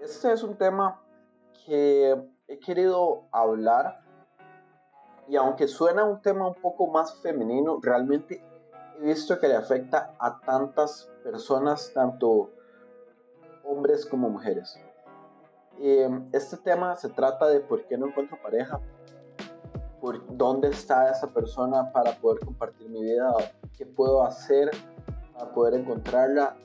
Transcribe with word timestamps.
Este 0.00 0.32
es 0.32 0.42
un 0.42 0.56
tema 0.56 0.98
que 1.66 2.16
he 2.48 2.58
querido 2.58 3.24
hablar 3.32 4.00
y 5.28 5.36
aunque 5.36 5.68
suena 5.68 6.04
un 6.04 6.22
tema 6.22 6.48
un 6.48 6.54
poco 6.54 6.86
más 6.86 7.16
femenino, 7.16 7.78
realmente 7.82 8.42
he 8.98 9.04
visto 9.04 9.38
que 9.38 9.48
le 9.48 9.56
afecta 9.56 10.14
a 10.18 10.40
tantas 10.40 11.10
personas, 11.22 11.92
tanto 11.92 12.50
hombres 13.62 14.06
como 14.06 14.30
mujeres. 14.30 14.80
Em, 15.78 16.26
este 16.32 16.56
tema 16.56 16.96
se 16.96 17.10
trata 17.10 17.48
de 17.48 17.60
por 17.60 17.84
qué 17.86 17.98
no 17.98 18.06
encuentro 18.06 18.38
pareja, 18.42 18.80
por 20.00 20.34
dónde 20.34 20.68
está 20.68 21.10
esa 21.10 21.26
persona 21.26 21.92
para 21.92 22.12
poder 22.12 22.42
compartir 22.42 22.88
mi 22.88 23.02
vida, 23.02 23.34
qué 23.76 23.84
puedo 23.84 24.22
hacer 24.22 24.70
para 25.34 25.52
poder 25.52 25.74
encontrarla 25.74 26.56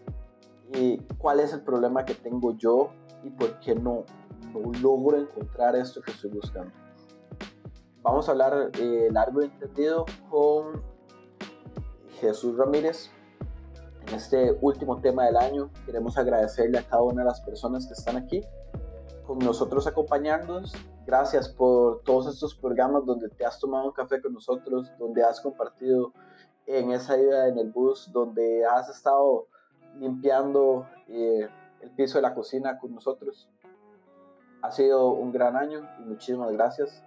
y 0.71 0.99
cuál 1.17 1.41
es 1.41 1.51
el 1.51 1.61
problema 1.61 2.05
que 2.05 2.15
tengo 2.15 2.55
yo 2.55 2.91
y 3.25 3.31
por 3.31 3.59
qué 3.59 3.73
no, 3.73 4.05
no 4.53 4.71
logro 4.79 5.17
encontrar 5.17 5.75
esto 5.75 6.01
que 6.01 6.11
estoy 6.11 6.29
buscando. 6.29 6.71
Vamos 8.03 8.29
a 8.29 8.31
hablar 8.31 8.69
eh, 8.79 9.09
largo 9.11 9.41
y 9.41 9.45
entendido 9.45 10.05
con 10.29 10.83
Jesús 12.19 12.55
Ramírez. 12.55 13.09
En 14.07 14.13
este 14.13 14.55
último 14.61 15.01
tema 15.01 15.25
del 15.25 15.37
año 15.37 15.71
queremos 15.87 16.15
agradecerle 16.17 16.77
a 16.77 16.83
cada 16.83 17.01
una 17.01 17.23
de 17.23 17.29
las 17.29 17.41
personas 17.41 17.87
que 17.87 17.93
están 17.93 18.17
aquí 18.17 18.41
con 19.25 19.39
nosotros 19.39 19.87
acompañándonos. 19.87 20.73
Gracias 21.07 21.49
por 21.49 22.03
todos 22.03 22.27
estos 22.27 22.53
programas 22.53 23.05
donde 23.05 23.29
te 23.29 23.43
has 23.43 23.59
tomado 23.59 23.87
un 23.87 23.91
café 23.91 24.21
con 24.21 24.33
nosotros, 24.33 24.91
donde 24.99 25.23
has 25.23 25.41
compartido 25.41 26.13
en 26.67 26.91
esa 26.91 27.17
ida 27.17 27.47
en 27.47 27.57
el 27.57 27.71
bus, 27.71 28.11
donde 28.11 28.63
has 28.65 28.87
estado 28.89 29.47
limpiando 29.99 30.87
eh, 31.07 31.47
el 31.85 31.91
piso 31.91 32.17
de 32.17 32.23
la 32.23 32.33
cocina 32.33 32.79
con 32.79 32.93
nosotros. 32.93 33.47
Ha 34.61 34.71
sido 34.71 35.11
un 35.11 35.31
gran 35.31 35.55
año 35.55 35.87
y 35.99 36.05
muchísimas 36.05 36.51
gracias. 36.51 37.03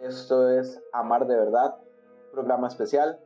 Esto 0.00 0.48
es 0.48 0.80
Amar 0.92 1.26
de 1.26 1.36
Verdad, 1.36 1.76
programa 2.32 2.68
especial 2.68 3.18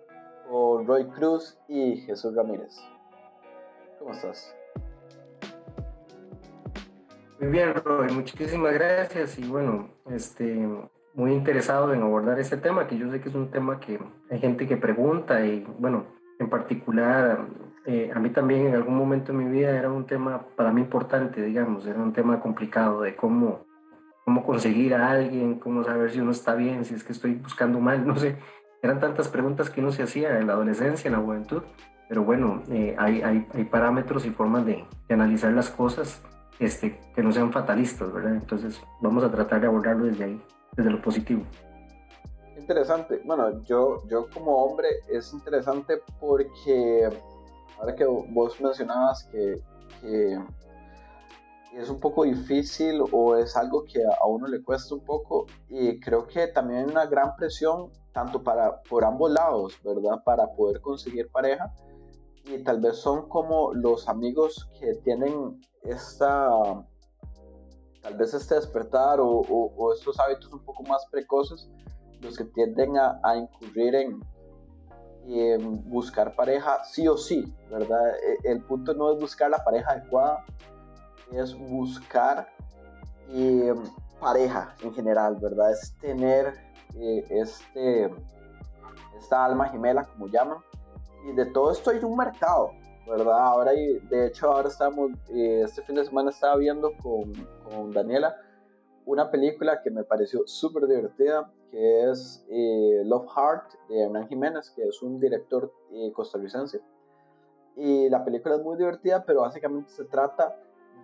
con 0.49 0.87
Roy 0.87 1.07
Cruz 1.09 1.59
y 1.69 1.99
Jesús 1.99 2.35
Ramírez. 2.35 2.75
¿Cómo 3.99 4.13
estás? 4.13 4.55
Muy 7.39 7.51
bien, 7.51 7.75
Roy, 7.75 8.11
muchísimas 8.13 8.73
gracias 8.73 9.39
y 9.39 9.49
bueno, 9.49 9.91
este, 10.11 10.69
muy 11.15 11.33
interesado 11.33 11.93
en 11.93 12.03
abordar 12.03 12.39
este 12.39 12.57
tema, 12.57 12.87
que 12.87 12.97
yo 12.97 13.11
sé 13.11 13.21
que 13.21 13.29
es 13.29 13.35
un 13.35 13.51
tema 13.51 13.81
que 13.81 13.99
hay 14.31 14.39
gente 14.39 14.67
que 14.67 14.77
pregunta 14.77 15.45
y 15.45 15.61
bueno, 15.79 16.07
en 16.39 16.49
particular 16.49 17.47
eh, 17.87 18.11
a 18.15 18.19
mí 18.19 18.31
también 18.31 18.67
en 18.67 18.75
algún 18.75 18.97
momento 18.97 19.33
de 19.33 19.39
mi 19.39 19.51
vida 19.51 19.71
era 19.71 19.91
un 19.91 20.07
tema 20.07 20.45
para 20.55 20.73
mí 20.73 20.83
importante, 20.83 21.43
digamos, 21.43 21.87
era 21.87 21.99
un 21.99 22.13
tema 22.13 22.41
complicado 22.41 23.03
de 23.03 23.17
cómo, 23.17 23.65
cómo 24.25 24.45
conseguir 24.45 24.95
a 24.95 25.11
alguien, 25.11 25.59
cómo 25.59 25.83
saber 25.83 26.11
si 26.11 26.21
uno 26.21 26.31
está 26.31 26.55
bien, 26.55 26.85
si 26.85 26.95
es 26.95 27.05
que 27.05 27.13
estoy 27.13 27.35
buscando 27.35 27.81
mal, 27.81 28.07
no 28.07 28.17
sé, 28.17 28.37
eran 28.83 29.01
tantas 29.01 29.29
preguntas 29.29 29.71
que 29.71 29.81
uno 29.81 29.93
se 29.93 30.03
hacía 30.03 30.39
en 30.39 30.47
la 30.47 30.55
adolescencia, 30.55 31.09
en 31.09 31.15
la 31.15 31.21
juventud, 31.21 31.63
pero 32.09 32.25
bueno, 32.25 32.63
eh, 32.71 32.95
hay, 32.99 33.23
hay, 33.23 33.47
hay, 33.55 33.65
parámetros 33.65 34.27
y 34.27 34.31
formas 34.31 34.67
de, 34.67 34.85
de 35.09 35.15
analizar 35.15 35.53
las 35.53 35.71
cosas 35.71 36.23
este, 36.59 36.99
que 37.15 37.23
no 37.23 37.33
sean 37.33 37.53
fatalistas, 37.53 38.13
¿verdad? 38.13 38.35
Entonces 38.35 38.81
vamos 39.01 39.25
a 39.25 39.31
tratar 39.31 39.61
de 39.61 39.69
abordarlo 39.69 40.05
desde 40.05 40.25
ahí, 40.25 40.43
desde 40.77 40.91
lo 40.91 41.01
positivo. 41.01 41.43
Interesante. 42.59 43.21
Bueno, 43.25 43.63
yo, 43.65 44.07
yo 44.07 44.29
como 44.33 44.65
hombre 44.65 44.89
es 45.09 45.33
interesante 45.33 46.03
porque 46.21 47.09
ahora 47.81 47.95
que 47.97 48.05
vos 48.05 48.61
mencionabas 48.61 49.25
que, 49.25 49.57
que 50.01 50.39
es 51.75 51.89
un 51.89 51.99
poco 51.99 52.25
difícil 52.25 53.01
o 53.13 53.37
es 53.37 53.57
algo 53.57 53.85
que 53.85 54.03
a 54.05 54.27
uno 54.27 54.47
le 54.47 54.63
cuesta 54.63 54.95
un 54.95 55.05
poco 55.05 55.47
y 55.69 55.99
creo 56.01 56.27
que 56.27 56.49
también 56.49 56.81
hay 56.81 56.91
una 56.91 57.07
gran 57.07 57.35
presión 57.37 57.91
tanto 58.13 58.43
para 58.43 58.83
por 58.83 59.05
ambos 59.05 59.31
lados, 59.31 59.79
¿verdad? 59.85 60.23
Para 60.25 60.49
poder 60.55 60.81
conseguir 60.81 61.31
pareja 61.31 61.73
y 62.45 62.59
tal 62.65 62.81
vez 62.81 62.97
son 62.97 63.29
como 63.29 63.73
los 63.73 64.09
amigos 64.09 64.69
que 64.79 64.95
tienen 65.05 65.61
esta, 65.83 66.51
tal 68.03 68.17
vez 68.17 68.35
este 68.35 68.57
despertar 68.57 69.19
o, 69.21 69.93
estos 69.95 70.19
hábitos 70.19 70.53
un 70.53 70.65
poco 70.65 70.83
más 70.83 71.07
precoces, 71.11 71.71
los 72.21 72.37
que 72.37 72.45
tienden 72.45 72.97
a, 72.99 73.37
incurrir 73.37 73.95
en, 73.95 74.21
buscar 75.85 76.35
pareja 76.35 76.83
sí 76.85 77.07
o 77.07 77.17
sí, 77.17 77.55
¿verdad? 77.71 78.15
E, 78.17 78.51
el 78.51 78.63
punto 78.63 78.95
no 78.95 79.13
es 79.13 79.21
buscar 79.21 79.51
la 79.51 79.63
pareja 79.63 79.93
adecuada, 79.93 80.45
es 81.33 81.57
buscar 81.57 82.49
eh, 83.31 83.75
pareja 84.21 84.75
en 84.83 84.93
general, 84.93 85.37
¿verdad? 85.41 85.73
Es 85.73 85.95
tener 85.99 86.55
eh, 86.97 87.25
este, 87.31 88.11
esta 89.19 89.45
alma 89.45 89.69
gemela, 89.69 90.05
como 90.05 90.27
llaman, 90.27 90.59
y 91.27 91.33
de 91.33 91.47
todo 91.47 91.73
esto 91.73 91.91
hay 91.91 91.99
un 92.03 92.17
mercado, 92.17 92.73
¿verdad? 93.07 93.39
Ahora, 93.39 93.73
de 93.73 94.27
hecho, 94.27 94.51
ahora 94.51 94.69
estamos, 94.69 95.13
eh, 95.29 95.63
este 95.65 95.83
fin 95.83 95.97
de 95.97 96.05
semana 96.05 96.31
estaba 96.31 96.57
viendo 96.57 96.93
con, 97.03 97.33
con 97.65 97.93
Daniela 97.93 98.37
una 99.07 99.31
película 99.31 99.83
que 99.83 99.91
me 99.91 100.05
pareció 100.05 100.47
súper 100.47 100.87
divertida, 100.87 101.51
que 101.71 102.11
es 102.11 102.45
eh, 102.51 103.03
Love 103.05 103.29
Heart 103.35 103.75
de 103.89 104.03
Hernán 104.03 104.29
Jiménez, 104.29 104.71
que 104.71 104.83
es 104.83 105.03
un 105.03 105.21
director 105.21 105.73
eh, 105.93 106.13
costarricense. 106.13 106.81
Y 107.77 108.09
la 108.09 108.25
película 108.25 108.57
es 108.57 108.63
muy 108.63 108.77
divertida, 108.77 109.25
pero 109.25 109.43
básicamente 109.43 109.91
se 109.91 110.05
trata 110.05 110.57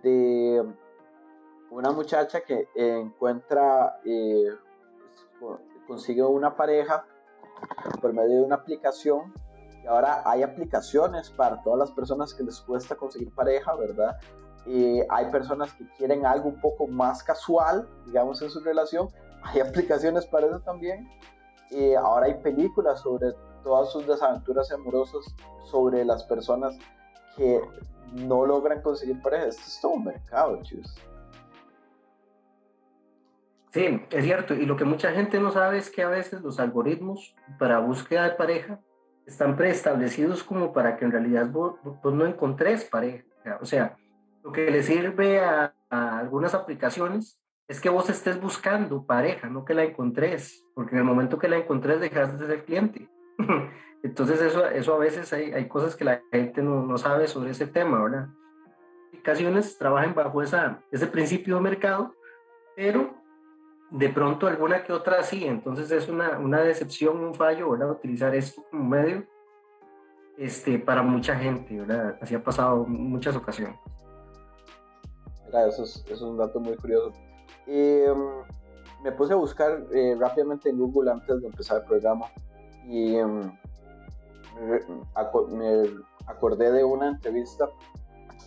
de 0.03 0.63
una 1.71 1.91
muchacha 1.91 2.41
que 2.41 2.67
encuentra, 2.75 3.99
consigue 5.87 6.23
una 6.23 6.55
pareja 6.55 7.05
por 8.01 8.13
medio 8.13 8.37
de 8.37 8.43
una 8.43 8.55
aplicación 8.55 9.33
ahora 9.87 10.21
hay 10.25 10.43
aplicaciones 10.43 11.29
para 11.29 11.61
todas 11.63 11.79
las 11.79 11.91
personas 11.91 12.33
que 12.33 12.43
les 12.43 12.59
cuesta 12.61 12.95
conseguir 12.95 13.33
pareja, 13.33 13.75
¿verdad? 13.75 14.17
Y 14.65 14.99
hay 15.09 15.31
personas 15.31 15.73
que 15.73 15.87
quieren 15.97 16.25
algo 16.25 16.49
un 16.49 16.59
poco 16.59 16.87
más 16.87 17.23
casual, 17.23 17.87
digamos, 18.05 18.41
en 18.41 18.49
su 18.49 18.59
relación. 18.59 19.07
Hay 19.43 19.59
aplicaciones 19.67 20.25
para 20.25 20.47
eso 20.47 20.59
también. 20.59 21.09
Y 21.69 21.93
ahora 21.93 22.27
hay 22.27 22.35
películas 22.35 23.01
sobre 23.01 23.33
todas 23.63 23.91
sus 23.91 24.07
desaventuras 24.07 24.71
amorosas, 24.71 25.25
sobre 25.65 26.05
las 26.05 26.23
personas 26.23 26.77
que 27.35 27.61
no 28.13 28.45
logran 28.45 28.81
conseguir 28.81 29.21
pareja. 29.21 29.47
Esto 29.47 29.63
es 29.65 29.79
todo 29.81 29.91
un 29.93 30.05
mercado, 30.05 30.61
chus. 30.63 30.95
Sí, 33.71 34.01
es 34.09 34.23
cierto. 34.23 34.53
Y 34.53 34.65
lo 34.65 34.75
que 34.77 34.85
mucha 34.85 35.11
gente 35.11 35.39
no 35.39 35.51
sabe 35.51 35.77
es 35.77 35.89
que 35.89 36.03
a 36.03 36.09
veces 36.09 36.41
los 36.41 36.59
algoritmos 36.59 37.35
para 37.59 37.79
búsqueda 37.79 38.23
de 38.23 38.35
pareja 38.35 38.79
están 39.25 39.57
preestablecidos 39.57 40.43
como 40.43 40.71
para 40.71 40.95
que 40.97 41.05
en 41.05 41.11
realidad 41.11 41.49
vos, 41.51 41.75
no 42.03 42.25
encontres 42.25 42.85
pareja. 42.85 43.25
O 43.61 43.65
sea, 43.65 43.97
lo 44.43 44.51
que 44.51 44.71
le 44.71 44.83
sirve 44.83 45.41
a, 45.41 45.73
algunas 45.89 46.53
aplicaciones 46.53 47.39
es 47.67 47.81
que 47.81 47.89
vos 47.89 48.09
estés 48.09 48.39
buscando 48.39 49.05
pareja, 49.05 49.49
no 49.49 49.65
que 49.65 49.73
la 49.73 49.83
encontres, 49.83 50.65
porque 50.73 50.95
en 50.95 50.99
el 50.99 51.03
momento 51.03 51.37
que 51.37 51.49
la 51.49 51.57
encontres 51.57 51.99
dejas 51.99 52.39
de 52.39 52.47
ser 52.47 52.63
cliente. 52.63 53.09
Entonces 54.03 54.41
eso, 54.41 54.65
eso 54.67 54.93
a 54.93 54.97
veces 54.99 55.31
hay, 55.33 55.51
hay 55.51 55.67
cosas 55.67 55.95
que 55.95 56.05
la 56.05 56.21
gente 56.31 56.61
no, 56.61 56.83
no, 56.83 56.97
sabe 56.97 57.27
sobre 57.27 57.51
ese 57.51 57.67
tema, 57.67 58.01
¿verdad? 58.01 58.29
Aplicaciones 59.07 59.77
trabajan 59.77 60.15
bajo 60.15 60.41
esa, 60.41 60.81
ese 60.91 61.07
principio 61.07 61.55
de 61.55 61.61
mercado, 61.61 62.13
pero 62.75 63.15
de 63.91 64.09
pronto 64.09 64.47
alguna 64.47 64.83
que 64.83 64.93
otra 64.93 65.23
sí, 65.23 65.45
entonces 65.45 65.91
es 65.91 66.07
una, 66.07 66.37
una 66.39 66.61
decepción, 66.61 67.17
un 67.17 67.35
fallo, 67.35 67.71
¿verdad? 67.71 67.91
Utilizar 67.91 68.33
esto 68.35 68.63
como 68.69 68.85
medio 68.85 69.25
este, 70.37 70.77
para 70.79 71.01
mucha 71.01 71.35
gente, 71.35 71.79
¿verdad? 71.79 72.17
Así 72.21 72.35
ha 72.35 72.43
pasado 72.43 72.85
muchas 72.85 73.35
ocasiones. 73.35 73.77
Mira, 75.45 75.67
eso 75.67 75.83
es, 75.83 76.03
eso 76.05 76.13
es 76.13 76.21
un 76.21 76.37
dato 76.37 76.59
muy 76.59 76.75
curioso. 76.75 77.11
Em, 77.67 78.17
me 79.03 79.11
puse 79.11 79.33
a 79.33 79.35
buscar 79.35 79.85
eh, 79.91 80.15
rápidamente 80.17 80.69
en 80.69 80.77
Google 80.77 81.11
antes 81.11 81.41
de 81.41 81.47
empezar 81.47 81.81
el 81.81 81.87
programa 81.87 82.27
y 82.85 83.15
em, 83.15 83.51
me 85.51 85.83
acordé 86.25 86.71
de 86.71 86.83
una 86.83 87.09
entrevista 87.09 87.69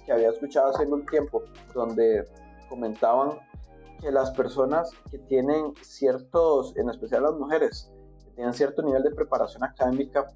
que 0.05 0.13
había 0.13 0.31
escuchado 0.31 0.71
hace 0.71 0.87
un 0.87 1.05
tiempo 1.07 1.43
donde 1.75 2.25
comentaban 2.69 3.39
que 4.01 4.11
las 4.11 4.31
personas 4.31 4.91
que 5.11 5.19
tienen 5.19 5.75
ciertos, 5.83 6.75
en 6.77 6.89
especial 6.89 7.25
las 7.25 7.35
mujeres, 7.35 7.93
que 8.25 8.31
tienen 8.31 8.55
cierto 8.55 8.83
nivel 8.83 9.03
de 9.03 9.11
preparación 9.11 9.63
académica, 9.63 10.27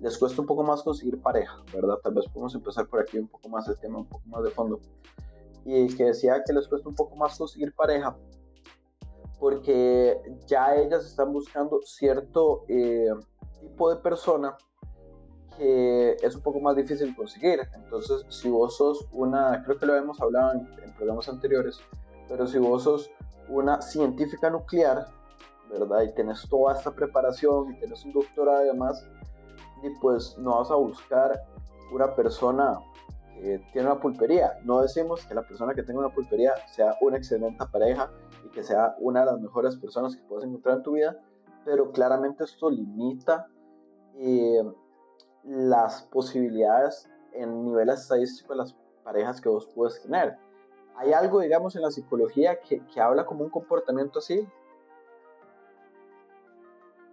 les 0.00 0.16
cuesta 0.18 0.40
un 0.40 0.46
poco 0.46 0.62
más 0.62 0.82
conseguir 0.82 1.20
pareja, 1.20 1.62
¿verdad? 1.72 1.96
Tal 2.02 2.14
vez 2.14 2.24
podemos 2.28 2.54
empezar 2.54 2.86
por 2.86 3.00
aquí 3.00 3.18
un 3.18 3.28
poco 3.28 3.48
más 3.50 3.68
el 3.68 3.78
tema, 3.78 3.98
un 3.98 4.06
poco 4.06 4.22
más 4.26 4.42
de 4.42 4.50
fondo. 4.50 4.80
Y 5.66 5.94
que 5.96 6.04
decía 6.04 6.42
que 6.46 6.52
les 6.52 6.68
cuesta 6.68 6.88
un 6.88 6.94
poco 6.94 7.16
más 7.16 7.36
conseguir 7.36 7.74
pareja 7.74 8.16
porque 9.38 10.20
ya 10.46 10.74
ellas 10.76 11.04
están 11.04 11.32
buscando 11.32 11.80
cierto 11.82 12.64
eh, 12.68 13.10
tipo 13.60 13.90
de 13.90 13.96
persona 13.96 14.56
que 15.56 16.16
es 16.22 16.34
un 16.36 16.42
poco 16.42 16.60
más 16.60 16.76
difícil 16.76 17.14
conseguir. 17.16 17.60
Entonces, 17.74 18.24
si 18.28 18.48
vos 18.50 18.76
sos 18.76 19.06
una, 19.12 19.62
creo 19.64 19.78
que 19.78 19.86
lo 19.86 19.94
hemos 19.94 20.20
hablado 20.20 20.52
en, 20.52 20.68
en 20.82 20.94
programas 20.94 21.28
anteriores, 21.28 21.80
pero 22.28 22.46
si 22.46 22.58
vos 22.58 22.82
sos 22.82 23.10
una 23.48 23.80
científica 23.80 24.50
nuclear, 24.50 25.06
¿verdad? 25.70 26.02
Y 26.02 26.14
tienes 26.14 26.46
toda 26.48 26.74
esta 26.74 26.90
preparación 26.90 27.72
y 27.72 27.78
tienes 27.78 28.04
un 28.04 28.12
doctorado 28.12 28.58
además, 28.58 29.02
y 29.82 29.90
pues 30.00 30.36
no 30.38 30.58
vas 30.58 30.70
a 30.70 30.74
buscar 30.74 31.40
una 31.92 32.14
persona 32.14 32.78
que 33.40 33.58
tiene 33.72 33.88
una 33.88 34.00
pulpería. 34.00 34.58
No 34.64 34.80
decimos 34.80 35.24
que 35.26 35.34
la 35.34 35.42
persona 35.42 35.74
que 35.74 35.82
tenga 35.82 36.00
una 36.00 36.14
pulpería 36.14 36.54
sea 36.66 36.96
una 37.00 37.16
excelente 37.16 37.64
pareja 37.70 38.10
y 38.44 38.48
que 38.50 38.62
sea 38.62 38.96
una 38.98 39.20
de 39.20 39.26
las 39.26 39.40
mejores 39.40 39.76
personas 39.76 40.16
que 40.16 40.22
puedes 40.24 40.44
encontrar 40.44 40.78
en 40.78 40.82
tu 40.82 40.92
vida, 40.92 41.16
pero 41.64 41.92
claramente 41.92 42.44
esto 42.44 42.70
limita 42.70 43.48
eh, 44.16 44.62
las 45.44 46.02
posibilidades 46.04 47.10
en 47.32 47.64
nivel 47.64 47.90
estadístico 47.90 48.52
de 48.52 48.58
las 48.58 48.76
parejas 49.04 49.40
que 49.40 49.48
vos 49.48 49.68
puedes 49.74 50.02
tener. 50.02 50.38
¿Hay 50.96 51.12
algo, 51.12 51.40
digamos, 51.40 51.76
en 51.76 51.82
la 51.82 51.90
psicología 51.90 52.60
que, 52.60 52.80
que 52.86 53.00
habla 53.00 53.26
como 53.26 53.44
un 53.44 53.50
comportamiento 53.50 54.18
así? 54.20 54.48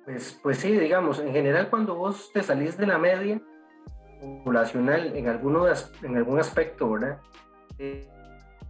Pues, 0.06 0.40
pues 0.42 0.58
sí, 0.58 0.72
digamos, 0.72 1.20
en 1.20 1.32
general 1.32 1.70
cuando 1.70 1.96
vos 1.96 2.32
te 2.34 2.42
salís 2.42 2.78
de 2.78 2.88
la 2.88 2.98
media 2.98 3.42
poblacional 4.44 5.16
en, 5.16 5.28
alguno, 5.28 5.66
en 5.68 6.18
algún 6.18 6.40
aspecto, 6.40 6.92
¿verdad? 6.92 7.20
Eh, 7.78 8.08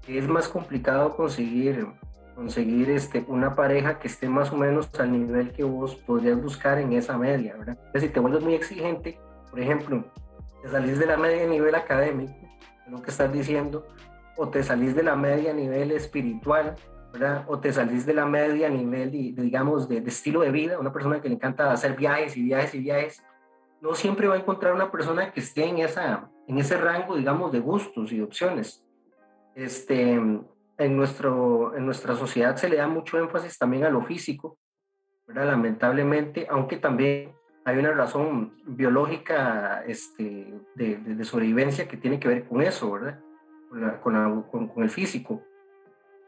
es 0.07 0.27
más 0.27 0.47
complicado 0.47 1.15
conseguir, 1.15 1.88
conseguir 2.35 2.89
este, 2.89 3.23
una 3.27 3.55
pareja 3.55 4.00
que 4.00 4.07
esté 4.07 4.27
más 4.27 4.51
o 4.51 4.57
menos 4.57 4.89
al 5.00 5.11
nivel 5.11 5.51
que 5.51 5.63
vos 5.63 5.95
podrías 5.95 6.41
buscar 6.41 6.77
en 6.79 6.94
esa 6.94 7.17
media, 7.17 7.55
¿verdad? 7.57 7.77
Entonces, 7.77 8.03
si 8.03 8.09
te 8.09 8.19
vuelves 8.19 8.44
muy 8.44 8.53
exigente, 8.53 9.17
por 9.50 9.59
ejemplo, 9.59 10.03
te 10.61 10.69
salís 10.69 11.00
de 11.00 11.05
la 11.05 11.17
media 11.17 11.44
a 11.44 11.47
nivel 11.47 11.75
académico, 11.75 12.33
lo 12.88 13.01
que 13.01 13.11
estás 13.11 13.31
diciendo, 13.31 13.88
o 14.35 14.49
te 14.49 14.63
salís 14.63 14.95
de 14.95 15.03
la 15.03 15.15
media 15.15 15.51
a 15.51 15.53
nivel 15.53 15.91
espiritual, 15.91 16.75
¿verdad? 17.11 17.45
O 17.47 17.59
te 17.59 17.71
salís 17.71 18.06
de 18.06 18.13
la 18.13 18.25
media 18.25 18.67
a 18.67 18.69
nivel, 18.69 19.11
digamos, 19.11 19.88
de, 19.88 19.97
estilo 19.97 20.41
de 20.41 20.51
vida, 20.51 20.79
una 20.79 20.91
persona 20.91 21.21
que 21.21 21.29
le 21.29 21.35
encanta 21.35 21.71
hacer 21.71 21.95
viajes 21.95 22.35
y 22.35 22.44
viajes 22.44 22.73
y 22.73 22.79
viajes, 22.79 23.23
no 23.83 23.95
siempre 23.95 24.30
va 24.30 24.35
a 24.35 24.39
encontrar 24.39 24.74
una 24.74 24.89
persona 24.89 25.33
que 25.33 25.41
esté 25.41 25.65
en, 25.65 25.80
esa, 25.80 26.31
en 26.47 26.57
ese 26.57 26.77
rango, 26.77 27.18
digamos, 27.18 27.51
de 27.51 27.59
gustos 27.59 28.13
y 28.13 28.21
opciones. 28.21 28.81
Este, 29.56 30.13
en, 30.13 30.47
nuestro, 30.95 31.75
en 31.75 31.85
nuestra 31.85 32.15
sociedad 32.15 32.56
se 32.56 32.69
le 32.69 32.77
da 32.77 32.88
mucho 32.88 33.19
énfasis 33.19 33.57
también 33.57 33.83
a 33.83 33.89
lo 33.89 34.01
físico, 34.01 34.57
¿verdad? 35.27 35.47
Lamentablemente, 35.47 36.47
aunque 36.50 36.77
también 36.77 37.35
hay 37.65 37.77
una 37.77 37.91
razón 37.91 38.53
biológica 38.65 39.83
este, 39.85 40.53
de, 40.75 41.24
sobrevivencia 41.25 41.85
que 41.85 41.97
tiene 41.97 42.21
que 42.21 42.30
ver 42.30 42.47
con 42.47 42.62
eso, 42.62 42.89
¿verdad? 42.89 43.19
Con, 44.01 44.44
con, 44.44 44.68
con, 44.69 44.83
el 44.83 44.89
físico. 44.89 45.44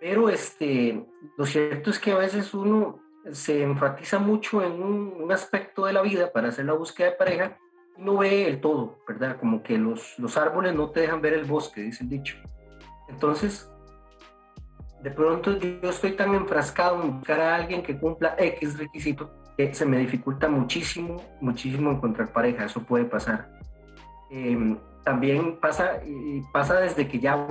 Pero 0.01 0.27
este, 0.27 1.05
lo 1.37 1.45
cierto 1.45 1.89
es 1.89 1.99
que 1.99 2.11
a 2.11 2.17
veces 2.17 2.53
uno 2.53 2.99
se 3.31 3.63
enfatiza 3.63 4.19
mucho 4.19 4.63
en 4.63 4.81
un, 4.81 5.31
aspecto 5.31 5.85
de 5.85 5.93
la 5.93 6.01
vida 6.01 6.31
para 6.31 6.49
hacer 6.49 6.65
la 6.65 6.73
búsqueda 6.73 7.09
de 7.09 7.15
pareja 7.15 7.57
y 7.97 8.01
no 8.01 8.17
ve 8.17 8.47
el 8.47 8.61
todo, 8.61 8.99
¿verdad? 9.07 9.37
Como 9.39 9.63
que 9.63 9.77
los, 9.77 10.17
los 10.19 10.37
árboles 10.37 10.75
no 10.75 10.91
te 10.91 11.01
dejan 11.01 11.21
ver 11.21 11.33
el 11.33 11.45
bosque, 11.45 11.81
dice 11.81 12.03
el 12.03 12.09
dicho. 12.09 12.37
Entonces, 13.09 13.69
de 15.01 15.11
pronto 15.11 15.57
yo 15.57 15.89
estoy 15.89 16.13
tan 16.13 16.33
enfrascado 16.35 17.01
en 17.01 17.17
buscar 17.17 17.39
a 17.39 17.55
alguien 17.55 17.83
que 17.83 17.97
cumpla 17.97 18.35
X 18.37 18.77
requisito 18.77 19.45
que 19.57 19.73
se 19.73 19.85
me 19.85 19.97
dificulta 19.97 20.49
muchísimo, 20.49 21.21
muchísimo 21.39 21.91
encontrar 21.91 22.31
pareja, 22.31 22.65
eso 22.65 22.81
puede 22.83 23.05
pasar. 23.05 23.49
Em, 24.29 24.77
también 25.03 25.59
pasa, 25.59 26.01
pasa 26.51 26.79
desde 26.79 27.07
que 27.07 27.19
ya 27.19 27.47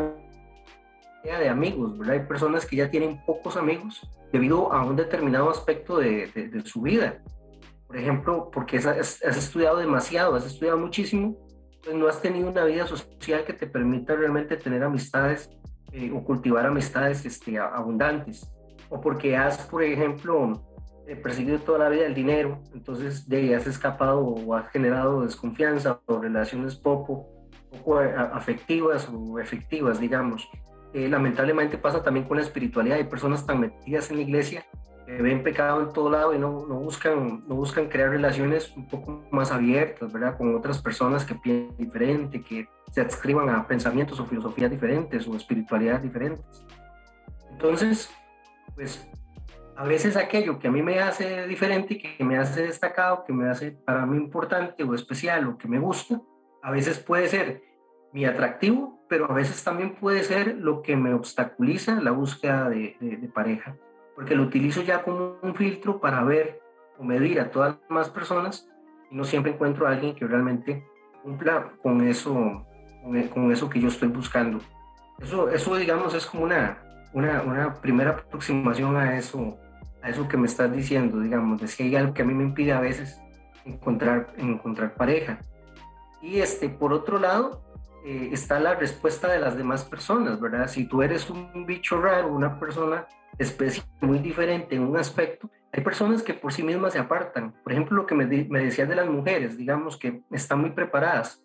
de 1.25 1.49
amigos, 1.49 1.99
¿verdad? 1.99 2.17
Hay 2.17 2.27
personas 2.27 2.67
que 2.67 2.77
ya 2.77 2.91
tienen 2.91 3.25
pocos 3.25 3.57
amigos 3.57 4.07
debido 4.33 4.73
a 4.73 4.85
un 4.85 4.95
determinado 4.95 5.51
aspecto 5.51 5.99
de, 5.99 6.27
de, 6.27 6.61
su 6.65 6.83
vida. 6.83 7.23
Por 7.87 7.97
ejemplo, 7.97 8.51
porque 8.53 8.77
has, 8.77 8.87
has, 8.87 9.37
estudiado 9.37 9.79
demasiado, 9.79 10.35
has 10.35 10.45
estudiado 10.45 10.79
muchísimo, 10.79 11.37
pues 11.83 11.97
no 11.97 12.09
has 12.09 12.21
tenido 12.21 12.51
una 12.51 12.65
vida 12.65 12.87
social 12.87 13.45
que 13.45 13.53
te 13.55 13.67
permita 13.67 14.15
realmente 14.15 14.57
tener 14.57 14.83
amistades 14.83 15.51
eh, 15.93 16.13
o 16.15 16.23
cultivar 16.23 16.67
amistades 16.67 17.25
este, 17.25 17.59
abundantes. 17.59 18.47
O 18.91 19.01
porque 19.01 19.37
has, 19.37 19.59
por 19.59 19.83
ejemplo, 19.83 20.53
eh, 21.07 21.17
perseguido 21.17 21.59
toda 21.59 21.79
la 21.79 21.89
vida 21.89 22.07
el 22.07 22.15
dinero, 22.15 22.61
entonces 22.75 23.29
de 23.29 23.39
ahí 23.39 23.53
has 23.55 23.67
escapado 23.67 24.21
o 24.21 24.55
has 24.55 24.69
generado 24.71 25.23
desconfianza 25.23 26.01
o 26.07 26.19
relaciones 26.19 26.77
poco, 26.77 27.29
poco 27.71 28.03
eh, 28.03 28.15
afectivas 28.15 29.09
o 29.11 29.39
efectivas, 29.39 30.01
digamos. 30.01 30.49
Eh, 30.95 31.09
lamentablemente 31.09 31.77
pasa 31.77 32.05
también 32.05 32.25
con 32.25 32.37
la 32.37 32.45
espiritualidad. 32.45 32.99
Hay 32.99 33.05
personas 33.05 33.45
tan 33.45 33.61
metidas 33.61 34.11
en 34.11 34.17
la 34.17 34.23
iglesia 34.23 34.65
que 35.07 35.21
ven 35.21 35.43
pecado 35.43 35.83
en 35.83 35.93
todo 35.93 36.09
lado 36.09 36.33
y 36.33 36.39
no, 36.39 36.65
no, 36.67 36.77
buscan, 36.77 37.45
no 37.49 37.57
buscan 37.57 37.89
crear 37.89 38.11
relaciones 38.11 38.73
un 38.77 38.89
poco 38.89 39.25
más 39.33 39.51
abiertas, 39.51 40.13
¿verdad? 40.13 40.39
Con 40.39 40.55
otras 40.55 40.81
personas 40.81 41.25
que 41.25 41.35
piensan 41.35 41.77
diferente, 41.77 42.41
que 42.41 42.69
se 42.93 43.01
adscriban 43.01 43.51
a 43.51 43.67
pensamientos 43.67 44.21
o 44.21 44.25
filosofías 44.25 44.71
diferentes 44.71 45.27
o 45.27 45.35
espiritualidades 45.35 46.05
diferentes. 46.05 46.65
Entonces, 47.51 48.09
pues 48.77 49.07
a 49.77 49.85
veces 49.85 50.17
aquello 50.17 50.61
que 50.61 50.69
a 50.69 50.71
mí 50.71 50.81
me 50.81 51.01
hace 51.01 51.47
diferente, 51.49 51.99
que 51.99 52.25
me 52.25 52.39
hace 52.39 52.63
destacado, 52.63 53.25
que 53.25 53.33
me 53.33 53.51
hace 53.51 53.73
para 53.73 54.07
mí 54.07 54.17
importante 54.17 54.85
o 54.85 54.95
especial 54.95 55.49
o 55.49 55.59
que 55.59 55.67
me 55.67 55.81
gusta, 55.81 56.21
a 56.63 56.71
veces 56.71 57.01
puede 57.01 57.27
ser 57.29 57.63
mi 58.13 58.25
atractivo, 58.25 59.04
pero 59.15 59.31
a 59.31 59.35
veces 59.35 59.63
también 59.63 59.95
puede 59.95 60.25
ser 60.25 60.57
lo 60.57 60.83
que 60.83 60.97
me 60.97 61.15
obstaculiza 61.15 62.01
la 62.01 62.11
búsqueda 62.11 62.69
de, 62.69 62.97
de, 62.99 63.29
pareja, 63.29 63.77
porque 64.17 64.35
lo 64.35 64.43
utilizo 64.43 64.83
ya 64.83 65.05
como 65.05 65.37
un 65.41 65.55
filtro 65.55 66.01
para 66.01 66.25
ver 66.25 66.61
o 66.99 67.05
medir 67.05 67.39
a 67.39 67.53
todas 67.53 67.77
las 67.77 67.89
demás 67.89 68.11
personas 68.11 68.69
y 69.13 69.15
no 69.15 69.23
siempre 69.23 69.53
encuentro 69.53 69.87
a 69.87 69.93
alguien 69.93 70.17
que 70.17 70.27
realmente 70.27 70.85
cumpla 71.23 71.75
con 71.81 72.01
eso, 72.01 72.67
con, 73.33 73.53
eso 73.53 73.71
que 73.71 73.81
yo 73.81 73.87
estoy 73.87 74.09
buscando. 74.09 74.59
Eso, 75.21 75.49
eso 75.49 75.77
digamos, 75.77 76.13
es 76.13 76.27
como 76.27 76.43
una, 76.43 76.83
una, 77.13 77.41
una 77.43 77.75
primera 77.75 78.11
aproximación 78.11 78.97
a 78.97 79.17
eso, 79.17 79.57
a 80.03 80.11
eso 80.11 80.27
que 80.27 80.37
me 80.37 80.49
estás 80.49 80.73
diciendo, 80.73 81.21
digamos, 81.21 81.61
de 81.61 81.69
si 81.69 81.85
hay 81.85 81.95
algo 81.95 82.15
que 82.15 82.23
a 82.23 82.25
mí 82.25 82.35
me 82.35 82.43
impide 82.43 82.73
a 82.73 82.81
veces 82.81 83.21
encontrar, 83.65 84.35
encontrar 84.39 84.97
pareja. 84.97 85.39
Y 86.21 86.41
este, 86.41 86.69
por 86.69 86.93
otro 86.93 87.21
lado, 87.21 87.63
eh, 88.05 88.29
está 88.33 88.61
la 88.61 88.75
respuesta 88.75 89.29
de 89.29 89.39
las 89.39 89.57
demás 89.57 89.83
personas, 89.83 90.39
¿verdad? 90.39 90.69
Si 90.69 90.87
tú 90.87 91.01
eres 91.03 91.31
un 91.31 91.65
bicho 91.65 91.99
raro, 91.99 92.29
una 92.29 92.61
persona 92.61 93.07
especie 93.39 93.83
muy 94.03 94.19
diferente 94.19 94.77
en 94.77 94.83
un 94.83 94.99
aspecto, 94.99 95.51
hay 95.73 95.83
personas 95.83 96.23
que 96.23 96.35
por 96.35 96.53
sí 96.53 96.63
mismas 96.63 96.93
se 96.93 96.99
apartan. 96.99 97.55
Por 97.65 97.73
ejemplo, 97.73 97.97
lo 97.97 98.07
que 98.07 98.15
me, 98.15 98.27
me 98.27 98.63
decías 98.63 98.91
de 98.91 98.95
las 98.95 99.09
mujeres, 99.09 99.57
digamos, 99.57 99.97
que 99.97 100.23
están 100.31 100.61
muy 100.61 100.71
preparadas. 100.73 101.43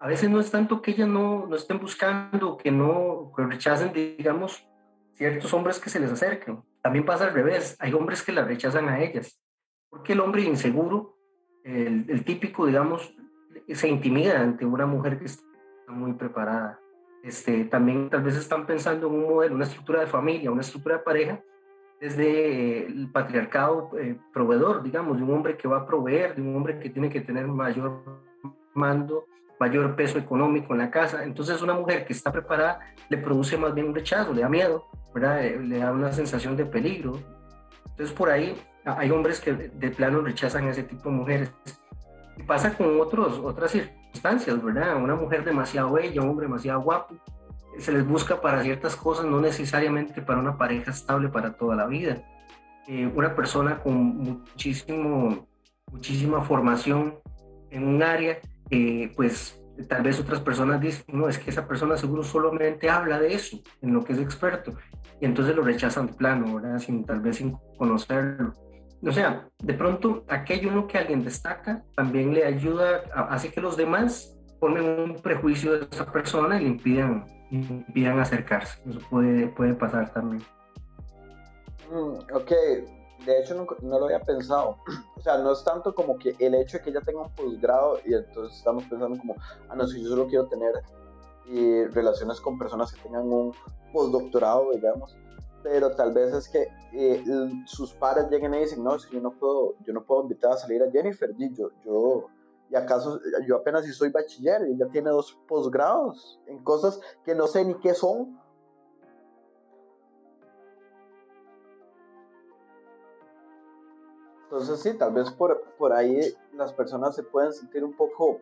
A 0.00 0.08
veces 0.08 0.28
no 0.28 0.40
es 0.40 0.50
tanto 0.50 0.82
que 0.82 0.90
ellas 0.90 1.08
no, 1.08 1.46
no 1.46 1.54
estén 1.54 1.78
buscando, 1.78 2.56
que 2.56 2.72
no 2.72 3.32
que 3.36 3.44
rechacen, 3.44 3.92
digamos, 3.92 4.68
ciertos 5.14 5.54
hombres 5.54 5.78
que 5.78 5.90
se 5.90 6.00
les 6.00 6.10
acerquen. 6.10 6.60
También 6.82 7.06
pasa 7.06 7.28
al 7.28 7.34
revés, 7.34 7.76
hay 7.78 7.92
hombres 7.92 8.20
que 8.22 8.32
las 8.32 8.48
rechazan 8.48 8.88
a 8.88 9.00
ellas. 9.00 9.40
Porque 9.88 10.12
el 10.14 10.20
hombre 10.20 10.42
inseguro, 10.42 11.16
el 11.62 12.24
típico, 12.24 12.66
digamos, 12.66 13.14
se 13.72 13.88
intimida 13.88 14.40
ante 14.40 14.66
una 14.66 14.86
mujer 14.86 15.20
que 15.20 15.26
está 15.26 15.43
muy 15.88 16.12
preparada. 16.14 16.80
Este, 17.22 17.64
también 17.64 18.10
tal 18.10 18.22
vez 18.22 18.36
están 18.36 18.66
pensando 18.66 19.06
en 19.06 19.14
un 19.14 19.22
modelo, 19.22 19.54
una 19.54 19.64
estructura 19.64 20.00
de 20.00 20.06
familia, 20.06 20.50
una 20.50 20.60
estructura 20.60 20.98
de 20.98 21.02
pareja, 21.02 21.40
desde 22.00 22.86
el 22.86 23.10
patriarcado 23.10 23.90
eh, 23.98 24.18
proveedor, 24.32 24.82
digamos, 24.82 25.16
de 25.16 25.22
un 25.22 25.32
hombre 25.32 25.56
que 25.56 25.66
va 25.66 25.78
a 25.78 25.86
proveer, 25.86 26.34
de 26.34 26.42
un 26.42 26.54
hombre 26.54 26.78
que 26.78 26.90
tiene 26.90 27.08
que 27.08 27.22
tener 27.22 27.46
mayor 27.46 28.02
mando, 28.74 29.24
mayor 29.58 29.96
peso 29.96 30.18
económico 30.18 30.74
en 30.74 30.80
la 30.80 30.90
casa. 30.90 31.24
Entonces 31.24 31.62
una 31.62 31.72
mujer 31.72 32.04
que 32.04 32.12
está 32.12 32.30
preparada 32.30 32.80
le 33.08 33.16
produce 33.16 33.56
más 33.56 33.74
bien 33.74 33.88
un 33.88 33.94
rechazo, 33.94 34.34
le 34.34 34.42
da 34.42 34.48
miedo, 34.48 34.84
¿verdad? 35.14 35.44
Eh, 35.46 35.58
le 35.58 35.78
da 35.78 35.92
una 35.92 36.12
sensación 36.12 36.56
de 36.56 36.66
peligro. 36.66 37.18
Entonces 37.90 38.14
por 38.14 38.28
ahí 38.28 38.54
hay 38.84 39.10
hombres 39.10 39.40
que 39.40 39.54
de 39.54 39.90
plano 39.90 40.20
rechazan 40.20 40.66
a 40.66 40.70
ese 40.70 40.82
tipo 40.82 41.08
de 41.08 41.16
mujeres. 41.16 41.52
Y 42.36 42.42
pasa 42.42 42.76
con 42.76 43.00
otros, 43.00 43.38
otras 43.38 43.70
circunstancias, 43.70 44.03
¿verdad? 44.22 44.96
Una 45.02 45.14
mujer 45.14 45.44
demasiado 45.44 45.92
bella, 45.92 46.22
un 46.22 46.30
hombre 46.30 46.46
demasiado 46.46 46.80
guapo, 46.80 47.16
se 47.78 47.92
les 47.92 48.06
busca 48.06 48.40
para 48.40 48.62
ciertas 48.62 48.96
cosas, 48.96 49.26
no 49.26 49.40
necesariamente 49.40 50.22
para 50.22 50.40
una 50.40 50.56
pareja 50.56 50.90
estable 50.90 51.28
para 51.28 51.56
toda 51.56 51.76
la 51.76 51.86
vida. 51.86 52.22
Eh, 52.86 53.10
una 53.14 53.34
persona 53.34 53.78
con 53.78 53.94
muchísimo, 53.94 55.46
muchísima 55.90 56.42
formación 56.42 57.14
en 57.70 57.86
un 57.86 58.02
área, 58.02 58.38
eh, 58.70 59.12
pues 59.16 59.60
tal 59.88 60.02
vez 60.02 60.20
otras 60.20 60.40
personas 60.40 60.80
dicen, 60.80 61.04
no, 61.08 61.28
es 61.28 61.38
que 61.38 61.50
esa 61.50 61.66
persona 61.66 61.96
seguro 61.96 62.22
solamente 62.22 62.88
habla 62.88 63.18
de 63.18 63.34
eso, 63.34 63.58
en 63.80 63.92
lo 63.92 64.04
que 64.04 64.12
es 64.12 64.18
experto, 64.18 64.74
y 65.20 65.24
entonces 65.24 65.56
lo 65.56 65.62
rechazan 65.62 66.06
de 66.06 66.12
plano, 66.12 66.54
¿verdad? 66.54 66.78
Sin, 66.78 67.04
tal 67.04 67.20
vez 67.20 67.36
sin 67.36 67.56
conocerlo. 67.76 68.52
O 69.06 69.12
sea, 69.12 69.48
de 69.62 69.74
pronto 69.74 70.24
aquello 70.28 70.86
que 70.86 70.98
alguien 70.98 71.24
destaca 71.24 71.84
también 71.94 72.32
le 72.32 72.44
ayuda, 72.44 73.02
hace 73.28 73.50
que 73.50 73.60
los 73.60 73.76
demás 73.76 74.36
ponen 74.60 74.98
un 74.98 75.20
prejuicio 75.20 75.72
de 75.72 75.86
esa 75.90 76.10
persona 76.10 76.60
y 76.60 76.64
le 76.64 76.70
impidan, 76.70 77.26
impidan 77.50 78.18
acercarse. 78.18 78.80
Eso 78.88 79.00
puede, 79.10 79.48
puede 79.48 79.74
pasar 79.74 80.12
también. 80.12 80.42
Mm, 81.90 82.34
ok, 82.34 82.50
de 83.26 83.40
hecho 83.40 83.54
no, 83.54 83.66
no, 83.82 83.98
lo 83.98 84.06
había 84.06 84.20
pensado. 84.20 84.78
O 85.16 85.20
sea, 85.24 85.38
no 85.38 85.52
es 85.52 85.64
tanto 85.64 85.94
como 85.94 86.18
que 86.18 86.36
el 86.38 86.54
hecho 86.54 86.76
de 86.76 86.84
que 86.84 86.90
ella 86.90 87.00
tenga 87.00 87.22
un 87.22 87.34
posgrado 87.34 87.98
y 88.04 88.12
entonces 88.12 88.58
estamos 88.58 88.84
pensando 88.84 89.16
como, 89.18 89.36
ah, 89.70 89.74
no, 89.74 89.86
si 89.86 90.02
yo 90.02 90.10
solo 90.10 90.26
quiero 90.26 90.46
tener 90.48 90.82
eh, 91.48 91.88
relaciones 91.92 92.42
con 92.42 92.58
personas 92.58 92.92
que 92.92 93.00
tengan 93.00 93.22
un 93.22 93.54
postdoctorado, 93.90 94.70
digamos, 94.72 95.16
pero 95.64 95.96
tal 95.96 96.12
vez 96.12 96.32
es 96.32 96.48
que 96.48 96.68
eh, 96.92 97.24
sus 97.64 97.92
padres 97.94 98.30
lleguen 98.30 98.54
y 98.54 98.58
dicen, 98.60 98.84
no, 98.84 98.98
si 98.98 99.12
yo 99.12 99.20
no 99.20 99.32
puedo, 99.32 99.74
yo 99.84 99.92
no 99.94 100.04
puedo 100.04 100.22
invitar 100.22 100.52
a 100.52 100.56
salir 100.56 100.82
a 100.82 100.90
Jennifer, 100.90 101.34
y 101.36 101.52
yo, 101.54 101.70
yo, 101.84 102.26
y 102.70 102.76
acaso 102.76 103.18
yo 103.48 103.56
apenas 103.56 103.84
si 103.84 103.92
soy 103.92 104.10
bachiller 104.10 104.68
y 104.68 104.74
ella 104.74 104.88
tiene 104.92 105.10
dos 105.10 105.36
posgrados 105.48 106.38
en 106.46 106.62
cosas 106.62 107.00
que 107.24 107.34
no 107.34 107.46
sé 107.46 107.64
ni 107.64 107.74
qué 107.80 107.94
son 107.94 108.38
Entonces 114.54 114.80
sí, 114.82 114.96
tal 114.96 115.12
vez 115.12 115.32
por, 115.32 115.64
por 115.78 115.92
ahí 115.92 116.20
las 116.52 116.72
personas 116.72 117.16
se 117.16 117.24
pueden 117.24 117.52
sentir 117.52 117.82
un 117.82 117.92
poco, 117.92 118.38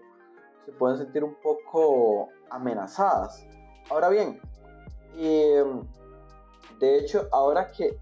se 0.67 0.73
pueden 0.73 0.99
sentir 0.99 1.25
un 1.25 1.35
poco 1.37 2.29
amenazadas. 2.51 3.47
Ahora 3.89 4.11
bien, 4.11 4.39
em, 5.17 5.42
de 6.83 6.99
hecho, 6.99 7.29
ahora 7.31 7.71
que, 7.71 7.97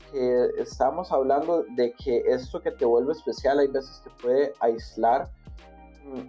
estamos 0.56 1.12
hablando 1.12 1.64
de 1.76 1.92
que 1.92 2.22
esto 2.26 2.62
que 2.62 2.70
te 2.70 2.86
vuelve 2.86 3.12
especial 3.12 3.58
hay 3.58 3.68
veces 3.68 4.00
te 4.02 4.08
puede 4.22 4.54
aislar, 4.58 5.30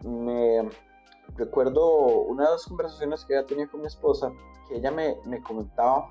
me 0.03 0.69
recuerdo 1.37 1.95
una 2.23 2.43
de 2.43 2.51
las 2.51 2.65
conversaciones 2.65 3.23
que 3.23 3.37
había 3.37 3.47
tenido 3.47 3.71
con 3.71 3.79
mi 3.79 3.87
esposa, 3.87 4.33
que 4.67 4.75
ella 4.75 4.91
me, 4.91 5.15
me 5.23 5.41
comentaba 5.41 6.09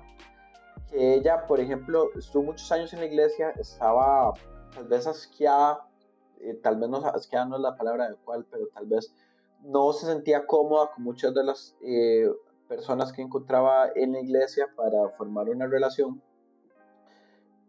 que 0.89 1.13
ella, 1.13 1.45
por 1.45 1.59
ejemplo, 1.59 2.09
estuvo 2.15 2.41
muchos 2.41 2.71
años 2.71 2.91
en 2.93 3.01
la 3.01 3.05
iglesia, 3.05 3.51
estaba 3.51 4.33
tal 4.73 4.87
vez 4.87 5.05
asqueada, 5.05 5.87
eh, 6.39 6.55
tal 6.55 6.79
vez 6.79 6.89
no 6.89 7.05
asqueada 7.05 7.45
no 7.45 7.57
es 7.57 7.61
la 7.61 7.77
palabra 7.77 8.09
de 8.09 8.15
cual, 8.15 8.47
pero 8.49 8.65
tal 8.73 8.87
vez 8.87 9.13
no 9.61 9.93
se 9.93 10.07
sentía 10.07 10.47
cómoda 10.47 10.89
con 10.95 11.03
muchas 11.03 11.35
de 11.35 11.43
las 11.43 11.75
eh, 11.83 12.27
personas 12.67 13.13
que 13.13 13.21
encontraba 13.21 13.91
en 13.93 14.13
la 14.13 14.21
iglesia 14.21 14.67
para 14.75 15.07
formar 15.17 15.47
una 15.49 15.67
relación. 15.67 16.19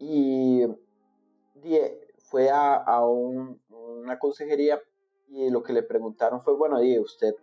Y 0.03 0.67
fue 2.19 2.51
a, 2.51 2.75
a 2.75 3.07
una 3.07 4.19
consejería 4.19 4.81
y 5.29 5.49
lo 5.51 5.63
que 5.63 5.73
le 5.73 5.83
preguntaron 5.83 6.43
fue, 6.43 6.55
bueno, 6.55 6.81
di 6.81 6.99
usted 6.99 7.35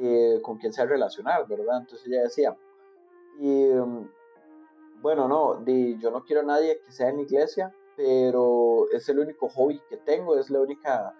eh, 0.00 0.40
con 0.42 0.56
quién 0.58 0.72
se 0.72 0.80
va 0.80 0.86
a 0.86 0.90
relacionar, 0.90 1.46
¿verdad? 1.46 1.80
Entonces 1.80 2.06
ella 2.06 2.22
decía, 2.22 2.56
y 3.38 3.66
mm, 3.66 4.10
bueno, 5.02 5.28
no, 5.28 5.56
di, 5.56 5.98
yo 5.98 6.10
no 6.10 6.24
quiero 6.24 6.40
a 6.42 6.44
nadie 6.44 6.80
que 6.84 6.92
sea 6.92 7.10
en 7.10 7.16
la 7.16 7.22
iglesia, 7.22 7.74
pero 7.96 8.86
es 8.90 9.08
el 9.08 9.18
único 9.18 9.48
hobby 9.50 9.80
que 9.88 9.98
tengo, 9.98 10.38
es 10.38 10.48
la 10.48 10.60
única 10.60 11.14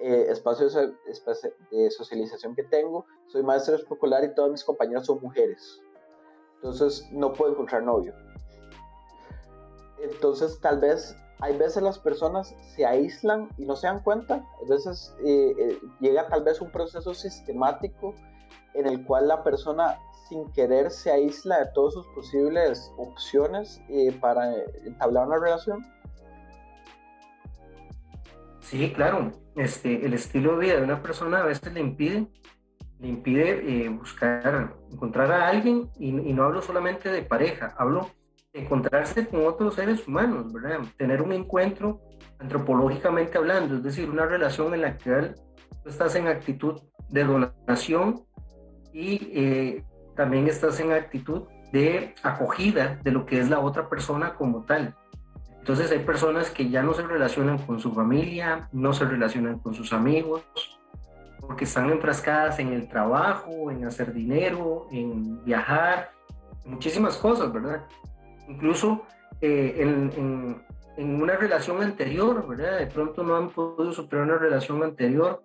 eh, 0.00 0.26
espacio 0.28 0.68
de, 0.68 1.90
socialización 1.90 2.54
que 2.54 2.64
tengo. 2.64 3.06
Soy 3.28 3.42
maestro 3.42 3.76
escolar 3.76 4.24
y 4.24 4.34
todos 4.34 4.50
mis 4.50 4.64
compañeros 4.64 5.06
son 5.06 5.20
mujeres. 5.20 5.80
Entonces 6.56 7.06
no 7.12 7.32
puedo 7.32 7.52
encontrar 7.52 7.82
novio. 7.82 8.14
Entonces 10.02 10.60
tal 10.60 10.80
vez 10.80 11.16
hay 11.40 11.56
veces 11.56 11.82
las 11.82 11.98
personas 11.98 12.54
se 12.74 12.86
aíslan 12.86 13.48
y 13.58 13.64
no 13.64 13.76
se 13.76 13.86
dan 13.86 14.00
cuenta. 14.00 14.36
A 14.36 14.68
veces 14.68 15.14
eh, 15.24 15.54
eh, 15.58 15.78
llega 16.00 16.28
tal 16.28 16.44
vez 16.44 16.60
un 16.60 16.70
proceso 16.70 17.14
sistemático 17.14 18.14
en 18.74 18.86
el 18.86 19.04
cual 19.04 19.28
la 19.28 19.42
persona 19.42 19.98
sin 20.28 20.50
querer 20.52 20.90
se 20.90 21.10
aísla 21.10 21.60
de 21.60 21.66
todas 21.72 21.94
sus 21.94 22.06
posibles 22.08 22.92
opciones 22.98 23.80
para 24.20 24.52
entablar 24.84 25.28
una 25.28 25.38
relación 25.38 25.84
Sí, 28.66 28.92
claro. 28.92 29.30
Este, 29.54 30.04
el 30.04 30.12
estilo 30.12 30.58
de 30.58 30.66
vida 30.66 30.76
de 30.78 30.82
una 30.82 31.00
persona 31.00 31.38
a 31.38 31.44
veces 31.44 31.72
le 31.72 31.78
impide, 31.78 32.26
le 32.98 33.08
impide 33.08 33.84
eh, 33.84 33.88
buscar, 33.88 34.74
encontrar 34.90 35.30
a 35.30 35.46
alguien, 35.46 35.88
y, 36.00 36.10
no 36.10 36.42
hablo 36.42 36.60
solamente 36.62 37.08
de 37.08 37.22
pareja, 37.22 37.76
hablo 37.78 38.10
encontrarse 38.56 39.26
con 39.26 39.46
otros 39.46 39.74
seres 39.74 40.06
humanos, 40.06 40.52
¿verdad? 40.52 40.80
Tener 40.96 41.22
un 41.22 41.32
encuentro 41.32 42.00
antropológicamente 42.38 43.38
hablando, 43.38 43.76
es 43.76 43.82
decir, 43.82 44.08
una 44.08 44.26
relación 44.26 44.74
en 44.74 44.82
la 44.82 44.96
que 44.96 45.34
tú 45.82 45.88
estás 45.88 46.14
en 46.16 46.26
actitud 46.26 46.80
de 47.08 47.24
donación 47.24 48.24
y 48.92 49.30
eh, 49.32 49.84
también 50.14 50.48
estás 50.48 50.80
en 50.80 50.92
actitud 50.92 51.42
de 51.72 52.14
acogida 52.22 52.98
de 53.02 53.10
lo 53.10 53.26
que 53.26 53.40
es 53.40 53.50
la 53.50 53.60
otra 53.60 53.88
persona 53.88 54.34
como 54.34 54.64
tal. 54.64 54.94
Entonces 55.58 55.90
hay 55.90 55.98
personas 55.98 56.50
que 56.50 56.70
ya 56.70 56.82
no 56.82 56.94
se 56.94 57.02
relacionan 57.02 57.58
con 57.58 57.80
su 57.80 57.92
familia, 57.92 58.68
no 58.72 58.92
se 58.92 59.04
relacionan 59.04 59.58
con 59.58 59.74
sus 59.74 59.92
amigos, 59.92 60.42
porque 61.40 61.64
están 61.64 61.90
enfrascadas 61.90 62.58
en 62.58 62.72
el 62.72 62.88
trabajo, 62.88 63.70
en 63.70 63.84
hacer 63.84 64.12
dinero, 64.12 64.86
en 64.90 65.44
viajar, 65.44 66.12
muchísimas 66.64 67.16
cosas, 67.16 67.52
¿verdad? 67.52 67.84
Incluso 68.48 69.02
eh, 69.40 69.74
en, 69.78 70.62
en, 70.96 71.22
una 71.22 71.36
relación 71.36 71.82
anterior, 71.82 72.46
¿verdad? 72.48 72.78
De 72.78 72.86
pronto 72.86 73.22
no 73.22 73.36
han 73.36 73.50
podido 73.50 73.92
superar 73.92 74.24
una 74.24 74.38
relación 74.38 74.82
anterior 74.82 75.42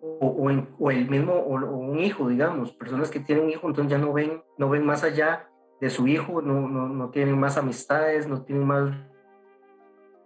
o, 0.00 0.26
o, 0.26 0.66
o 0.78 0.90
el 0.90 1.08
mismo, 1.08 1.32
o, 1.32 1.54
un 1.54 1.98
hijo, 2.00 2.28
digamos, 2.28 2.72
personas 2.72 3.10
que 3.10 3.20
tienen 3.20 3.44
un 3.44 3.50
hijo, 3.50 3.68
entonces 3.68 3.90
ya 3.90 3.98
no 3.98 4.12
ven, 4.12 4.42
no 4.58 4.68
ven 4.68 4.84
más 4.84 5.02
allá 5.04 5.48
de 5.80 5.88
su 5.88 6.06
hijo, 6.06 6.42
no, 6.42 6.68
no, 6.68 6.88
no 6.88 7.10
tienen 7.10 7.38
más 7.38 7.56
amistades, 7.56 8.28
no 8.28 8.42
tienen 8.42 8.66
más 8.66 8.94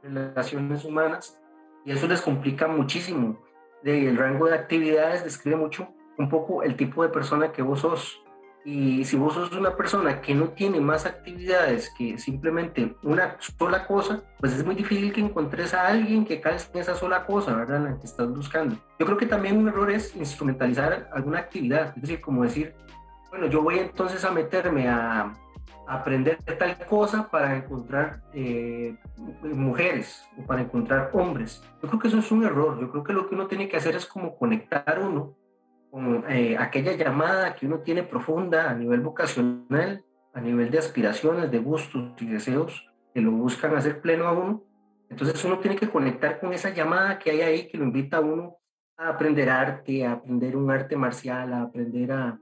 relaciones 0.03 0.85
humanas 0.85 1.41
y 1.85 1.93
eso 1.93 2.07
les 2.09 2.21
complica 2.21 2.67
muchísimo. 2.67 3.39
el 3.85 4.17
rango 4.17 4.47
de 4.47 4.55
actividades 4.55 5.25
describe 5.25 5.57
mucho 5.57 5.89
un 6.19 6.29
poco 6.29 6.63
el 6.63 6.77
tipo 6.77 7.03
de 7.03 7.11
persona 7.11 7.53
que 7.53 7.63
vos 7.63 7.81
sos. 7.81 8.23
Y 8.67 9.05
si 9.05 9.17
vos 9.17 9.33
sos 9.33 9.53
una 9.53 9.77
persona 9.77 10.21
que 10.21 10.35
no 10.35 10.49
tiene 10.49 10.81
más 10.81 11.07
actividades 11.07 11.89
que 11.97 12.19
simplemente 12.19 12.97
una 13.05 13.37
sola 13.39 13.87
cosa, 13.87 14.25
pues 14.41 14.55
es 14.55 14.67
muy 14.67 14.75
difícil 14.75 15.13
que 15.13 15.21
encontres 15.21 15.73
a 15.73 15.87
alguien 15.87 16.25
que 16.25 16.41
calce 16.41 16.69
en 16.75 16.81
esa 16.81 16.97
sola 16.97 17.25
cosa, 17.27 17.55
¿verdad? 17.55 17.81
La 17.81 17.97
que 17.97 18.07
estás 18.07 18.29
buscando. 18.29 18.75
Yo 18.99 19.07
creo 19.07 19.17
que 19.17 19.27
también 19.27 19.57
un 19.57 19.69
error 19.69 19.89
es 19.93 20.17
instrumentalizar 20.17 21.09
alguna 21.13 21.39
actividad, 21.39 21.93
es 21.95 22.03
decir, 22.03 22.21
como 22.21 22.43
decir, 22.43 22.75
bueno, 23.31 23.47
yo 23.47 23.63
voy 23.63 23.79
entonces 23.79 24.25
a 24.25 24.33
meterme 24.33 24.89
a, 24.89 25.33
aprender 25.87 26.39
tal 26.59 26.77
cosa 26.87 27.29
para 27.31 27.57
encontrar 27.57 28.21
eh, 28.35 28.97
mujeres 29.45 30.29
o 30.37 30.45
para 30.45 30.63
encontrar 30.63 31.11
hombres. 31.13 31.63
Yo 31.81 31.89
creo 31.89 32.01
que 32.01 32.09
eso 32.09 32.19
es 32.19 32.33
un 32.33 32.43
error. 32.43 32.81
Yo 32.81 32.91
creo 32.91 33.05
que 33.05 33.13
lo 33.13 33.29
que 33.29 33.37
uno 33.37 33.47
tiene 33.47 33.69
que 33.69 33.77
hacer 33.77 33.95
es 33.95 34.07
como 34.07 34.37
conectar 34.37 34.99
uno 34.99 35.37
eh, 36.29 36.57
aquella 36.59 36.93
llamada 36.93 37.55
que 37.55 37.67
uno 37.67 37.79
tiene 37.79 38.03
profunda 38.03 38.71
a 38.71 38.75
nivel 38.75 39.01
vocacional, 39.01 40.05
a 40.35 40.41
nivel 40.41 40.71
de 40.71 40.79
aspiraciones, 40.79 41.51
de 41.51 41.59
gustos 41.59 42.13
y 42.21 42.27
deseos 42.27 42.87
que 43.15 43.23
lo 43.23 43.31
buscan 43.31 43.75
hacer 43.75 44.01
pleno 44.01 44.27
a 44.27 44.33
uno. 44.33 44.63
Entonces 45.09 45.43
uno 45.45 45.59
tiene 45.59 45.77
que 45.77 45.89
conectar 45.89 46.39
con 46.39 46.53
esa 46.53 46.71
llamada 46.71 47.19
que 47.19 47.31
hay 47.31 47.41
ahí 47.41 47.69
que 47.69 47.79
lo 47.79 47.85
invita 47.85 48.19
a 48.19 48.21
uno 48.21 48.59
a 48.99 49.09
aprender 49.09 49.49
arte, 49.49 50.05
a 50.05 50.13
aprender 50.13 50.57
un 50.57 50.71
arte 50.71 50.97
marcial, 50.97 51.53
a 51.53 51.63
aprender 51.63 52.13
a, 52.13 52.39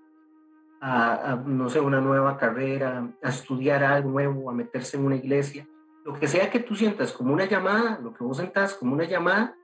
no 1.46 1.68
sé, 1.68 1.80
una 1.80 2.00
nueva 2.00 2.37
carrera, 2.37 3.08
a 3.23 3.28
estudiar 3.28 3.82
algo 3.84 4.11
nuevo, 4.11 4.50
a 4.50 4.52
meterse 4.52 4.96
en 4.96 5.06
una 5.06 5.16
iglesia, 5.16 5.66
lo 6.04 6.14
que 6.14 6.28
sea 6.28 6.50
que 6.50 6.61
tú 6.61 6.75
sientas 6.75 7.12
como 7.12 7.32
una 7.32 7.46
llamada, 7.46 7.99
lo 8.02 8.12
que 8.12 8.23
vos 8.23 8.37
sentas 8.37 8.75
como 8.75 8.92
una 8.92 9.04
llamada, 9.04 9.56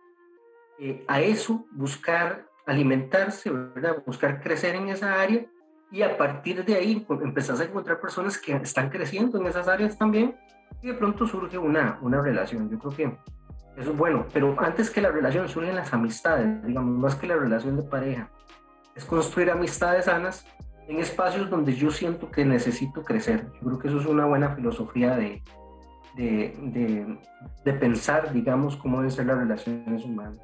eh, 0.78 1.04
a 1.06 1.20
eso 1.20 1.66
buscar 1.73 2.50
alimentarse, 2.70 3.50
buscar 4.06 4.40
crecer 4.40 4.76
en 4.76 4.88
esa 4.88 5.20
área 5.20 5.44
y 5.90 6.02
a 6.02 6.16
partir 6.16 6.64
de 6.64 6.76
ahí 6.76 7.04
pues, 7.06 7.20
empezás 7.22 7.60
a 7.60 7.64
encontrar 7.64 8.00
personas 8.00 8.38
que 8.38 8.52
están 8.52 8.90
creciendo 8.90 9.38
en 9.40 9.46
esas 9.46 9.66
áreas 9.66 9.98
también 9.98 10.36
y 10.80 10.88
de 10.88 10.94
pronto 10.94 11.26
surge 11.26 11.58
una, 11.58 11.98
una 12.00 12.22
relación. 12.22 12.70
Yo 12.70 12.78
creo 12.78 12.92
que 12.92 13.18
eso 13.76 13.90
es 13.90 13.96
bueno, 13.96 14.24
pero 14.32 14.54
antes 14.60 14.88
que 14.88 15.00
la 15.00 15.10
relación 15.10 15.48
surgen 15.48 15.74
las 15.74 15.92
amistades, 15.92 16.64
digamos, 16.64 16.96
más 16.96 17.16
que 17.16 17.26
la 17.26 17.36
relación 17.36 17.76
de 17.76 17.82
pareja. 17.82 18.30
Es 18.94 19.04
construir 19.04 19.50
amistades 19.50 20.04
sanas 20.04 20.46
en 20.86 20.98
espacios 20.98 21.50
donde 21.50 21.74
yo 21.74 21.90
siento 21.90 22.30
que 22.30 22.44
necesito 22.44 23.02
crecer. 23.02 23.46
Yo 23.54 23.66
creo 23.66 23.78
que 23.78 23.88
eso 23.88 24.00
es 24.00 24.06
una 24.06 24.26
buena 24.26 24.54
filosofía 24.54 25.16
de, 25.16 25.42
de, 26.16 27.18
de, 27.64 27.72
pensar, 27.72 28.32
digamos, 28.32 28.76
cómo 28.76 28.98
deben 28.98 29.10
ser 29.10 29.26
las 29.26 29.38
relaciones 29.38 30.04
humanas. 30.04 30.38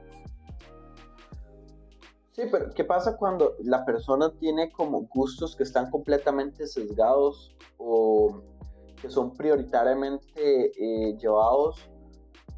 Sí, 2.36 2.42
pero 2.52 2.70
¿qué 2.74 2.84
pasa 2.84 3.16
cuando 3.16 3.54
la 3.60 3.86
persona 3.86 4.30
tiene 4.38 4.70
como 4.70 5.06
gustos 5.06 5.56
que 5.56 5.62
están 5.62 5.90
completamente 5.90 6.66
sesgados 6.66 7.56
o 7.78 8.42
que 9.00 9.08
son 9.08 9.32
prioritariamente 9.32 10.26
eh, 10.36 11.16
llevados 11.16 11.88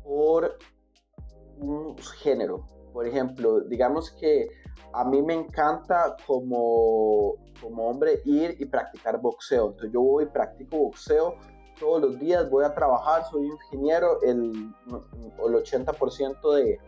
por 0.02 0.58
un 1.58 1.96
género. 2.20 2.66
Por 2.92 3.06
ejemplo, 3.06 3.60
digamos 3.60 4.10
que 4.10 4.48
a 4.92 5.04
mí 5.04 5.22
me 5.22 5.34
encanta 5.34 6.16
como, 6.26 7.36
como 7.62 7.88
hombre 7.88 8.20
ir 8.24 8.56
y 8.58 8.64
practicar 8.64 9.20
boxeo. 9.20 9.66
Entonces 9.66 9.92
yo 9.92 10.00
voy 10.00 10.24
y 10.24 10.26
practico 10.26 10.76
boxeo 10.76 11.36
todos 11.78 12.00
los 12.02 12.18
días, 12.18 12.50
voy 12.50 12.64
a 12.64 12.74
trabajar, 12.74 13.24
soy 13.30 13.46
ingeniero, 13.46 14.20
el, 14.22 14.74
el 14.88 15.54
80% 15.54 16.52
de, 16.52 16.80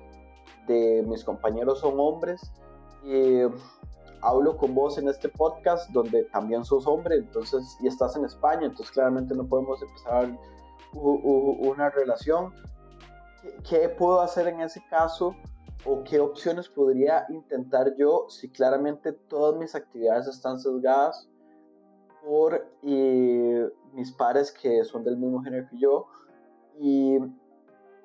de 0.67 1.05
mis 1.07 1.23
compañeros 1.23 1.79
son 1.79 1.95
hombres. 2.01 2.51
Y 3.05 3.43
hablo 4.23 4.57
con 4.57 4.75
vos 4.75 4.99
en 4.99 5.09
este 5.09 5.29
podcast 5.29 5.91
donde 5.91 6.25
también 6.25 6.65
sos 6.65 6.87
hombre, 6.87 7.17
entonces, 7.17 7.77
y 7.81 7.87
estás 7.87 8.17
en 8.17 8.25
España, 8.25 8.67
entonces 8.67 8.91
claramente 8.91 9.35
no 9.35 9.47
podemos 9.47 9.81
empezar 9.83 10.39
una 10.93 11.91
relación. 11.91 12.53
¿Qué, 13.69 13.89
puedo 13.89 14.21
hacer 14.21 14.49
en 14.49 14.61
ese 14.61 14.83
caso? 14.91 15.35
¿O 15.87 16.03
qué 16.05 16.21
opciones 16.21 16.69
podría 16.69 17.25
intentar 17.31 17.97
yo 17.97 18.27
si 18.29 18.51
claramente 18.51 19.13
todas 19.13 19.59
mis 19.59 19.75
actividades 19.75 20.27
están 20.27 20.59
sesgadas 20.59 21.29
por 22.23 22.67
mis 22.83 24.13
pares 24.13 24.53
que 24.53 24.85
son 24.85 25.05
del 25.05 25.17
mismo 25.17 25.43
género 25.43 25.67
que 25.71 25.79
yo? 25.79 26.07
Y 26.79 27.19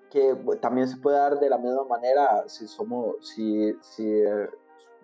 que 0.09 0.37
también 0.61 0.87
se 0.87 0.97
puede 0.97 1.17
dar 1.17 1.39
de 1.39 1.49
la 1.49 1.57
misma 1.57 1.83
manera 1.83 2.47
si 2.47 2.67
somos, 2.67 3.15
si, 3.21 3.73
si 3.81 4.07
eh, 4.07 4.47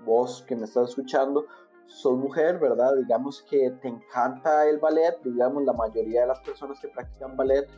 vos 0.06 0.44
que 0.48 0.56
me 0.56 0.66
estás 0.66 0.90
escuchando 0.90 1.46
sos 1.92 2.18
mujer, 2.18 2.60
¿verdad? 2.60 2.96
Digamos 2.96 3.44
que 3.44 3.70
te 3.82 3.88
encanta 3.88 4.68
el 4.68 4.80
ballet, 4.80 5.22
digamos 5.24 5.64
la 5.64 5.74
mayoría 5.74 6.22
de 6.22 6.28
las 6.28 6.40
personas 6.40 6.80
que 6.80 6.88
practican 6.88 7.36
ballet 7.36 7.70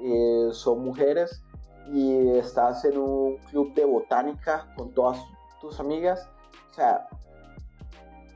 eh, 0.00 0.48
son 0.52 0.84
mujeres 0.84 1.42
y 1.92 2.28
estás 2.30 2.84
en 2.84 2.98
un 2.98 3.36
club 3.50 3.74
de 3.74 3.84
botánica 3.84 4.72
con 4.76 4.92
todas 4.92 5.18
tus 5.60 5.80
amigas, 5.80 6.28
o 6.70 6.74
sea, 6.74 7.08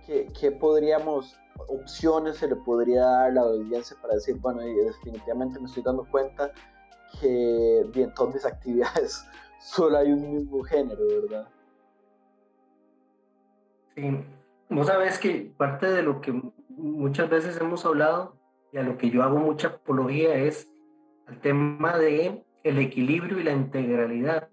¿qué, 0.07 0.53
podríamos, 0.53 1.37
opciones 1.69 2.37
se 2.37 2.49
le 2.49 2.57
podría 2.57 3.03
dar 3.03 3.27
a 3.27 3.31
la 3.33 3.41
audiencia 3.43 3.97
para 4.01 4.15
decir, 4.15 4.37
bueno, 4.39 4.61
definitivamente 4.61 5.59
me 5.59 5.67
estoy 5.67 5.83
dando 5.83 6.07
cuenta 6.11 6.53
que 7.21 7.81
en 7.81 8.15
todas 8.15 8.35
mis 8.35 8.45
actividades 8.45 9.25
solo 9.61 9.99
hay 9.99 10.13
un 10.13 10.35
mismo 10.35 10.63
género, 10.63 11.05
¿verdad? 11.07 11.49
Sí, 13.99 14.25
vos 14.71 14.87
sabes 14.87 15.19
que 15.19 15.53
parte 15.57 15.91
de 15.91 16.03
lo 16.03 16.21
que 16.21 16.33
muchas 16.69 17.29
veces 17.29 17.61
hemos 17.61 17.85
hablado 17.85 18.37
y 18.73 18.79
a 18.79 18.85
lo 18.85 18.97
que 18.97 19.11
yo 19.11 19.25
hago 19.25 19.39
mucha 19.39 19.69
apología 19.69 20.37
es 20.37 20.71
el 21.27 21.41
tema 21.41 21.99
de 21.99 22.45
el 22.63 22.79
equilibrio 22.79 23.41
y 23.41 23.43
la 23.43 23.51
integralidad. 23.51 24.51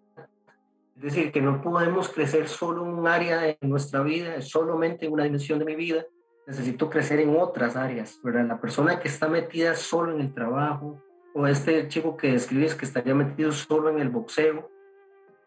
Es 0.95 1.01
decir, 1.03 1.31
que 1.31 1.41
no 1.41 1.61
podemos 1.61 2.09
crecer 2.09 2.47
solo 2.47 2.87
en 2.87 2.93
un 2.93 3.07
área 3.07 3.39
de 3.41 3.57
nuestra 3.61 4.01
vida, 4.01 4.41
solamente 4.41 5.05
en 5.05 5.13
una 5.13 5.25
dimensión 5.25 5.59
de 5.59 5.65
mi 5.65 5.75
vida. 5.75 6.03
Necesito 6.47 6.89
crecer 6.89 7.19
en 7.19 7.35
otras 7.37 7.75
áreas, 7.75 8.19
¿verdad? 8.23 8.47
La 8.47 8.59
persona 8.59 8.99
que 8.99 9.09
está 9.09 9.27
metida 9.27 9.75
solo 9.75 10.11
en 10.11 10.21
el 10.21 10.33
trabajo, 10.33 10.99
o 11.35 11.45
este 11.45 11.87
chico 11.87 12.17
que 12.17 12.31
describes 12.31 12.73
que 12.73 12.85
estaría 12.85 13.13
metido 13.13 13.51
solo 13.51 13.89
en 13.89 13.99
el 13.99 14.09
boxeo, 14.09 14.71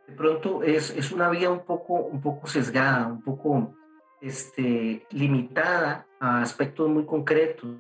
de 0.07 0.15
pronto 0.15 0.63
es, 0.63 0.91
es 0.97 1.11
una 1.11 1.29
vida 1.31 1.51
un 1.51 1.65
poco, 1.65 1.95
un 1.95 2.21
poco 2.21 2.47
sesgada, 2.47 3.09
un 3.09 3.23
poco 3.23 3.75
este, 4.21 5.07
limitada 5.11 6.07
a 6.21 6.43
aspectos 6.43 6.89
muy 6.89 7.05
concretos 7.05 7.77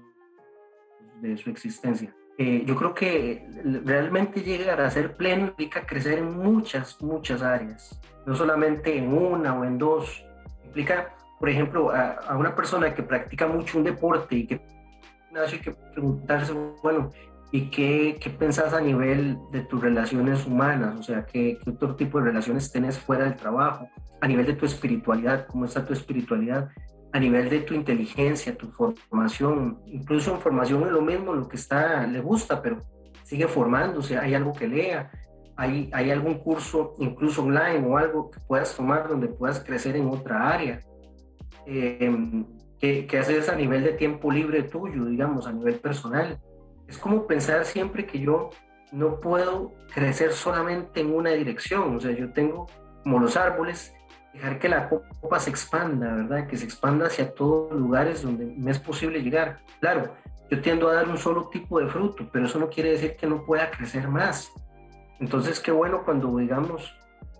de 1.20 1.36
su 1.36 1.50
existencia. 1.50 2.14
Eh, 2.36 2.62
yo 2.64 2.76
creo 2.76 2.94
que 2.94 3.44
realmente 3.84 4.42
llegar 4.42 4.80
a 4.80 4.90
ser 4.90 5.16
pleno 5.16 5.46
implica 5.46 5.84
crecer 5.84 6.18
en 6.18 6.38
muchas, 6.38 7.02
muchas 7.02 7.42
áreas, 7.42 8.00
no 8.26 8.36
solamente 8.36 8.96
en 8.96 9.12
una 9.12 9.58
o 9.58 9.64
en 9.64 9.76
dos. 9.76 10.24
Implica, 10.64 11.16
por 11.40 11.48
ejemplo, 11.48 11.90
a, 11.90 12.10
a 12.10 12.36
una 12.36 12.54
persona 12.54 12.94
que 12.94 13.02
practica 13.02 13.48
mucho 13.48 13.78
un 13.78 13.84
deporte 13.84 14.36
y 14.36 14.46
que 14.46 14.60
hay 15.34 15.58
que 15.60 15.72
preguntarse, 15.72 16.52
bueno, 16.82 17.10
¿Y 17.50 17.70
qué, 17.70 18.18
qué 18.20 18.28
pensás 18.28 18.74
a 18.74 18.80
nivel 18.80 19.38
de 19.50 19.62
tus 19.62 19.80
relaciones 19.80 20.46
humanas? 20.46 20.98
O 20.98 21.02
sea, 21.02 21.24
¿qué, 21.24 21.58
¿qué, 21.62 21.70
otro 21.70 21.96
tipo 21.96 22.18
de 22.18 22.26
relaciones 22.26 22.70
tenés 22.70 22.98
fuera 22.98 23.24
del 23.24 23.36
trabajo? 23.36 23.88
A 24.20 24.28
nivel 24.28 24.44
de 24.44 24.52
tu 24.52 24.66
espiritualidad, 24.66 25.46
¿cómo 25.46 25.64
está 25.64 25.84
tu 25.84 25.94
espiritualidad? 25.94 26.68
A 27.12 27.18
nivel 27.18 27.48
de 27.48 27.60
tu 27.60 27.72
inteligencia, 27.72 28.54
tu 28.54 28.70
formación, 28.70 29.80
incluso 29.86 30.34
en 30.34 30.40
formación 30.40 30.82
es 30.82 30.90
lo 30.90 31.00
mismo, 31.00 31.32
lo 31.32 31.48
que 31.48 31.56
está, 31.56 32.06
le 32.06 32.20
gusta, 32.20 32.60
pero 32.60 32.82
sigue 33.24 33.48
formándose, 33.48 34.18
hay 34.18 34.34
algo 34.34 34.52
que 34.52 34.68
lea, 34.68 35.10
hay, 35.56 35.88
hay 35.94 36.10
algún 36.10 36.34
curso, 36.34 36.94
incluso 36.98 37.42
online 37.42 37.86
o 37.86 37.96
algo 37.96 38.30
que 38.30 38.40
puedas 38.40 38.76
tomar 38.76 39.08
donde 39.08 39.28
puedas 39.28 39.60
crecer 39.60 39.96
en 39.96 40.08
otra 40.08 40.50
área. 40.50 40.80
Eh, 41.64 42.44
¿qué, 42.78 43.06
¿Qué 43.06 43.18
haces 43.18 43.48
a 43.48 43.56
nivel 43.56 43.84
de 43.84 43.92
tiempo 43.92 44.30
libre 44.30 44.64
tuyo, 44.64 45.06
digamos, 45.06 45.46
a 45.46 45.52
nivel 45.52 45.76
personal? 45.76 46.38
Es 46.88 46.98
como 46.98 47.26
pensar 47.26 47.64
siempre 47.64 48.06
que 48.06 48.18
yo 48.18 48.50
no 48.92 49.20
puedo 49.20 49.74
crecer 49.94 50.32
solamente 50.32 51.00
en 51.00 51.14
una 51.14 51.30
dirección, 51.30 51.96
o 51.96 52.00
sea, 52.00 52.12
yo 52.12 52.32
tengo, 52.32 52.66
como 53.02 53.18
los 53.18 53.36
árboles, 53.36 53.94
dejar 54.32 54.58
que 54.58 54.68
la 54.68 54.88
copa 54.88 55.38
se 55.40 55.50
expanda, 55.50 56.14
¿verdad? 56.14 56.46
Que 56.46 56.56
se 56.56 56.64
expanda 56.64 57.06
hacia 57.06 57.34
todos 57.34 57.72
los 57.72 57.80
lugares 57.80 58.22
donde 58.22 58.46
me 58.46 58.70
es 58.70 58.78
posible 58.78 59.22
llegar. 59.22 59.58
Claro, 59.80 60.14
yo 60.50 60.60
tiendo 60.62 60.88
a 60.88 60.94
dar 60.94 61.08
un 61.08 61.18
solo 61.18 61.48
tipo 61.48 61.80
de 61.80 61.88
fruto, 61.88 62.28
pero 62.32 62.46
eso 62.46 62.58
no 62.58 62.70
quiere 62.70 62.92
decir 62.92 63.16
que 63.16 63.26
no 63.26 63.44
pueda 63.44 63.70
crecer 63.70 64.08
más. 64.08 64.50
Entonces, 65.20 65.60
qué 65.60 65.72
bueno 65.72 66.04
cuando, 66.04 66.36
digamos, 66.36 66.94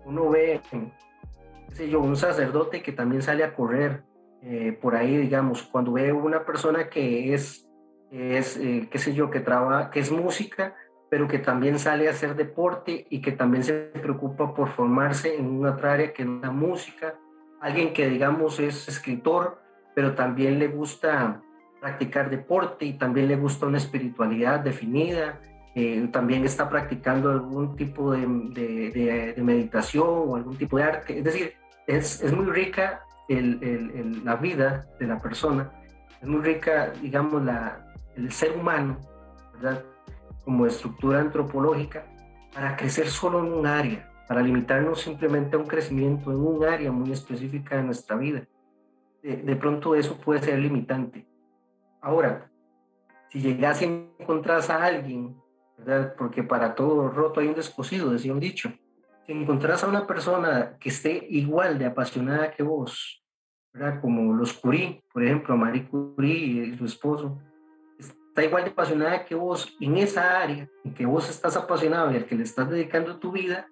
uno 0.05 0.29
ve, 0.29 0.61
qué 0.69 1.75
sé 1.75 1.89
yo, 1.89 2.01
un 2.01 2.15
sacerdote 2.15 2.83
que 2.83 2.91
también 2.91 3.21
sale 3.21 3.43
a 3.43 3.55
correr 3.55 4.03
eh, 4.41 4.77
por 4.79 4.95
ahí, 4.95 5.17
digamos, 5.17 5.63
cuando 5.63 5.93
ve 5.93 6.11
una 6.11 6.45
persona 6.45 6.89
que 6.89 7.33
es 7.33 7.68
es, 8.11 8.57
eh, 8.57 8.87
qué 8.91 8.97
sé 8.97 9.13
yo, 9.13 9.29
que, 9.29 9.39
trabaja, 9.39 9.89
que 9.91 9.99
es 9.99 10.11
música, 10.11 10.75
pero 11.09 11.27
que 11.27 11.39
también 11.39 11.79
sale 11.79 12.07
a 12.07 12.11
hacer 12.11 12.35
deporte 12.35 13.07
y 13.09 13.21
que 13.21 13.31
también 13.31 13.63
se 13.63 13.73
preocupa 13.73 14.53
por 14.53 14.69
formarse 14.69 15.35
en 15.35 15.65
otra 15.65 15.93
área 15.93 16.13
que 16.13 16.23
es 16.23 16.29
la 16.29 16.51
música. 16.51 17.15
Alguien 17.61 17.93
que, 17.93 18.07
digamos, 18.07 18.59
es 18.59 18.87
escritor, 18.87 19.61
pero 19.95 20.15
también 20.15 20.59
le 20.59 20.67
gusta 20.67 21.41
practicar 21.81 22.29
deporte 22.29 22.85
y 22.85 22.93
también 22.93 23.27
le 23.27 23.35
gusta 23.35 23.65
una 23.65 23.77
espiritualidad 23.77 24.59
definida. 24.59 25.39
Eh, 25.75 26.07
también 26.11 26.45
está 26.45 26.69
practicando 26.69 27.31
algún 27.31 27.75
tipo 27.75 28.11
de, 28.11 28.25
de, 29.35 29.41
meditación 29.41 30.07
o 30.07 30.35
algún 30.35 30.57
tipo 30.57 30.77
de 30.77 30.83
arte. 30.83 31.17
Es 31.17 31.23
decir, 31.23 31.53
es, 31.87 32.21
es 32.21 32.33
muy 32.33 32.45
rica 32.51 33.03
el, 33.27 33.59
el, 33.61 34.25
la 34.25 34.35
vida 34.35 34.87
de 34.99 35.07
la 35.07 35.19
persona, 35.19 35.71
es 36.21 36.27
muy 36.27 36.41
rica, 36.41 36.91
digamos, 37.01 37.43
la, 37.43 37.88
el 38.19 38.31
ser 38.31 38.57
humano, 38.57 38.97
¿verdad? 39.53 39.83
Como 40.43 40.65
estructura 40.65 41.21
antropológica, 41.21 42.05
para 42.53 42.75
crecer 42.75 43.07
solo 43.07 43.39
en 43.39 43.53
un 43.53 43.65
área, 43.65 44.11
para 44.27 44.41
limitarnos 44.41 45.01
simplemente 45.01 45.55
a 45.55 45.59
un 45.59 45.65
crecimiento 45.65 46.31
en 46.31 46.39
un 46.39 46.63
área 46.65 46.91
muy 46.91 47.11
específica 47.11 47.77
de 47.77 47.83
nuestra 47.83 48.15
vida. 48.15 48.45
De, 49.21 49.55
pronto 49.55 49.95
eso 49.95 50.17
puede 50.17 50.41
ser 50.41 50.59
limitante. 50.59 51.27
Ahora, 52.01 52.49
si 53.29 53.41
llegas 53.41 53.81
y 53.81 53.85
encontrás 54.17 54.69
a 54.69 54.83
alguien, 54.83 55.35
¿verdad? 55.77 56.15
Porque 56.17 56.43
para 56.43 56.73
todo 56.73 57.09
roto 57.09 57.39
hay 57.39 57.47
un 57.47 57.55
descosido, 57.55 58.11
decía 58.11 58.33
un 58.33 58.39
dicho. 58.39 58.71
Si 59.25 59.33
encontrás 59.33 59.83
a 59.83 59.87
una 59.87 60.07
persona 60.07 60.77
que 60.79 60.89
esté 60.89 61.27
igual 61.29 61.77
de 61.77 61.85
apasionada 61.85 62.51
que 62.51 62.63
vos, 62.63 63.23
¿verdad? 63.73 64.01
Como 64.01 64.33
los 64.33 64.53
Curie, 64.53 65.03
por 65.13 65.23
ejemplo, 65.23 65.55
Marie 65.57 65.87
Curie 65.87 66.65
y 66.65 66.77
su 66.77 66.85
esposo, 66.85 67.39
está 68.39 68.47
igual 68.47 68.63
de 68.63 68.69
apasionada 68.69 69.25
que 69.25 69.35
vos 69.35 69.75
en 69.81 69.97
esa 69.97 70.41
área 70.41 70.69
en 70.85 70.93
que 70.93 71.05
vos 71.05 71.29
estás 71.29 71.57
apasionado 71.57 72.09
y 72.11 72.15
al 72.15 72.25
que 72.25 72.35
le 72.35 72.43
estás 72.43 72.69
dedicando 72.69 73.17
tu 73.17 73.33
vida, 73.33 73.67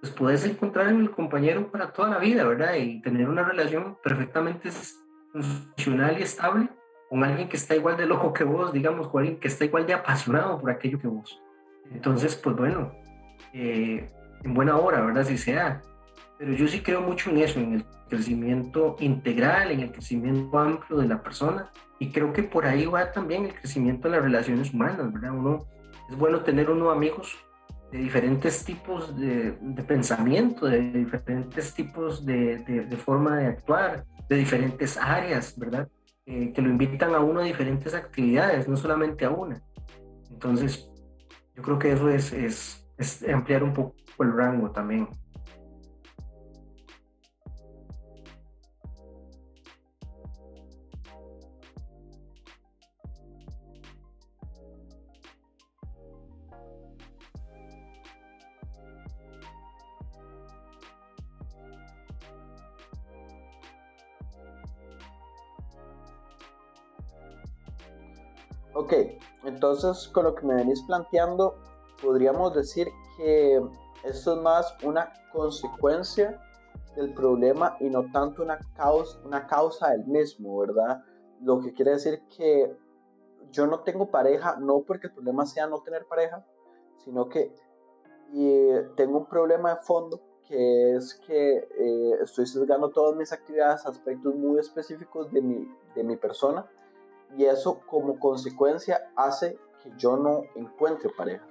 pues 0.00 0.10
puedes 0.10 0.46
encontrar 0.46 0.88
en 0.88 1.00
el 1.00 1.10
compañero 1.10 1.70
para 1.70 1.92
toda 1.92 2.08
la 2.08 2.18
vida, 2.18 2.44
¿verdad? 2.44 2.76
Y 2.76 3.02
tener 3.02 3.28
una 3.28 3.42
relación 3.42 3.98
perfectamente 4.02 4.70
funcional 5.32 6.18
y 6.18 6.22
estable 6.22 6.70
con 7.10 7.24
alguien 7.24 7.48
que 7.48 7.58
está 7.58 7.76
igual 7.76 7.98
de 7.98 8.06
loco 8.06 8.32
que 8.32 8.44
vos, 8.44 8.72
digamos, 8.72 9.08
con 9.08 9.20
alguien 9.20 9.38
que 9.38 9.48
está 9.48 9.66
igual 9.66 9.86
de 9.86 9.92
apasionado 9.92 10.58
por 10.58 10.70
aquello 10.70 10.98
que 10.98 11.08
vos. 11.08 11.42
Entonces, 11.90 12.36
pues 12.36 12.56
bueno, 12.56 12.92
eh, 13.52 14.08
en 14.42 14.54
buena 14.54 14.78
hora, 14.78 15.02
¿verdad? 15.02 15.24
Si 15.24 15.36
sea. 15.36 15.82
Pero 16.38 16.52
yo 16.52 16.68
sí 16.68 16.80
creo 16.82 17.00
mucho 17.00 17.30
en 17.30 17.38
eso, 17.38 17.58
en 17.58 17.74
el 17.74 17.84
crecimiento 18.08 18.96
integral, 19.00 19.70
en 19.70 19.80
el 19.80 19.92
crecimiento 19.92 20.58
amplio 20.58 20.98
de 20.98 21.08
la 21.08 21.22
persona 21.22 21.70
y 21.98 22.10
creo 22.10 22.32
que 22.32 22.42
por 22.42 22.66
ahí 22.66 22.86
va 22.86 23.10
también 23.12 23.46
el 23.46 23.54
crecimiento 23.54 24.08
de 24.08 24.16
las 24.16 24.24
relaciones 24.24 24.72
humanas, 24.72 25.12
¿verdad? 25.12 25.32
Uno, 25.32 25.66
es 26.08 26.16
bueno 26.16 26.40
tener 26.42 26.70
unos 26.70 26.94
amigos 26.94 27.36
de 27.90 27.98
diferentes 27.98 28.64
tipos 28.64 29.16
de, 29.18 29.52
pensamiento, 29.86 30.66
de 30.66 30.80
diferentes 30.92 31.72
tipos 31.72 32.26
de, 32.26 32.86
forma 33.04 33.38
de 33.38 33.46
actuar, 33.46 34.04
de 34.28 34.36
diferentes 34.36 34.96
áreas, 34.96 35.58
¿verdad? 35.58 35.88
Eh, 36.26 36.52
que 36.52 36.60
lo 36.60 36.68
invitan 36.68 37.14
a 37.14 37.20
uno 37.20 37.40
a 37.40 37.44
diferentes 37.44 37.94
actividades, 37.94 38.68
no 38.68 38.76
solamente 38.76 39.24
a 39.24 39.30
una. 39.30 39.62
Entonces, 40.30 40.90
yo 41.54 41.62
creo 41.62 41.78
que 41.78 41.92
eso 41.92 42.10
es, 42.10 42.32
es, 42.32 42.86
es 42.98 43.24
ampliar 43.28 43.62
un 43.62 43.72
poco 43.72 43.94
el 44.18 44.32
rango 44.32 44.70
también. 44.70 45.08
Ok, 68.78 68.92
entonces 69.44 70.06
con 70.08 70.24
lo 70.24 70.34
que 70.34 70.44
me 70.44 70.54
venís 70.54 70.82
planteando, 70.82 71.56
podríamos 72.02 72.52
decir 72.52 72.88
que 73.16 73.56
esto 74.04 74.34
es 74.34 74.42
más 74.42 74.76
una 74.84 75.14
consecuencia 75.32 76.38
del 76.94 77.14
problema 77.14 77.78
y 77.80 77.88
no 77.88 78.04
tanto 78.12 78.42
una 78.42 78.58
causa, 78.76 79.18
una 79.24 79.46
causa 79.46 79.92
del 79.92 80.04
mismo, 80.04 80.58
¿verdad? 80.58 81.02
Lo 81.40 81.58
que 81.58 81.72
quiere 81.72 81.92
decir 81.92 82.20
que 82.36 82.76
yo 83.50 83.66
no 83.66 83.80
tengo 83.80 84.10
pareja, 84.10 84.56
no 84.60 84.82
porque 84.82 85.06
el 85.06 85.14
problema 85.14 85.46
sea 85.46 85.66
no 85.66 85.80
tener 85.80 86.04
pareja, 86.04 86.44
sino 87.02 87.30
que 87.30 87.54
tengo 88.94 89.20
un 89.20 89.26
problema 89.26 89.76
de 89.76 89.80
fondo 89.84 90.20
que 90.46 90.96
es 90.96 91.14
que 91.26 91.66
eh, 91.78 92.18
estoy 92.22 92.44
sesgando 92.44 92.90
todas 92.90 93.16
mis 93.16 93.32
actividades 93.32 93.86
aspectos 93.86 94.34
muy 94.34 94.58
específicos 94.58 95.32
de 95.32 95.40
mi, 95.40 95.66
de 95.94 96.04
mi 96.04 96.16
persona 96.18 96.66
y 97.36 97.44
eso 97.44 97.80
como 97.86 98.18
consecuencia 98.18 99.00
hace 99.16 99.58
que 99.82 99.90
yo 99.96 100.16
no 100.16 100.42
encuentre 100.54 101.10
pareja. 101.16 101.44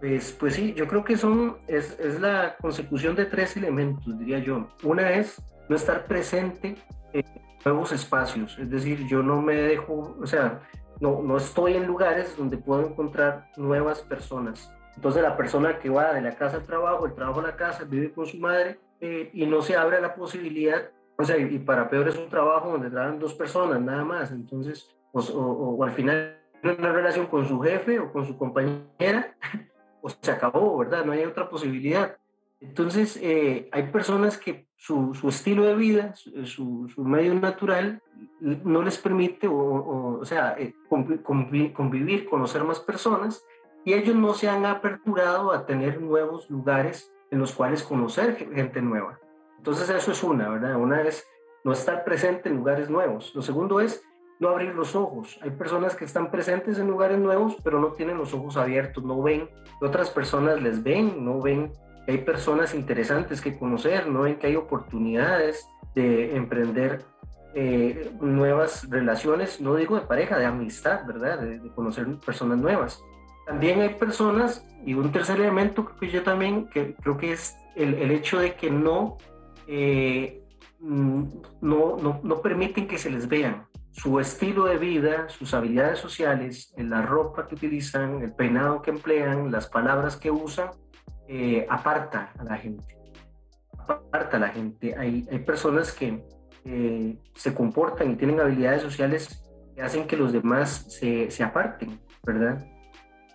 Pues, 0.00 0.32
pues 0.32 0.54
sí, 0.54 0.72
yo 0.72 0.88
creo 0.88 1.04
que 1.04 1.16
son, 1.16 1.58
es, 1.66 1.98
es 2.00 2.20
la 2.20 2.56
consecución 2.56 3.14
de 3.14 3.26
tres 3.26 3.56
elementos, 3.56 4.18
diría 4.18 4.38
yo. 4.38 4.66
Una 4.82 5.12
es 5.12 5.42
no 5.68 5.76
estar 5.76 6.06
presente 6.06 6.76
en 7.12 7.24
nuevos 7.64 7.92
espacios, 7.92 8.58
es 8.58 8.70
decir, 8.70 9.06
yo 9.06 9.22
no 9.22 9.42
me 9.42 9.54
dejo, 9.54 10.16
o 10.18 10.26
sea, 10.26 10.62
no, 11.00 11.22
no 11.22 11.36
estoy 11.36 11.74
en 11.74 11.86
lugares 11.86 12.34
donde 12.36 12.56
puedo 12.56 12.86
encontrar 12.86 13.50
nuevas 13.56 14.00
personas. 14.00 14.72
Entonces 14.96 15.22
la 15.22 15.36
persona 15.36 15.78
que 15.78 15.90
va 15.90 16.14
de 16.14 16.22
la 16.22 16.34
casa 16.34 16.56
al 16.56 16.64
trabajo, 16.64 17.06
el 17.06 17.14
trabajo 17.14 17.40
a 17.40 17.44
la 17.44 17.56
casa, 17.56 17.84
vive 17.84 18.10
con 18.12 18.26
su 18.26 18.38
madre 18.38 18.78
eh, 19.00 19.30
y 19.32 19.46
no 19.46 19.62
se 19.62 19.76
abre 19.76 20.00
la 20.00 20.14
posibilidad, 20.14 20.90
o 21.16 21.24
sea, 21.24 21.36
y 21.36 21.58
para 21.58 21.88
peor 21.90 22.08
es 22.08 22.16
un 22.16 22.28
trabajo 22.28 22.70
donde 22.70 22.90
trabajan 22.90 23.18
dos 23.18 23.34
personas 23.34 23.80
nada 23.80 24.04
más, 24.04 24.32
entonces, 24.32 24.88
o, 25.12 25.20
o, 25.20 25.76
o 25.76 25.84
al 25.84 25.92
final 25.92 26.40
una 26.62 26.92
relación 26.92 27.26
con 27.26 27.46
su 27.46 27.60
jefe 27.60 27.98
o 27.98 28.12
con 28.12 28.26
su 28.26 28.36
compañera 28.36 29.34
o 30.02 30.08
se 30.22 30.30
acabó, 30.30 30.78
¿verdad? 30.78 31.04
No 31.04 31.12
hay 31.12 31.24
otra 31.24 31.48
posibilidad. 31.48 32.16
Entonces, 32.60 33.18
eh, 33.22 33.70
hay 33.72 33.84
personas 33.84 34.36
que 34.36 34.66
su, 34.76 35.14
su, 35.14 35.30
estilo 35.30 35.64
de 35.64 35.74
vida, 35.74 36.14
su, 36.14 36.88
su, 36.94 37.04
medio 37.04 37.34
natural, 37.34 38.02
no 38.40 38.82
les 38.82 38.98
permite, 38.98 39.48
o, 39.48 40.18
o, 40.20 40.24
sea, 40.26 40.56
eh, 40.58 40.74
convivir, 41.72 42.28
conocer 42.28 42.62
más 42.64 42.80
personas, 42.80 43.42
y 43.82 43.94
ellos 43.94 44.14
no 44.14 44.34
se 44.34 44.48
han 44.50 44.66
aperturado 44.66 45.52
a 45.52 45.64
tener 45.64 46.02
nuevos 46.02 46.50
lugares 46.50 47.10
en 47.30 47.38
los 47.38 47.52
cuales 47.52 47.82
conocer 47.82 48.36
gente 48.36 48.82
nueva. 48.82 49.18
Entonces, 49.58 49.88
eso 49.90 50.12
es 50.12 50.22
una, 50.22 50.48
¿verdad? 50.48 50.76
Una 50.76 51.02
es 51.02 51.26
no 51.64 51.72
estar 51.72 52.04
presente 52.04 52.48
en 52.48 52.56
lugares 52.56 52.88
nuevos. 52.88 53.34
Lo 53.34 53.42
segundo 53.42 53.80
es 53.80 54.02
no 54.38 54.48
abrir 54.48 54.74
los 54.74 54.96
ojos. 54.96 55.38
Hay 55.42 55.50
personas 55.50 55.94
que 55.94 56.06
están 56.06 56.30
presentes 56.30 56.78
en 56.78 56.88
lugares 56.88 57.18
nuevos, 57.18 57.56
pero 57.62 57.78
no 57.78 57.92
tienen 57.92 58.16
los 58.16 58.32
ojos 58.32 58.56
abiertos, 58.56 59.04
no 59.04 59.20
ven 59.22 59.50
otras 59.82 60.10
personas 60.10 60.60
les 60.62 60.82
ven, 60.82 61.24
no 61.24 61.40
ven 61.40 61.72
hay 62.10 62.18
personas 62.18 62.74
interesantes 62.74 63.40
que 63.40 63.56
conocer, 63.56 64.08
no 64.08 64.22
ven 64.22 64.38
que 64.38 64.48
hay 64.48 64.56
oportunidades 64.56 65.66
de 65.94 66.36
emprender 66.36 67.04
eh, 67.54 68.10
nuevas 68.20 68.88
relaciones, 68.88 69.60
no 69.60 69.74
digo 69.74 69.96
de 69.96 70.06
pareja, 70.06 70.38
de 70.38 70.46
amistad, 70.46 71.06
¿verdad? 71.06 71.38
De, 71.38 71.60
conocer 71.74 72.06
personas 72.24 72.58
nuevas. 72.58 73.02
También 73.50 73.80
hay 73.80 73.94
personas, 73.94 74.64
y 74.86 74.94
un 74.94 75.10
tercer 75.10 75.40
elemento 75.40 75.84
que 75.98 76.08
yo 76.08 76.22
también, 76.22 76.68
que 76.68 76.94
creo 76.94 77.16
que 77.16 77.32
es 77.32 77.56
el, 77.74 77.94
el 77.94 78.12
hecho 78.12 78.38
de 78.38 78.54
que 78.54 78.70
no, 78.70 79.16
eh, 79.66 80.44
mm, 80.78 81.24
no, 81.60 81.96
no, 81.96 82.20
no 82.22 82.40
permiten 82.42 82.86
que 82.86 82.96
se 82.96 83.10
les 83.10 83.26
vean 83.26 83.66
su 83.90 84.20
estilo 84.20 84.66
de 84.66 84.78
vida, 84.78 85.28
sus 85.28 85.52
habilidades 85.52 85.98
sociales, 85.98 86.72
la 86.76 87.02
ropa 87.02 87.48
que 87.48 87.56
utilizan, 87.56 88.22
el 88.22 88.32
peinado 88.32 88.82
que 88.82 88.92
emplean, 88.92 89.50
las 89.50 89.68
palabras 89.68 90.16
que 90.16 90.30
usan, 90.30 90.70
eh, 91.26 91.66
aparta 91.68 92.32
a 92.38 92.44
la 92.44 92.56
gente. 92.56 92.96
Aparta 93.76 94.36
a 94.36 94.40
la 94.40 94.50
gente. 94.50 94.94
Hay, 94.96 95.26
hay 95.28 95.38
personas 95.40 95.90
que 95.90 96.24
eh, 96.64 97.18
se 97.34 97.52
comportan 97.52 98.12
y 98.12 98.14
tienen 98.14 98.38
habilidades 98.38 98.82
sociales 98.82 99.44
que 99.74 99.82
hacen 99.82 100.06
que 100.06 100.16
los 100.16 100.32
demás 100.32 100.86
se, 100.88 101.32
se 101.32 101.42
aparten, 101.42 101.98
¿verdad? 102.22 102.64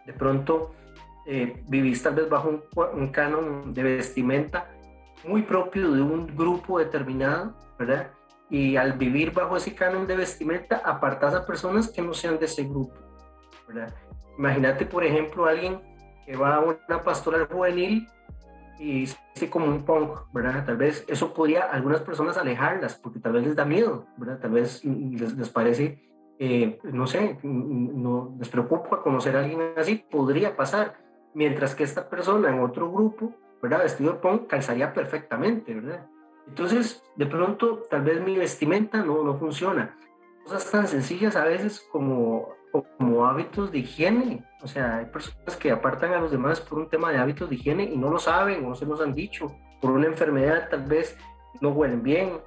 De 0.06 0.14
pronto 0.14 0.74
eh, 1.26 1.64
vivís 1.68 2.04
tal 2.04 2.16
vez 2.16 2.30
bajo 2.30 2.62
un, 2.94 3.08
canon 3.10 3.74
de 3.74 3.84
vestimenta 3.84 4.70
muy 5.24 5.42
propio 5.42 5.92
de 5.92 6.02
un 6.02 6.28
grupo 6.36 6.80
determinado, 6.80 7.56
¿verdad? 7.80 8.12
y 8.50 8.76
al 8.76 8.94
vivir 8.94 9.32
bajo 9.32 9.58
ese 9.58 9.74
canon 9.74 10.06
de 10.06 10.16
vestimenta 10.16 10.78
apartas 10.86 11.34
a 11.34 11.46
personas 11.46 11.90
que 11.90 12.02
no 12.02 12.14
sean 12.14 12.38
de 12.38 12.46
ese 12.46 12.64
grupo. 12.64 12.94
Imagínate, 14.38 14.86
por 14.86 15.04
ejemplo, 15.04 15.46
alguien 15.46 15.82
que 16.26 16.36
va 16.36 16.56
a 16.56 16.60
una 16.60 17.02
pastoral 17.04 17.48
juvenil 17.48 18.08
y 18.80 19.08
se 19.34 19.50
como 19.50 19.68
un 19.68 19.84
punk, 19.84 20.20
¿verdad? 20.34 20.66
Tal 20.66 20.78
vez 20.78 21.06
eso 21.08 21.34
podría 21.34 21.64
algunas 21.64 22.02
personas 22.02 22.38
alejarlas 22.38 22.96
porque 22.96 23.20
tal 23.20 23.34
vez 23.34 23.46
les 23.46 23.56
da 23.56 23.66
miedo, 23.66 24.06
¿verdad? 24.18 24.40
Tal 24.40 24.52
vez 24.52 24.84
les, 24.84 25.50
parece, 25.50 26.02
eh, 26.40 26.80
no 26.84 27.08
sé, 27.08 27.40
no, 27.44 28.36
les 28.38 28.50
preocupa 28.50 29.02
conocer 29.02 29.36
a 29.36 29.40
alguien 29.40 29.74
así, 29.78 30.04
podría 30.10 30.56
pasar. 30.56 30.98
Mientras 31.34 31.76
que 31.76 31.84
esta 31.84 32.10
persona 32.10 32.50
en 32.50 32.62
otro 32.62 32.90
grupo, 32.92 33.34
¿verdad? 33.62 33.84
Vestido 33.84 34.14
de 34.14 34.20
punk 34.20 34.48
calzaría 34.48 34.94
perfectamente, 34.94 35.74
¿verdad? 35.74 36.08
Entonces, 36.48 37.04
de 37.16 37.26
pronto, 37.26 37.84
tal 37.90 38.04
vez 38.04 38.22
mi 38.22 38.38
vestimenta 38.38 39.04
no, 39.04 39.24
no 39.24 39.38
funciona. 39.38 39.98
Cosas 40.44 40.72
tan 40.72 40.88
sencillas 40.88 41.36
a 41.36 41.44
veces 41.44 41.86
como, 41.92 42.50
como 42.72 43.26
hábitos 43.26 43.72
de 43.72 43.80
higiene. 43.80 44.46
O 44.62 44.68
sea, 44.68 44.98
hay 44.98 45.06
personas 45.06 45.58
que 45.58 45.72
apartan 45.72 46.14
a 46.14 46.20
los 46.20 46.32
demás 46.32 46.62
por 46.62 46.80
un 46.80 46.90
tema 46.90 47.12
de 47.12 47.18
hábitos 47.18 47.50
de 47.50 47.56
higiene 47.56 47.84
y 47.84 47.98
no 47.98 48.10
lo 48.10 48.20
saben 48.20 48.64
o 48.64 48.70
no 48.70 48.76
se 48.76 48.86
los 48.86 49.02
han 49.02 49.14
dicho. 49.14 49.54
Por 49.82 49.92
una 49.92 50.08
enfermedad 50.08 50.70
tal 50.70 50.84
vez 50.84 51.18
no 51.62 51.70
huelen 51.70 52.04
bien, 52.04 52.40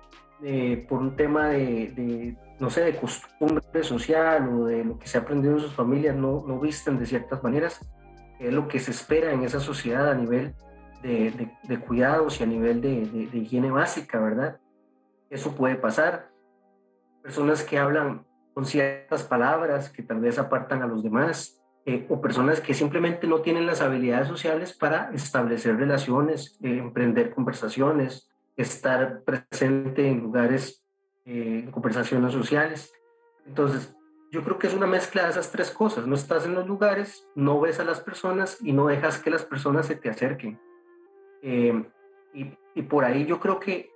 eh, 0.43 0.87
por 0.89 1.01
un 1.01 1.17
tema 1.17 1.49
de, 1.49 1.89
de, 1.89 2.37
no 2.59 2.71
sé, 2.71 2.85
de 2.85 2.97
costumbre 2.97 3.83
social 3.83 4.49
o 4.49 4.67
de 4.67 4.85
lo 4.85 4.99
que 4.99 5.07
se 5.07 5.19
ha 5.19 5.21
aprendido 5.21 5.55
en 5.55 5.61
sus 5.61 5.73
familias, 5.73 6.17
no, 6.17 6.45
no 6.47 6.59
visten 6.59 6.99
de 6.99 7.07
ciertas 7.07 7.43
maneras. 7.43 7.81
Es 8.41 8.53
lo 8.53 8.69
que 8.69 8.79
se 8.79 8.91
espera 8.91 9.33
en 9.33 9.43
esa 9.43 9.61
sociedad 9.61 10.11
a 10.11 10.15
nivel 10.15 10.55
de, 11.03 11.81
cuidados 11.87 12.41
y 12.41 12.45
a 12.45 12.47
nivel 12.47 12.81
de, 12.81 13.29
higiene 13.33 13.71
básica, 13.71 14.19
¿verdad? 14.21 14.59
Eso 15.31 15.55
puede 15.55 15.77
pasar. 15.77 16.31
Personas 17.23 17.63
que 17.63 17.79
hablan 17.79 18.27
con 18.55 18.65
ciertas 18.65 19.23
palabras 19.23 19.91
que 19.91 20.03
tal 20.03 20.21
vez 20.21 20.39
apartan 20.39 20.83
a 20.83 20.87
los 20.87 21.03
demás, 21.03 21.63
eh, 21.87 22.07
o 22.09 22.21
personas 22.21 22.61
que 22.61 22.75
simplemente 22.75 23.27
no 23.27 23.41
tienen 23.41 23.67
las 23.67 23.81
habilidades 23.81 24.29
sociales 24.29 24.77
para 24.77 25.11
establecer 25.15 25.77
relaciones, 25.77 26.59
eh, 26.63 26.79
emprender 26.79 27.31
conversaciones, 27.31 28.29
estar 28.57 29.23
presente 29.23 30.09
en 30.09 30.21
lugares, 30.21 30.85
eh, 31.31 31.69
conversaciones 31.71 32.33
sociales. 32.33 32.91
Entonces, 33.45 33.95
yo 34.31 34.43
creo 34.43 34.59
que 34.59 34.67
es 34.67 34.73
una 34.73 34.87
mezcla 34.87 35.25
de 35.25 35.31
esas 35.31 35.53
tres 35.53 35.71
cosas. 35.71 36.07
No 36.07 36.15
estás 36.15 36.47
en 36.47 36.55
los 36.55 36.67
lugares, 36.67 37.29
no 37.35 37.61
ves 37.61 37.79
a 37.81 37.85
las 37.85 38.01
personas 38.01 38.57
y 38.63 38.73
no 38.73 38.87
dejas 38.87 39.19
que 39.19 39.29
las 39.29 39.45
personas 39.45 39.87
se 39.87 39.97
te 39.97 40.09
acerquen. 40.09 40.59
Eh, 41.43 41.85
y, 42.33 42.57
y, 42.75 42.83
por 42.83 43.05
ahí 43.05 43.27
yo 43.27 43.39
creo 43.41 43.61
que 43.61 43.91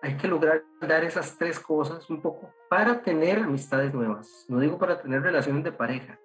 hay 0.00 0.16
que 0.16 0.28
lograr 0.28 0.64
dar 0.80 1.04
esas 1.04 1.36
tres 1.36 1.60
cosas 1.60 2.08
un 2.08 2.22
poco 2.22 2.54
para 2.70 3.02
tener 3.02 3.38
amistades 3.40 3.92
nuevas. 3.92 4.46
No 4.48 4.58
digo 4.58 4.78
para 4.78 5.02
tener 5.02 5.20
relaciones 5.20 5.64
de 5.64 5.72
pareja, 5.72 6.18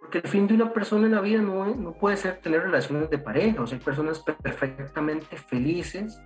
porque 0.00 0.18
el 0.18 0.28
fin 0.28 0.48
de 0.48 0.54
una 0.54 0.72
persona 0.72 1.06
en 1.06 1.14
la 1.14 1.20
vida 1.20 1.40
no, 1.40 1.66
no 1.72 1.92
puede 1.92 2.16
ser 2.16 2.40
tener 2.40 2.62
relaciones 2.62 3.10
de 3.10 3.18
pareja. 3.18 3.62
O 3.62 3.66
sea, 3.68 3.78
hay 3.78 3.84
personas 3.84 4.24
perfectamente 4.42 5.36
felices, 5.36 6.18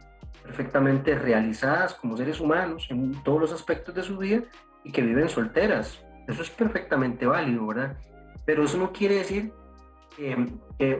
perfectamente 0.42 1.14
realizadas 1.18 1.94
como 1.94 2.16
seres 2.16 2.40
humanos 2.40 2.86
en 2.90 3.22
todos 3.22 3.40
los 3.40 3.52
aspectos 3.52 3.94
de 3.94 4.02
su 4.02 4.18
vida 4.18 4.42
y 4.84 4.92
que 4.92 5.02
viven 5.02 5.28
solteras. 5.28 6.04
Eso 6.28 6.42
es 6.42 6.50
perfectamente 6.50 7.26
válido, 7.26 7.66
¿verdad? 7.66 7.96
Pero 8.44 8.64
eso 8.64 8.76
no 8.78 8.92
quiere 8.92 9.16
decir 9.16 9.52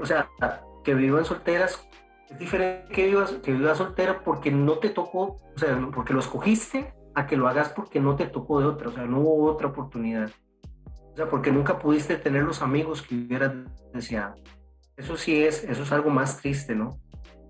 o 0.00 0.06
sea, 0.06 0.28
que 0.82 0.94
vivan 0.94 1.24
solteras 1.24 1.88
es 2.30 2.38
diferente 2.38 2.92
que 2.92 3.06
vivas, 3.06 3.32
que 3.42 3.52
vivas 3.52 3.78
soltera 3.78 4.22
porque 4.24 4.50
no 4.50 4.78
te 4.78 4.88
tocó, 4.88 5.40
o 5.54 5.58
sea, 5.58 5.78
porque 5.94 6.12
lo 6.12 6.20
escogiste, 6.20 6.92
a 7.14 7.26
que 7.26 7.36
lo 7.36 7.46
hagas 7.48 7.68
porque 7.68 8.00
no 8.00 8.16
te 8.16 8.26
tocó 8.26 8.60
de 8.60 8.66
otra, 8.66 8.88
o 8.88 8.92
sea, 8.92 9.04
no 9.04 9.20
hubo 9.20 9.44
otra 9.52 9.68
oportunidad. 9.68 10.30
O 11.12 11.16
sea, 11.16 11.28
porque 11.28 11.52
nunca 11.52 11.78
pudiste 11.78 12.16
tener 12.16 12.42
los 12.42 12.60
amigos 12.60 13.02
que 13.02 13.14
hubieras 13.14 13.52
deseado. 13.92 14.34
Eso 14.96 15.16
sí 15.16 15.44
es, 15.44 15.62
eso 15.64 15.82
es 15.82 15.92
algo 15.92 16.10
más 16.10 16.38
triste, 16.38 16.74
¿no? 16.74 16.98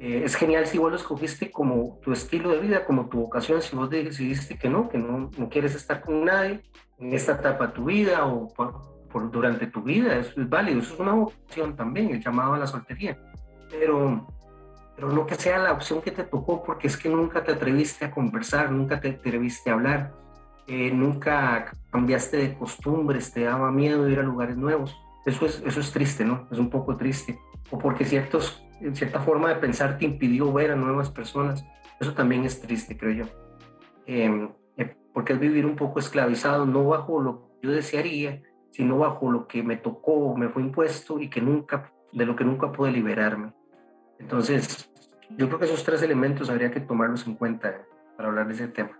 Eh, 0.05 0.23
es 0.23 0.37
genial 0.37 0.67
si 0.67 0.77
vos 0.77 0.91
lo 0.91 0.99
escogiste 0.99 1.51
como 1.51 1.99
tu 2.03 2.13
estilo 2.13 2.51
de 2.51 2.59
vida, 2.59 2.85
como 2.85 3.09
tu 3.09 3.21
vocación, 3.21 3.63
si 3.63 3.75
vos 3.75 3.89
decidiste 3.89 4.59
que 4.59 4.69
no, 4.69 4.87
que 4.91 4.99
no, 4.99 5.31
no 5.39 5.49
quieres 5.49 5.75
estar 5.75 6.03
con 6.03 6.27
nadie 6.27 6.61
en 6.99 7.15
esta 7.15 7.33
etapa 7.33 7.69
de 7.69 7.73
tu 7.73 7.87
vida 7.87 8.27
o 8.27 8.53
por, 8.53 9.31
durante 9.31 9.67
tu 9.67 9.81
vida, 9.81 10.15
eso 10.19 10.39
es 10.43 10.47
válido, 10.47 10.81
eso 10.81 10.93
es 10.93 11.01
una 11.01 11.13
vocación 11.13 11.75
también, 11.75 12.11
el 12.11 12.23
llamado 12.23 12.53
a 12.53 12.59
la 12.59 12.67
soltería. 12.67 13.19
Pero, 13.71 14.27
pero 14.95 15.09
no 15.09 15.25
que 15.25 15.37
sea 15.37 15.57
la 15.57 15.73
opción 15.73 16.03
que 16.03 16.11
te 16.11 16.25
tocó, 16.25 16.63
porque 16.63 16.89
es 16.89 16.99
que 16.99 17.09
nunca 17.09 17.43
te 17.43 17.53
atreviste 17.53 18.05
a 18.05 18.11
conversar, 18.11 18.71
nunca 18.71 19.01
te 19.01 19.09
atreviste 19.09 19.71
a 19.71 19.73
hablar, 19.73 20.13
eh, 20.67 20.91
nunca 20.91 21.73
cambiaste 21.91 22.37
de 22.37 22.55
costumbres, 22.59 23.33
te 23.33 23.45
daba 23.45 23.73
miedo 23.73 24.07
ir 24.11 24.19
a 24.19 24.23
lugares 24.23 24.59
nuevos. 24.59 24.95
Eso 25.25 25.47
es, 25.47 25.63
eso 25.65 25.81
es 25.81 25.91
triste, 25.93 26.27
¿no? 26.27 26.47
Es 26.53 26.59
un 26.59 26.69
poco 26.69 26.95
triste. 26.95 27.39
O 27.71 27.79
porque 27.79 28.05
ciertos, 28.05 28.63
cierta 28.93 29.21
forma 29.21 29.49
de 29.49 29.57
pensar 29.57 29.99
te 29.99 30.05
impidió 30.05 30.53
ver 30.53 30.71
a 30.71 30.77
nuevas 30.77 31.11
personas. 31.11 31.65
Eso 32.01 32.13
también 32.15 32.45
es 32.45 32.61
triste, 32.61 32.97
creo 32.97 33.25
yo. 33.25 33.25
Em, 34.07 34.51
eh, 34.77 34.97
porque 35.13 35.33
es 35.33 35.39
vivir 35.39 35.65
un 35.65 35.77
poco 35.77 35.99
esclavizado, 35.99 36.67
no 36.67 36.87
bajo 36.87 37.21
lo 37.21 37.47
que 37.61 37.69
yo 37.69 37.71
desearía, 37.73 38.43
sino 38.71 38.99
bajo 38.99 39.31
lo 39.31 39.47
que 39.47 39.63
me 39.63 39.77
tocó, 39.77 40.37
me 40.37 40.49
fue 40.49 40.63
impuesto 40.63 41.19
y 41.21 41.31
que 41.31 41.41
nunca, 41.41 41.93
de 42.13 42.27
lo 42.27 42.37
que 42.37 42.45
nunca 42.45 42.73
pude 42.73 42.91
liberarme. 42.91 43.55
Entonces, 44.19 44.91
yo 45.31 45.47
creo 45.47 45.59
que 45.59 45.65
esos 45.67 45.85
tres 45.85 46.03
elementos 46.03 46.51
habría 46.51 46.71
que 46.71 46.81
tomarlos 46.81 47.27
en 47.27 47.37
cuenta 47.37 47.87
para 48.17 48.29
hablar 48.29 48.49
de 48.49 48.55
ese 48.55 48.69
tema. 48.69 48.99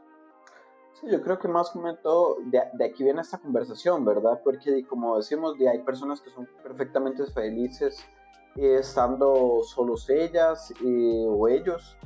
Sí, 1.01 1.09
yo 1.11 1.21
creo 1.23 1.39
que 1.39 1.49
más 1.49 1.73
que 1.73 1.81
todo 2.03 2.39
de, 2.45 2.63
de, 2.73 2.85
aquí 2.85 3.03
viene 3.03 3.21
esta 3.21 3.39
conversación, 3.39 4.05
¿verdad? 4.05 4.41
Porque 4.45 4.87
como 4.87 5.17
decimos, 5.17 5.59
de, 5.59 5.69
hay 5.69 5.81
personas 5.81 6.21
que 6.21 6.31
son 6.31 6.49
perfectamente 6.63 7.27
felices 7.27 8.07
eh, 8.57 8.77
estando 8.81 9.61
solos 9.65 10.09
ellas 10.09 10.73
eh, 10.85 11.27
o 11.29 11.49
ellos, 11.49 11.97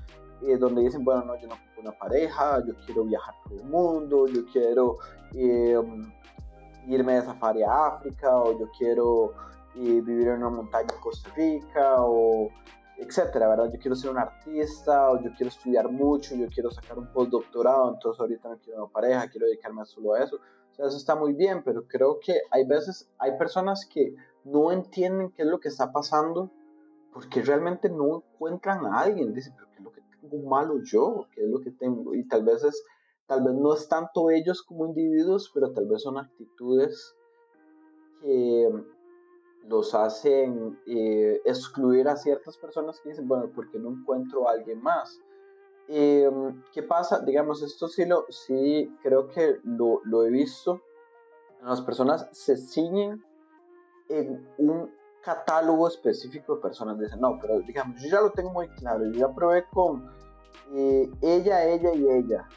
eh, 0.42 0.56
donde 0.56 0.82
dicen, 0.82 1.04
bueno, 1.04 1.24
no, 1.24 1.36
yo 1.40 1.48
no 1.48 1.56
quiero 1.56 1.90
una 1.90 1.98
pareja, 1.98 2.64
yo 2.66 2.74
quiero 2.86 3.04
viajar 3.04 3.34
por 3.44 3.52
el 3.52 3.64
mundo, 3.64 4.26
yo 4.26 4.44
quiero 4.52 4.96
irme 6.86 7.14
de 7.14 7.22
safari 7.22 7.62
a 7.62 7.86
África, 7.86 8.34
o 8.36 8.58
yo 8.58 8.66
quiero 8.78 9.34
vivir 9.74 10.28
en 10.28 10.38
una 10.38 10.48
montaña 10.48 10.88
en 10.92 11.00
Costa 11.00 11.30
Rica, 11.36 11.96
o 11.98 12.48
etcétera, 12.98 13.48
¿verdad? 13.48 13.70
Yo 13.72 13.78
quiero 13.78 13.94
ser 13.94 14.10
un 14.10 14.18
artista, 14.18 15.10
o 15.10 15.20
yo 15.22 15.30
quiero 15.36 15.48
estudiar 15.48 15.90
mucho, 15.90 16.34
yo 16.34 16.46
quiero 16.48 16.70
sacar 16.70 16.98
un 16.98 17.12
postdoctorado, 17.12 17.92
entonces 17.94 18.20
ahorita 18.20 18.48
no 18.48 18.58
quiero 18.58 18.84
una 18.84 18.92
pareja, 18.92 19.28
quiero 19.28 19.46
dedicarme 19.46 19.84
solo 19.84 20.14
a 20.14 20.24
eso. 20.24 20.36
O 20.36 20.74
sea, 20.74 20.86
eso 20.86 20.96
está 20.96 21.14
muy 21.14 21.32
bien, 21.34 21.62
pero 21.62 21.86
creo 21.86 22.18
que 22.18 22.40
hay 22.50 22.64
veces, 22.64 23.08
hay 23.18 23.36
personas 23.38 23.86
que 23.86 24.14
no 24.50 24.72
entienden 24.72 25.30
qué 25.30 25.42
es 25.42 25.48
lo 25.48 25.60
que 25.60 25.68
está 25.68 25.92
pasando 25.92 26.50
porque 27.12 27.42
realmente 27.42 27.88
no 27.88 28.16
encuentran 28.16 28.86
a 28.86 29.00
alguien. 29.00 29.34
Dicen, 29.34 29.54
pero 29.56 29.68
¿qué 29.70 29.78
es 29.78 29.84
lo 29.84 29.92
que 29.92 30.02
tengo 30.20 30.48
malo 30.48 30.80
yo? 30.82 31.26
¿Qué 31.32 31.42
es 31.42 31.48
lo 31.48 31.60
que 31.60 31.70
tengo? 31.72 32.14
Y 32.14 32.26
tal 32.28 32.44
vez 32.44 32.62
es, 32.64 32.84
tal 33.26 33.42
vez 33.42 33.54
no 33.54 33.74
es 33.74 33.88
tanto 33.88 34.30
ellos 34.30 34.62
como 34.62 34.86
individuos, 34.86 35.50
pero 35.52 35.72
tal 35.72 35.86
vez 35.86 36.02
son 36.02 36.18
actitudes 36.18 37.14
que 38.20 38.70
los 39.66 39.94
hacen 39.94 40.78
eh, 40.86 41.40
excluir 41.44 42.08
a 42.08 42.16
ciertas 42.16 42.56
personas 42.56 43.00
que 43.00 43.10
dicen, 43.10 43.28
bueno, 43.28 43.50
porque 43.54 43.78
no 43.78 43.90
encuentro 43.90 44.48
a 44.48 44.52
alguien 44.52 44.80
más. 44.82 45.20
Em, 45.88 46.62
¿Qué 46.72 46.82
pasa? 46.82 47.20
Digamos, 47.20 47.62
esto 47.62 47.88
sí, 47.88 48.04
lo, 48.04 48.26
sí 48.28 48.94
creo 49.02 49.28
que 49.28 49.58
lo, 49.64 50.00
lo 50.04 50.24
he 50.24 50.30
visto. 50.30 50.82
Las 51.62 51.80
personas 51.80 52.28
se 52.32 52.56
ciñen 52.56 53.24
en 54.08 54.46
un 54.58 54.90
catálogo 55.22 55.88
específico 55.88 56.56
de 56.56 56.62
personas. 56.62 56.98
Dicen, 56.98 57.20
no, 57.20 57.38
pero 57.40 57.60
digamos, 57.60 58.00
yo 58.02 58.08
ya 58.08 58.20
lo 58.20 58.30
tengo 58.30 58.50
muy 58.50 58.68
claro. 58.68 59.04
Yo 59.06 59.28
ya 59.28 59.34
probé 59.34 59.64
con 59.72 60.10
eh, 60.72 61.10
ella, 61.22 61.64
ella 61.64 61.94
y 61.94 62.08
ella. 62.08 62.48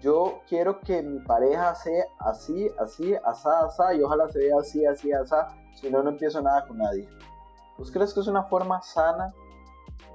Yo 0.00 0.42
quiero 0.48 0.80
que 0.80 1.02
mi 1.02 1.18
pareja 1.20 1.74
sea 1.74 2.04
así, 2.20 2.70
así, 2.78 3.14
asá, 3.24 3.64
asá, 3.64 3.94
y 3.94 4.02
ojalá 4.02 4.28
se 4.28 4.38
vea 4.38 4.56
así, 4.60 4.86
así, 4.86 5.12
asá 5.12 5.48
si 5.80 5.90
no, 5.90 6.02
no 6.02 6.10
empiezo 6.10 6.40
nada 6.42 6.66
con 6.66 6.78
nadie. 6.78 7.08
¿Vos 7.76 7.90
crees 7.90 8.12
que 8.12 8.20
es 8.20 8.26
una 8.26 8.44
forma 8.44 8.82
sana 8.82 9.32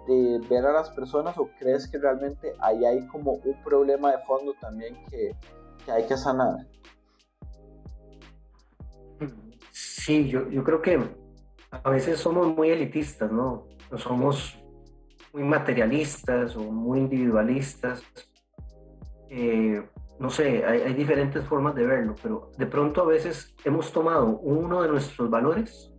de 0.08 0.40
ver 0.50 0.66
a 0.66 0.74
las 0.74 0.90
personas 0.90 1.38
o 1.38 1.50
crees 1.60 1.88
que 1.88 1.98
realmente 1.98 2.54
ahí 2.60 2.84
hay 2.84 3.08
como 3.08 3.34
un 3.34 3.64
problema 3.64 4.12
de 4.12 4.18
fondo 4.26 4.54
también 4.60 4.96
que, 5.10 5.36
que 5.86 5.92
hay 5.92 6.06
que 6.06 6.18
sanar? 6.18 6.68
Sí, 10.06 10.28
yo, 10.28 10.50
yo 10.50 10.66
creo 10.66 10.82
que 10.82 11.00
a 11.72 11.90
veces 11.90 12.20
somos 12.20 12.54
muy 12.58 12.72
elitistas, 12.72 13.32
¿no? 13.32 13.70
Somos 13.96 14.62
muy 15.32 15.44
materialistas 15.44 16.58
o 16.58 16.64
muy 16.64 17.00
individualistas. 17.00 18.04
Eh, 19.30 19.82
no 20.20 20.30
sé, 20.30 20.66
hay, 20.66 20.94
diferentes 20.94 21.46
formas 21.46 21.74
de 21.76 21.88
verlo, 21.88 22.16
pero 22.22 22.52
de 22.58 22.66
pronto 22.66 23.02
a 23.02 23.06
veces 23.06 23.56
hemos 23.64 23.94
tomado 23.94 24.40
uno 24.40 24.82
de 24.82 24.90
nuestros 24.90 25.30
valores, 25.30 25.94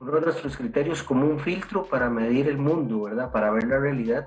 uno 0.00 0.10
de 0.10 0.22
nuestros 0.22 0.56
criterios 0.56 1.04
como 1.04 1.24
un 1.24 1.38
filtro 1.38 1.84
para 1.84 2.10
medir 2.10 2.48
el 2.48 2.58
mundo, 2.58 3.02
¿verdad? 3.02 3.30
Para 3.30 3.52
ver 3.52 3.68
la 3.68 3.78
realidad. 3.78 4.26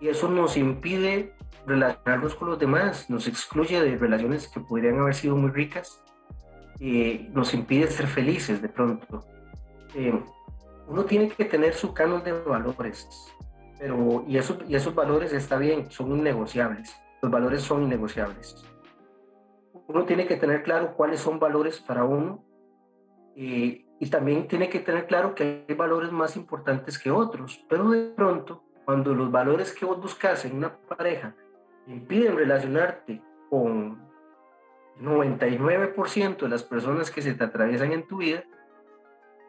Y 0.00 0.06
eso 0.06 0.28
nos 0.28 0.56
impide 0.56 1.34
relacionarnos 1.66 2.36
con 2.36 2.50
los 2.50 2.58
demás, 2.60 3.10
nos 3.10 3.26
excluye 3.26 3.82
de 3.82 3.96
relaciones 3.96 4.46
que 4.46 4.60
podrían 4.60 5.00
haber 5.00 5.16
sido 5.16 5.34
muy 5.34 5.50
ricas, 5.50 6.04
y 6.82 7.28
nos 7.32 7.54
impide 7.54 7.86
ser 7.86 8.06
felices 8.06 8.60
de 8.60 8.68
pronto. 8.68 9.24
Eh, 9.94 10.18
uno 10.88 11.04
tiene 11.04 11.28
que 11.28 11.44
tener 11.44 11.74
su 11.74 11.94
canon 11.94 12.24
de 12.24 12.32
valores, 12.32 13.08
pero 13.78 14.24
y, 14.26 14.36
eso, 14.36 14.58
y 14.66 14.74
esos 14.74 14.94
valores 14.94 15.32
está 15.32 15.56
bien, 15.58 15.90
son 15.90 16.10
innegociables 16.12 16.94
los 17.22 17.30
valores 17.30 17.62
son 17.62 17.84
innegociables. 17.84 18.64
Uno 19.86 20.04
tiene 20.04 20.26
que 20.26 20.36
tener 20.36 20.64
claro 20.64 20.94
cuáles 20.96 21.20
son 21.20 21.38
valores 21.38 21.80
para 21.80 22.04
uno 22.04 22.44
y, 23.34 23.86
también 24.10 24.48
tiene 24.48 24.68
que 24.68 24.80
tener 24.80 25.06
claro 25.06 25.32
que 25.32 25.64
hay 25.68 25.74
valores 25.76 26.10
más 26.10 26.36
importantes 26.36 26.98
que 26.98 27.12
otros. 27.12 27.64
Pero 27.68 27.90
de 27.90 28.12
pronto, 28.16 28.64
cuando 28.84 29.14
los 29.14 29.30
valores 29.30 29.72
que 29.72 29.84
vos 29.84 30.00
buscas 30.00 30.44
en 30.44 30.56
una 30.56 30.76
pareja 30.76 31.36
impiden 31.86 32.36
relacionarte 32.36 33.22
con 33.48 34.11
99% 35.00 36.38
de 36.38 36.48
las 36.48 36.62
personas 36.62 37.10
que 37.10 37.22
se 37.22 37.34
te 37.34 37.44
atraviesan 37.44 37.92
en 37.92 38.06
tu 38.06 38.18
vida, 38.18 38.44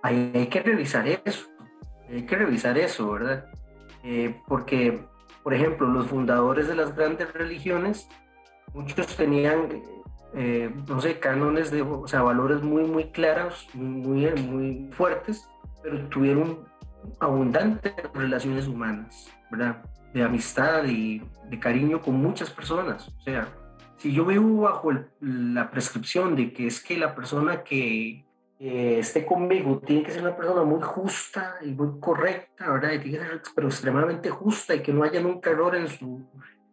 hay, 0.01 0.31
hay 0.33 0.47
que 0.47 0.61
revisar 0.61 1.07
eso. 1.07 1.47
Hay 2.09 2.25
que 2.25 2.35
revisar 2.35 2.77
eso, 2.77 3.11
¿verdad? 3.11 3.45
Eh, 4.03 4.39
porque 4.47 5.05
por 5.43 5.53
ejemplo, 5.53 5.87
los 5.87 6.07
fundadores 6.07 6.67
de 6.69 6.75
las 6.75 6.95
grandes 6.95 7.31
religiones, 7.33 8.07
muchos 8.73 9.15
tenían, 9.17 9.83
eh, 10.33 10.73
no 10.87 11.01
sé, 11.01 11.19
cánones 11.19 11.69
de, 11.69 11.81
o 11.81 12.07
sea, 12.07 12.21
valores 12.21 12.63
muy, 12.63 12.85
muy 12.85 13.11
claros, 13.11 13.67
muy, 13.73 14.31
muy 14.31 14.89
fuertes, 14.91 15.47
pero 15.83 16.07
tuvieron 16.07 16.59
abundantes 17.19 17.93
relaciones 18.13 18.67
humanas, 18.67 19.29
¿verdad? 19.51 19.83
De 20.13 20.23
amistad 20.23 20.85
y 20.85 21.21
de 21.49 21.59
cariño 21.59 22.01
con 22.01 22.15
muchas 22.15 22.49
personas. 22.49 23.09
O 23.09 23.21
sea, 23.21 23.49
si 24.03 24.11
yo 24.11 24.25
vivo 24.25 24.63
bajo 24.63 24.91
la 25.21 25.71
prescripción 25.71 26.35
de 26.35 26.51
que 26.51 26.67
es 26.67 26.83
que 26.83 26.97
la 26.97 27.15
persona 27.15 27.63
que 27.63 28.25
esté 28.59 29.25
conmigo 29.25 29.79
tiene 29.79 30.03
que 30.03 30.11
ser 30.11 30.23
una 30.23 30.35
persona 30.35 30.63
muy 30.63 30.81
justa 30.81 31.55
y 31.61 31.71
muy 31.71 32.01
correcta, 32.01 32.69
¿verdad? 32.69 32.91
Y 32.91 32.99
tiene 32.99 33.19
que 33.19 33.23
ser 33.23 33.41
pero 33.55 33.67
extremadamente 33.69 34.29
justa 34.29 34.75
y 34.75 34.81
que 34.81 34.91
no 34.91 35.03
haya 35.03 35.21
nunca 35.21 35.51
error 35.51 35.77
en 35.77 35.87
su, 35.87 36.21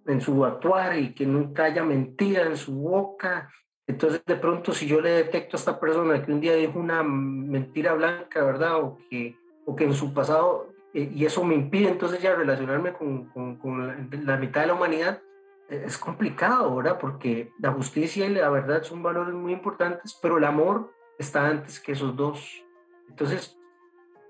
en 0.06 0.20
su 0.20 0.44
actuar 0.44 0.98
y 0.98 1.14
que 1.14 1.24
nunca 1.24 1.66
haya 1.66 1.84
mentira 1.84 2.42
en 2.42 2.56
su 2.56 2.74
boca. 2.74 3.48
Entonces, 3.86 4.24
de 4.26 4.34
pronto, 4.34 4.72
si 4.72 4.88
yo 4.88 5.00
le 5.00 5.10
detecto 5.10 5.56
a 5.56 5.60
esta 5.60 5.78
persona 5.78 6.20
que 6.24 6.32
un 6.32 6.40
día 6.40 6.56
dijo 6.56 6.80
una 6.80 7.04
mentira 7.04 7.94
blanca, 7.94 8.42
¿verdad? 8.42 8.82
O 8.82 8.98
que, 9.08 9.36
o 9.66 9.76
que 9.76 9.84
en 9.84 9.94
su 9.94 10.12
pasado, 10.12 10.74
eh, 10.94 11.08
y 11.14 11.24
eso 11.24 11.44
me 11.44 11.54
impide 11.54 11.90
entonces 11.90 12.20
ya 12.20 12.34
relacionarme 12.34 12.92
con, 12.92 13.26
con, 13.26 13.54
con 13.54 13.86
la, 13.86 13.96
la 14.24 14.36
mitad 14.36 14.62
de 14.62 14.66
la 14.66 14.74
humanidad, 14.74 15.22
eh, 15.22 15.29
es 15.70 15.96
complicado, 15.96 16.74
¿verdad? 16.76 16.98
Porque 16.98 17.52
la 17.58 17.72
justicia 17.72 18.26
y 18.26 18.34
la 18.34 18.50
verdad 18.50 18.82
son 18.82 19.02
valores 19.02 19.34
muy 19.34 19.52
importantes, 19.52 20.18
pero 20.20 20.38
el 20.38 20.44
amor 20.44 20.92
está 21.18 21.46
antes 21.46 21.80
que 21.80 21.92
esos 21.92 22.16
dos. 22.16 22.64
Entonces, 23.08 23.58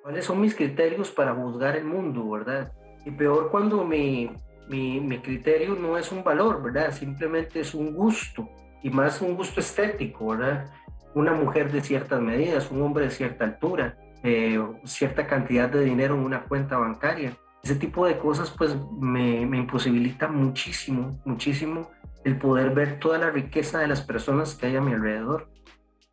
¿cuáles 0.02 0.24
son 0.24 0.40
mis 0.40 0.54
criterios 0.54 1.10
para 1.10 1.34
juzgar 1.34 1.76
el 1.76 1.84
mundo, 1.84 2.30
verdad? 2.30 2.72
Y 3.04 3.10
peor 3.10 3.50
cuando 3.50 3.84
mi, 3.84 4.30
mi, 4.68 5.00
mi 5.00 5.18
criterio 5.18 5.74
no 5.74 5.96
es 5.96 6.12
un 6.12 6.22
valor, 6.22 6.62
¿verdad? 6.62 6.92
Simplemente 6.92 7.60
es 7.60 7.74
un 7.74 7.94
gusto, 7.94 8.48
y 8.82 8.90
más 8.90 9.20
un 9.20 9.36
gusto 9.36 9.60
estético, 9.60 10.28
¿verdad? 10.28 10.70
Una 11.14 11.32
mujer 11.32 11.70
de 11.70 11.80
ciertas 11.80 12.20
medidas, 12.20 12.70
un 12.70 12.82
hombre 12.82 13.04
de 13.04 13.10
cierta 13.10 13.44
altura, 13.44 13.96
eh, 14.22 14.62
cierta 14.84 15.26
cantidad 15.26 15.68
de 15.68 15.84
dinero 15.84 16.14
en 16.14 16.20
una 16.20 16.44
cuenta 16.44 16.78
bancaria. 16.78 17.36
Ese 17.62 17.74
tipo 17.74 18.06
de 18.06 18.18
cosas 18.18 18.50
pues 18.50 18.76
me, 18.98 19.44
me 19.46 19.58
imposibilita 19.58 20.28
muchísimo, 20.28 21.20
muchísimo 21.24 21.90
el 22.24 22.38
poder 22.38 22.70
ver 22.74 22.98
toda 22.98 23.18
la 23.18 23.30
riqueza 23.30 23.78
de 23.78 23.88
las 23.88 24.02
personas 24.02 24.54
que 24.54 24.66
hay 24.66 24.76
a 24.76 24.80
mi 24.80 24.92
alrededor 24.92 25.48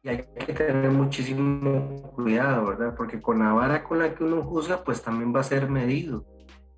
hay 0.09 0.25
que 0.45 0.53
tener 0.53 0.89
muchísimo 0.91 2.01
cuidado, 2.15 2.65
¿verdad? 2.67 2.93
Porque 2.95 3.21
con 3.21 3.39
la 3.39 3.53
vara 3.53 3.83
con 3.83 3.99
la 3.99 4.13
que 4.13 4.23
uno 4.23 4.43
juzga, 4.43 4.83
pues 4.83 5.01
también 5.01 5.35
va 5.35 5.41
a 5.41 5.43
ser 5.43 5.69
medido. 5.69 6.25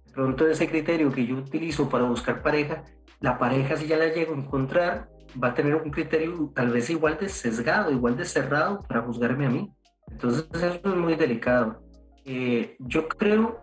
De 0.06 0.14
pronto 0.14 0.48
ese 0.48 0.68
criterio 0.68 1.12
que 1.12 1.26
yo 1.26 1.36
utilizo 1.36 1.90
para 1.90 2.06
buscar 2.06 2.42
pareja, 2.42 2.84
la 3.20 3.38
pareja 3.38 3.78
si 3.78 3.88
ya 3.88 3.98
la 3.98 4.08
llego 4.08 4.34
a 4.34 4.38
encontrar, 4.38 5.10
va 5.42 5.50
a 5.50 5.54
tener 5.54 5.76
un 5.76 5.92
criterio 5.92 6.52
tal 6.56 6.72
vez 6.72 6.90
igual 6.90 7.18
de 7.20 7.30
sesgado, 7.30 7.92
igual 7.92 8.18
de 8.18 8.26
cerrado 8.26 8.80
para 8.88 9.02
juzgarme 9.02 9.46
a 9.46 9.50
mí. 9.50 9.72
Entonces 10.10 10.48
eso 10.52 10.82
es 10.84 10.96
muy 10.96 11.16
delicado. 11.16 11.84
Eh, 12.26 12.76
yo 12.80 13.08
creo 13.08 13.60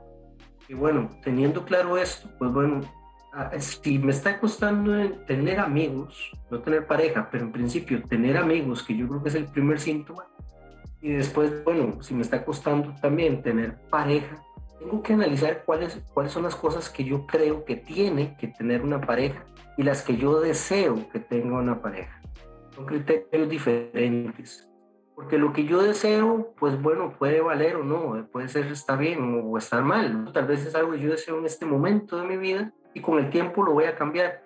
que 0.66 0.74
bueno, 0.74 1.10
teniendo 1.22 1.64
claro 1.64 1.96
esto, 1.96 2.28
pues 2.38 2.52
bueno, 2.52 2.80
si 3.58 3.98
me 3.98 4.12
está 4.12 4.40
costando 4.40 5.10
tener 5.26 5.60
amigos, 5.60 6.32
no 6.50 6.60
tener 6.60 6.86
pareja, 6.86 7.28
pero 7.30 7.44
en 7.44 7.52
principio 7.52 8.02
tener 8.02 8.36
amigos, 8.36 8.82
que 8.82 8.96
yo 8.96 9.06
creo 9.08 9.22
que 9.22 9.28
es 9.28 9.34
el 9.34 9.46
primer 9.46 9.78
síntoma, 9.78 10.26
y 11.00 11.12
después, 11.12 11.62
bueno, 11.64 12.02
si 12.02 12.14
me 12.14 12.22
está 12.22 12.44
costando 12.44 12.94
también 13.00 13.42
tener 13.42 13.76
pareja, 13.90 14.42
tengo 14.78 15.02
que 15.02 15.12
analizar 15.12 15.62
cuáles, 15.64 16.02
cuáles 16.12 16.32
son 16.32 16.42
las 16.42 16.56
cosas 16.56 16.90
que 16.90 17.04
yo 17.04 17.26
creo 17.26 17.64
que 17.64 17.76
tiene 17.76 18.36
que 18.36 18.48
tener 18.48 18.82
una 18.82 19.00
pareja 19.00 19.44
y 19.76 19.82
las 19.82 20.02
que 20.02 20.16
yo 20.16 20.40
deseo 20.40 21.08
que 21.10 21.20
tenga 21.20 21.58
una 21.58 21.80
pareja. 21.80 22.20
Son 22.74 22.86
criterios 22.86 23.48
diferentes. 23.48 24.68
Porque 25.16 25.38
lo 25.38 25.54
que 25.54 25.64
yo 25.64 25.82
deseo, 25.82 26.54
pues 26.58 26.80
bueno, 26.80 27.14
puede 27.18 27.40
valer 27.40 27.76
o 27.76 27.82
no, 27.82 28.28
puede 28.30 28.48
ser 28.48 28.66
está 28.66 28.96
bien 28.96 29.42
o 29.42 29.56
estar 29.56 29.82
mal. 29.82 30.30
Tal 30.34 30.46
vez 30.46 30.66
es 30.66 30.74
algo 30.74 30.92
que 30.92 31.00
yo 31.00 31.10
deseo 31.10 31.38
en 31.38 31.46
este 31.46 31.64
momento 31.64 32.18
de 32.18 32.26
mi 32.26 32.36
vida 32.36 32.74
y 32.92 33.00
con 33.00 33.18
el 33.18 33.30
tiempo 33.30 33.62
lo 33.62 33.72
voy 33.72 33.84
a 33.84 33.96
cambiar. 33.96 34.44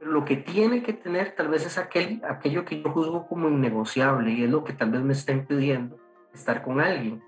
Pero 0.00 0.10
lo 0.10 0.24
que 0.24 0.36
tiene 0.36 0.82
que 0.82 0.94
tener 0.94 1.36
tal 1.36 1.46
vez 1.46 1.64
es 1.64 1.78
aquel, 1.78 2.20
aquello 2.28 2.64
que 2.64 2.82
yo 2.82 2.90
juzgo 2.90 3.28
como 3.28 3.48
innegociable 3.48 4.32
y 4.32 4.42
es 4.42 4.50
lo 4.50 4.64
que 4.64 4.72
tal 4.72 4.90
vez 4.90 5.00
me 5.02 5.12
está 5.12 5.30
impidiendo 5.30 5.96
estar 6.34 6.62
con 6.62 6.80
alguien. 6.80 7.22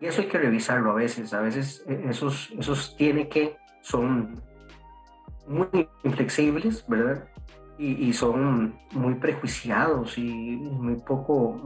Y 0.00 0.06
eso 0.06 0.20
hay 0.22 0.28
que 0.28 0.38
revisarlo 0.38 0.92
a 0.92 0.94
veces. 0.94 1.34
A 1.34 1.40
veces 1.40 1.84
eh, 1.88 2.04
esos, 2.08 2.52
esos 2.56 2.96
tiene 2.96 3.28
que 3.28 3.56
son 3.82 4.40
muy 5.48 5.88
inflexibles, 6.04 6.84
¿verdad? 6.86 7.28
Y, 7.80 8.12
son 8.12 8.76
muy 8.92 9.14
prejuiciados 9.14 10.18
y 10.18 10.22
muy 10.22 10.96
poco, 10.96 11.60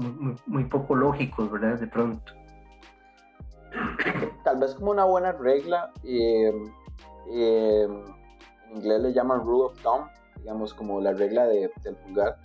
muy, 0.47 0.65
poco 0.65 0.95
lógicos, 0.95 1.51
¿verdad? 1.51 1.81
De 1.81 1.87
pronto. 1.87 2.35
Tal 4.45 4.59
vez 4.59 4.75
como 4.75 4.91
una 4.91 5.05
buena 5.05 5.33
regla, 5.33 5.91
eh, 6.05 6.53
eh, 7.31 7.89
en 8.69 8.77
inglés 8.77 9.01
le 9.01 9.13
llaman 9.15 9.41
rule 9.41 9.65
of 9.65 9.83
thumb, 9.83 10.07
digamos 10.37 10.75
como 10.75 11.01
la 11.01 11.15
regla 11.15 11.47
de, 11.47 11.71
del 11.83 11.97
pulgar, 11.97 12.37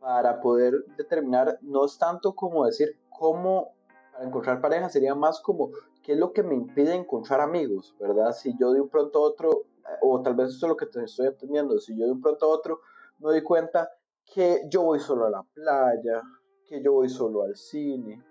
para 0.00 0.40
poder 0.40 0.86
determinar, 0.96 1.58
no 1.60 1.84
es 1.84 1.98
tanto 1.98 2.34
como 2.34 2.64
decir 2.64 2.96
cómo 3.10 3.74
para 4.14 4.26
encontrar 4.26 4.60
pareja, 4.60 4.88
sería 4.88 5.14
más 5.14 5.40
como 5.40 5.70
qué 6.02 6.12
es 6.12 6.18
lo 6.18 6.32
que 6.32 6.42
me 6.42 6.54
impide 6.54 6.94
encontrar 6.94 7.40
amigos, 7.40 7.94
¿verdad? 7.98 8.32
Si 8.32 8.56
yo 8.58 8.72
de 8.72 8.80
un 8.80 8.88
pronto 8.88 9.18
a 9.18 9.22
otro, 9.22 9.62
o 10.00 10.22
tal 10.22 10.34
vez 10.34 10.50
eso 10.50 10.66
es 10.66 10.70
lo 10.70 10.76
que 10.76 10.86
te 10.86 11.04
estoy 11.04 11.26
entendiendo, 11.26 11.78
si 11.78 11.96
yo 11.96 12.06
de 12.06 12.12
un 12.12 12.20
pronto 12.20 12.46
a 12.46 12.48
otro 12.48 12.80
me 13.18 13.30
doy 13.30 13.42
cuenta 13.42 13.90
que 14.24 14.62
yo 14.68 14.82
voy 14.82 15.00
solo 15.00 15.26
a 15.26 15.30
la 15.30 15.42
playa, 15.42 16.22
que 16.68 16.82
yo 16.82 16.92
voy 16.92 17.08
solo 17.08 17.42
al 17.42 17.56
cine, 17.56 18.22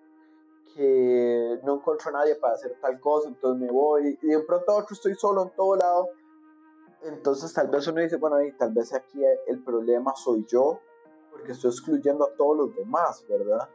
que 0.75 1.59
no 1.63 1.75
encuentro 1.75 2.09
a 2.09 2.13
nadie 2.13 2.35
para 2.35 2.55
hacer 2.55 2.77
tal 2.81 2.99
cosa, 2.99 3.29
entonces 3.29 3.61
me 3.61 3.71
voy, 3.71 4.17
y 4.21 4.27
de 4.27 4.37
un 4.37 4.45
pronto 4.45 4.71
a 4.71 4.75
otro 4.77 4.93
estoy 4.93 5.13
solo 5.15 5.43
en 5.43 5.49
todo 5.51 5.75
lado, 5.75 6.09
entonces 7.03 7.53
tal 7.53 7.67
vez 7.67 7.87
uno 7.87 8.01
dice, 8.01 8.17
bueno, 8.17 8.41
y 8.41 8.51
tal 8.53 8.73
vez 8.73 8.93
aquí 8.93 9.21
el 9.47 9.63
problema 9.63 10.13
soy 10.15 10.45
yo, 10.47 10.79
porque 11.31 11.51
estoy 11.51 11.71
excluyendo 11.71 12.25
a 12.25 12.35
todos 12.35 12.57
los 12.57 12.75
demás, 12.75 13.25
¿verdad? 13.27 13.69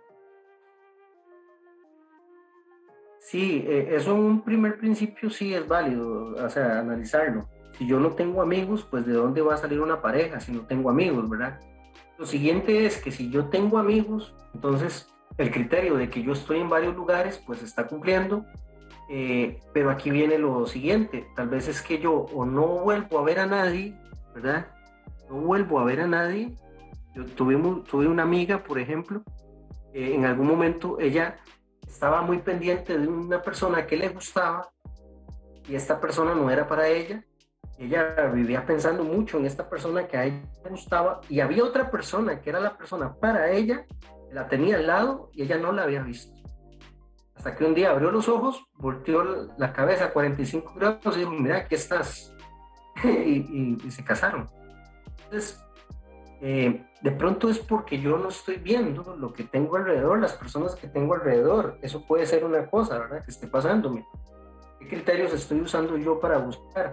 Sí, 3.18 3.64
eh, 3.66 3.94
eso 3.94 4.12
en 4.12 4.20
un 4.20 4.42
primer 4.42 4.78
principio 4.78 5.28
sí 5.28 5.52
es 5.54 5.66
válido, 5.66 6.34
o 6.34 6.48
sea, 6.48 6.78
analizarlo. 6.78 7.46
Si 7.78 7.86
yo 7.86 8.00
no 8.00 8.10
tengo 8.10 8.42
amigos, 8.42 8.86
pues 8.90 9.06
de 9.06 9.12
dónde 9.12 9.40
va 9.40 9.54
a 9.54 9.58
salir 9.58 9.80
una 9.80 10.02
pareja 10.02 10.40
si 10.40 10.52
no 10.52 10.62
tengo 10.62 10.90
amigos, 10.90 11.30
¿verdad? 11.30 11.60
Lo 12.18 12.26
siguiente 12.26 12.84
es 12.84 12.98
que 12.98 13.12
si 13.12 13.30
yo 13.30 13.46
tengo 13.46 13.78
amigos, 13.78 14.34
entonces 14.52 15.08
el 15.36 15.52
criterio 15.52 15.96
de 15.96 16.10
que 16.10 16.22
yo 16.22 16.32
estoy 16.32 16.58
en 16.58 16.68
varios 16.68 16.96
lugares, 16.96 17.40
pues 17.46 17.62
está 17.62 17.86
cumpliendo. 17.86 18.44
Eh, 19.10 19.60
pero 19.72 19.90
aquí 19.90 20.10
viene 20.10 20.36
lo 20.36 20.66
siguiente, 20.66 21.26
tal 21.34 21.48
vez 21.48 21.66
es 21.66 21.80
que 21.80 21.98
yo 21.98 22.12
o 22.12 22.44
no 22.44 22.66
vuelvo 22.66 23.18
a 23.18 23.22
ver 23.22 23.38
a 23.38 23.46
nadie, 23.46 23.98
¿verdad? 24.34 24.66
No 25.30 25.36
vuelvo 25.36 25.78
a 25.78 25.84
ver 25.84 26.00
a 26.00 26.06
nadie. 26.06 26.54
Yo 27.14 27.24
tuve, 27.24 27.56
tuve 27.88 28.06
una 28.06 28.24
amiga, 28.24 28.62
por 28.62 28.78
ejemplo, 28.78 29.22
eh, 29.94 30.14
en 30.14 30.26
algún 30.26 30.46
momento 30.46 30.98
ella 31.00 31.38
estaba 31.86 32.20
muy 32.20 32.38
pendiente 32.38 32.98
de 32.98 33.08
una 33.08 33.40
persona 33.40 33.86
que 33.86 33.96
le 33.96 34.10
gustaba 34.10 34.68
y 35.66 35.74
esta 35.74 36.00
persona 36.00 36.34
no 36.34 36.50
era 36.50 36.68
para 36.68 36.88
ella. 36.88 37.24
Ella 37.78 38.26
vivía 38.34 38.66
pensando 38.66 39.04
mucho 39.04 39.38
en 39.38 39.46
esta 39.46 39.68
persona 39.68 40.06
que 40.06 40.16
a 40.16 40.24
ella 40.24 40.42
gustaba 40.68 41.20
y 41.28 41.40
había 41.40 41.64
otra 41.64 41.90
persona 41.90 42.40
que 42.40 42.50
era 42.50 42.60
la 42.60 42.76
persona 42.76 43.14
para 43.14 43.50
ella, 43.50 43.86
la 44.32 44.48
tenía 44.48 44.76
al 44.76 44.86
lado 44.86 45.30
y 45.32 45.42
ella 45.42 45.58
no 45.58 45.72
la 45.72 45.84
había 45.84 46.02
visto. 46.02 46.36
Hasta 47.36 47.54
que 47.54 47.64
un 47.64 47.74
día 47.74 47.90
abrió 47.90 48.10
los 48.10 48.28
ojos, 48.28 48.66
volteó 48.74 49.22
la 49.56 49.72
cabeza 49.72 50.06
a 50.06 50.12
45 50.12 50.74
grados 50.74 51.16
y 51.16 51.20
dijo, 51.20 51.30
mira, 51.30 51.58
aquí 51.58 51.76
estás. 51.76 52.34
y, 53.04 53.78
y 53.84 53.90
se 53.92 54.02
casaron. 54.02 54.48
Entonces, 55.24 55.62
eh, 56.40 56.84
de 57.00 57.10
pronto 57.12 57.48
es 57.48 57.58
porque 57.58 58.00
yo 58.00 58.16
no 58.16 58.28
estoy 58.28 58.56
viendo 58.56 59.16
lo 59.16 59.32
que 59.32 59.44
tengo 59.44 59.76
alrededor, 59.76 60.20
las 60.20 60.34
personas 60.34 60.74
que 60.74 60.88
tengo 60.88 61.14
alrededor. 61.14 61.78
Eso 61.82 62.04
puede 62.06 62.26
ser 62.26 62.44
una 62.44 62.66
cosa, 62.66 62.98
¿verdad? 62.98 63.24
Que 63.24 63.30
esté 63.30 63.46
pasándome. 63.46 64.06
¿Qué 64.78 64.88
criterios 64.88 65.32
estoy 65.32 65.60
usando 65.60 65.96
yo 65.96 66.18
para 66.20 66.38
buscar? 66.38 66.92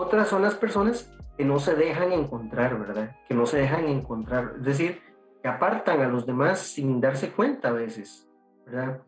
Otras 0.00 0.28
son 0.28 0.40
las 0.40 0.54
personas 0.54 1.12
que 1.36 1.44
no 1.44 1.58
se 1.58 1.74
dejan 1.74 2.12
encontrar, 2.12 2.78
¿verdad? 2.78 3.16
Que 3.28 3.34
no 3.34 3.44
se 3.44 3.58
dejan 3.58 3.86
encontrar. 3.86 4.54
Es 4.56 4.64
decir, 4.64 5.02
que 5.42 5.48
apartan 5.48 6.00
a 6.00 6.08
los 6.08 6.24
demás 6.24 6.60
sin 6.60 7.02
darse 7.02 7.32
cuenta 7.32 7.68
a 7.68 7.72
veces, 7.72 8.26
¿verdad? 8.64 9.02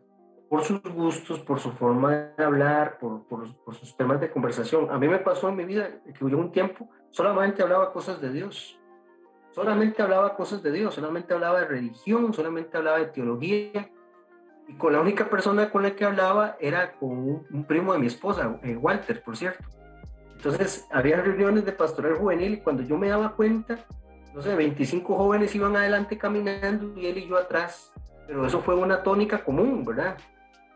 Por 0.49 0.61
sus 0.63 0.83
gustos, 0.83 1.39
por 1.39 1.59
su 1.59 1.71
forma 1.71 2.11
de 2.37 2.43
hablar, 2.43 2.99
por, 2.99 3.27
por, 3.27 3.51
por 3.63 3.73
sus 3.73 3.97
temas 3.97 4.21
de 4.21 4.29
conversación. 4.29 4.91
A 4.91 4.99
mí 4.99 5.07
me 5.07 5.17
pasó 5.17 5.49
en 5.49 5.55
mi 5.55 5.65
vida 5.65 5.89
que 6.05 6.29
yo 6.29 6.37
un 6.37 6.51
tiempo 6.51 6.87
solamente 7.09 7.63
hablaba 7.63 7.91
cosas 7.91 8.21
de 8.21 8.31
Dios 8.31 8.79
solamente 9.53 10.01
hablaba 10.01 10.35
cosas 10.35 10.63
de 10.63 10.71
Dios, 10.71 10.95
solamente 10.95 11.33
hablaba 11.33 11.59
de 11.59 11.67
religión, 11.67 12.33
solamente 12.33 12.75
hablaba 12.75 12.97
de 12.99 13.05
teología. 13.05 13.89
Y 14.67 14.73
con 14.77 14.93
la 14.93 14.99
única 14.99 15.29
persona 15.29 15.69
con 15.69 15.83
la 15.83 15.95
que 15.95 16.05
hablaba 16.05 16.57
era 16.59 16.93
con 16.93 17.45
un, 17.49 17.65
primo 17.65 17.93
de 17.93 17.99
mi 17.99 18.07
esposa, 18.07 18.59
eh, 18.63 18.75
Walter, 18.75 19.21
por 19.21 19.37
cierto. 19.37 19.63
Entonces, 20.43 20.85
había 20.91 21.21
reuniones 21.21 21.63
de 21.63 21.71
pastoral 21.71 22.15
juvenil 22.15 22.55
y 22.55 22.57
cuando 22.57 22.83
yo 22.83 22.97
me 22.97 23.07
daba 23.07 23.33
cuenta, 23.33 23.79
no 24.33 24.41
sé, 24.41 24.53
25 24.53 25.15
jóvenes 25.15 25.55
iban 25.55 25.73
adelante 25.77 26.17
caminando 26.17 26.99
y 26.99 27.05
él 27.05 27.19
y 27.19 27.27
yo 27.29 27.37
atrás. 27.37 27.93
Pero 28.27 28.45
eso 28.45 28.59
fue 28.59 28.75
una 28.75 29.03
tónica 29.03 29.41
común, 29.41 29.85
¿verdad? 29.85 30.17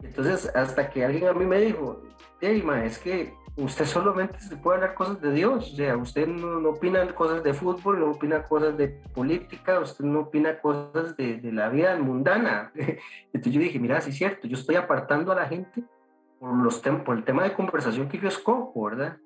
Entonces, 0.01 0.49
hasta 0.56 0.89
que 0.89 1.03
alguien 1.03 1.27
a 1.27 1.34
mí 1.34 1.43
me 1.43 1.60
dijo, 1.60 2.01
Delma, 2.39 2.86
es 2.86 2.97
que 2.97 3.34
usted 3.58 3.84
solamente 3.84 4.39
se 4.39 4.56
puede 4.56 4.77
hablar 4.77 4.93
cosas 4.93 5.19
de 5.19 5.34
Dios, 5.34 5.73
o 5.73 5.75
sea, 5.75 5.97
usted 5.97 6.27
no, 6.27 6.69
opina 6.69 7.06
cosas 7.13 7.43
de 7.43 7.53
fútbol, 7.53 7.99
no 7.99 8.12
opina 8.12 8.43
cosas 8.43 8.77
de 8.77 8.88
política, 9.13 9.82
usted 9.82 10.06
no 10.06 10.21
opina 10.21 10.62
cosas 10.62 11.17
de, 11.17 11.41
la 11.51 11.67
vida 11.67 11.97
mundana. 11.97 12.71
Entonces 13.34 13.53
yo 13.53 13.60
dije, 13.60 13.80
mira, 13.80 13.99
sí 13.99 14.12
es 14.12 14.17
cierto, 14.17 14.47
yo 14.47 14.56
estoy 14.56 14.77
apartando 14.77 15.34
a 15.34 15.36
la 15.36 15.45
gente 15.45 15.84
por, 16.39 16.56
los 16.56 16.80
por 16.80 17.17
el 17.17 17.25
tema 17.25 17.43
de 17.43 17.53
conversación 17.53 18.08
que 18.08 18.17
yo 18.17 18.30
escojo, 18.30 18.86
¿verdad? 18.86 19.17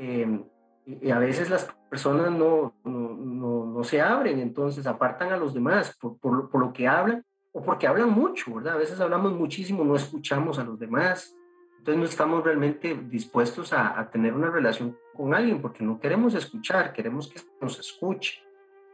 Em, 0.00 0.44
y 0.86 1.10
a 1.10 1.18
veces 1.18 1.50
las 1.50 1.72
personas 1.88 2.32
no, 2.32 2.74
no, 2.84 3.66
no, 3.66 3.84
se 3.84 4.00
abren, 4.00 4.40
entonces 4.40 4.86
apartan 4.86 5.30
a 5.30 5.36
los 5.36 5.54
demás 5.54 5.96
por, 6.00 6.18
por, 6.18 6.50
por 6.50 6.60
lo 6.60 6.72
que 6.72 6.88
hablan 6.88 7.24
o 7.52 7.62
porque 7.62 7.86
hablan 7.86 8.10
mucho, 8.10 8.54
¿verdad? 8.54 8.74
A 8.74 8.78
veces 8.78 9.00
hablamos 9.00 9.32
muchísimo, 9.32 9.84
no 9.84 9.94
escuchamos 9.94 10.58
a 10.58 10.64
los 10.64 10.78
demás 10.78 11.36
entonces 11.80 11.98
no 11.98 12.04
estamos 12.04 12.44
realmente 12.44 12.94
dispuestos 13.08 13.72
a, 13.72 14.06
tener 14.10 14.34
una 14.34 14.50
relación 14.50 14.98
con 15.16 15.34
alguien 15.34 15.62
porque 15.62 15.82
no 15.82 15.98
queremos 15.98 16.34
escuchar, 16.34 16.92
queremos 16.92 17.28
que 17.28 17.40
nos 17.58 17.78
escuche. 17.78 18.42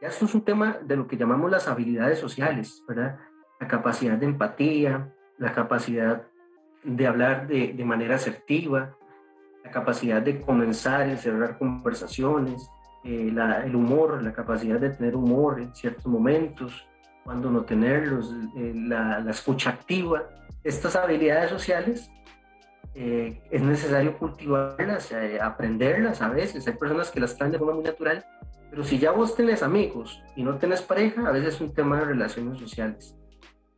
Ya 0.00 0.06
esto 0.06 0.26
es 0.26 0.34
un 0.36 0.42
tema 0.42 0.78
de 0.80 0.94
lo 0.94 1.08
que 1.08 1.16
llamamos 1.16 1.50
las 1.50 1.66
habilidades 1.66 2.20
sociales, 2.20 2.84
¿verdad? 2.86 3.18
La 3.58 3.66
capacidad 3.66 4.16
de 4.16 4.26
empatía, 4.26 5.12
la 5.36 5.52
capacidad 5.52 6.28
de 6.84 7.06
hablar 7.08 7.48
de, 7.48 7.72
de 7.72 7.84
manera 7.84 8.14
asertiva, 8.14 8.96
la 9.66 9.72
capacidad 9.72 10.22
de 10.22 10.40
comenzar 10.40 11.08
y 11.08 11.16
cerrar 11.16 11.58
conversaciones, 11.58 12.70
eh, 13.04 13.32
el 13.64 13.74
humor, 13.74 14.22
la 14.22 14.32
capacidad 14.32 14.78
de 14.78 14.90
tener 14.90 15.16
humor 15.16 15.60
en 15.60 15.74
ciertos 15.74 16.06
momentos, 16.06 16.86
cuando 17.24 17.50
no 17.50 17.62
tenerlos, 17.62 18.32
eh, 18.56 18.72
la, 18.74 19.24
escucha 19.28 19.70
activa. 19.70 20.22
Estas 20.62 20.94
habilidades 20.94 21.50
sociales 21.50 22.10
eh, 22.94 23.42
es 23.50 23.62
necesario 23.62 24.16
cultivarlas, 24.16 25.10
eh, 25.10 25.40
aprenderlas 25.40 26.22
a 26.22 26.28
veces. 26.28 26.66
Hay 26.68 26.74
personas 26.74 27.10
que 27.10 27.18
las 27.18 27.32
están 27.32 27.50
de 27.50 27.58
forma 27.58 27.74
muy 27.74 27.84
natural, 27.84 28.24
pero 28.70 28.84
si 28.84 28.98
ya 28.98 29.10
vos 29.10 29.34
tenés 29.34 29.64
amigos 29.64 30.22
y 30.36 30.44
no 30.44 30.56
tenés 30.56 30.82
pareja, 30.82 31.28
a 31.28 31.32
veces 31.32 31.56
es 31.56 31.60
un 31.60 31.74
tema 31.74 31.98
de 31.98 32.04
relaciones 32.04 32.60
sociales. 32.60 33.16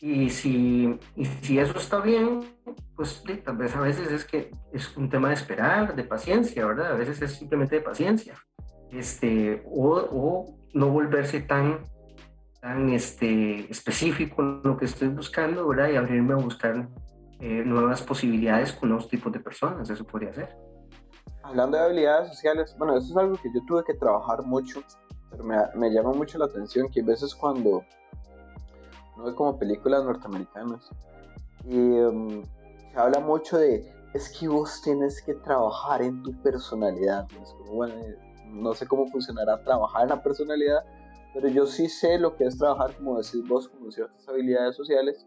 Y 0.00 0.30
si, 0.30 0.98
y 1.16 1.24
si 1.24 1.58
eso 1.58 1.76
está 1.76 2.00
bien, 2.00 2.40
pues 2.94 3.22
tal 3.44 3.56
vez 3.56 3.74
a 3.74 3.80
veces 3.80 4.12
es 4.12 4.24
que 4.24 4.50
es 4.72 4.96
un 4.96 5.10
tema 5.10 5.28
de 5.28 5.34
esperar, 5.34 5.96
de 5.96 6.04
paciencia, 6.04 6.64
¿verdad? 6.66 6.92
A 6.92 6.94
veces 6.94 7.20
es 7.20 7.32
simplemente 7.32 7.76
de 7.76 7.82
paciencia. 7.82 8.34
Este, 8.92 9.62
o, 9.66 9.96
o 10.10 10.58
no 10.72 10.88
volverse 10.88 11.40
tan, 11.40 11.80
tan 12.60 12.90
este, 12.90 13.70
específico 13.70 14.42
en 14.42 14.60
lo 14.62 14.76
que 14.76 14.84
estoy 14.84 15.08
buscando, 15.08 15.66
¿verdad? 15.66 15.90
Y 15.90 15.96
abrirme 15.96 16.34
a 16.34 16.36
buscar 16.36 16.88
eh, 17.40 17.62
nuevas 17.64 18.02
posibilidades 18.02 18.72
con 18.72 18.90
nuevos 18.90 19.08
tipos 19.08 19.32
de 19.32 19.40
personas, 19.40 19.90
eso 19.90 20.04
podría 20.04 20.32
ser. 20.32 20.56
Hablando 21.42 21.76
de 21.76 21.84
habilidades 21.84 22.28
sociales, 22.28 22.74
bueno, 22.78 22.96
eso 22.96 23.10
es 23.10 23.16
algo 23.16 23.36
que 23.36 23.48
yo 23.52 23.60
tuve 23.66 23.82
que 23.84 23.94
trabajar 23.94 24.42
mucho, 24.44 24.82
pero 25.30 25.44
me, 25.44 25.56
me 25.74 25.90
llama 25.90 26.12
mucho 26.12 26.38
la 26.38 26.44
atención 26.44 26.88
que 26.88 27.00
a 27.00 27.04
veces 27.04 27.34
cuando 27.34 27.82
no 29.18 29.24
ve 29.24 29.34
como 29.34 29.58
películas 29.58 30.04
norteamericanas 30.04 30.90
y 31.64 31.76
um, 31.76 32.42
se 32.92 32.98
habla 32.98 33.20
mucho 33.20 33.58
de 33.58 33.92
es 34.14 34.30
que 34.30 34.48
vos 34.48 34.80
tienes 34.82 35.20
que 35.22 35.34
trabajar 35.34 36.00
en 36.02 36.22
tu 36.22 36.32
personalidad. 36.42 37.26
no 38.50 38.74
sé 38.74 38.86
cómo 38.86 39.06
funcionará 39.08 39.62
trabajar 39.62 40.04
en 40.04 40.08
la 40.08 40.22
personalidad, 40.22 40.84
pero 41.34 41.48
yo 41.48 41.66
sí 41.66 41.88
sé 41.88 42.18
lo 42.18 42.34
que 42.36 42.44
es 42.44 42.56
trabajar, 42.56 42.96
como 42.96 43.18
decís 43.18 43.46
vos, 43.46 43.68
con 43.68 43.92
ciertas 43.92 44.26
habilidades 44.28 44.76
sociales, 44.76 45.26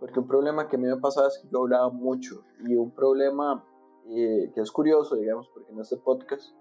porque 0.00 0.18
un 0.18 0.26
problema 0.26 0.68
que 0.68 0.76
a 0.76 0.78
mí 0.78 0.86
me 0.86 0.96
pasaba 0.96 1.28
es 1.28 1.38
que 1.38 1.48
yo 1.48 1.60
hablaba 1.60 1.90
mucho 1.90 2.42
y 2.66 2.74
un 2.74 2.90
problema 2.90 3.62
eh, 4.08 4.50
que 4.54 4.60
es 4.60 4.72
curioso, 4.72 5.16
digamos, 5.16 5.48
porque 5.48 5.72
en 5.72 5.80
este 5.80 5.96
podcast 5.98 6.54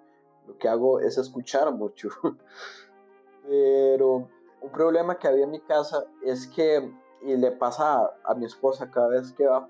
lo 0.48 0.58
que 0.58 0.68
hago 0.68 1.00
es 1.00 1.18
escuchar 1.18 1.74
mucho. 1.74 2.10
Pero 3.48 4.28
un 4.62 4.72
problema 4.72 5.18
que 5.18 5.28
había 5.28 5.46
en 5.46 5.52
mi 5.52 5.60
casa 5.60 6.06
es 6.24 6.48
que, 6.48 6.92
y 7.22 7.36
le 7.36 7.52
pasa 7.52 8.12
a, 8.24 8.34
mi 8.36 8.46
esposa 8.46 8.90
cada 8.90 9.10
vez 9.10 9.32
que 9.34 9.48
va, 9.48 9.68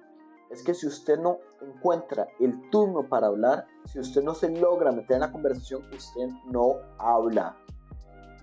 es 0.50 0.64
que 0.64 0.74
si 0.74 0.86
usted 0.86 1.18
no 1.18 1.40
encuentra 1.62 2.28
el 2.40 2.70
turno 2.70 3.08
para 3.08 3.28
hablar, 3.28 3.66
si 3.86 4.00
usted 4.00 4.22
no 4.22 4.34
se 4.34 4.50
logra 4.50 4.92
meter 4.92 5.16
en 5.16 5.22
la 5.22 5.32
conversación, 5.32 5.82
usted 5.96 6.28
no 6.46 6.76
habla. 6.98 7.56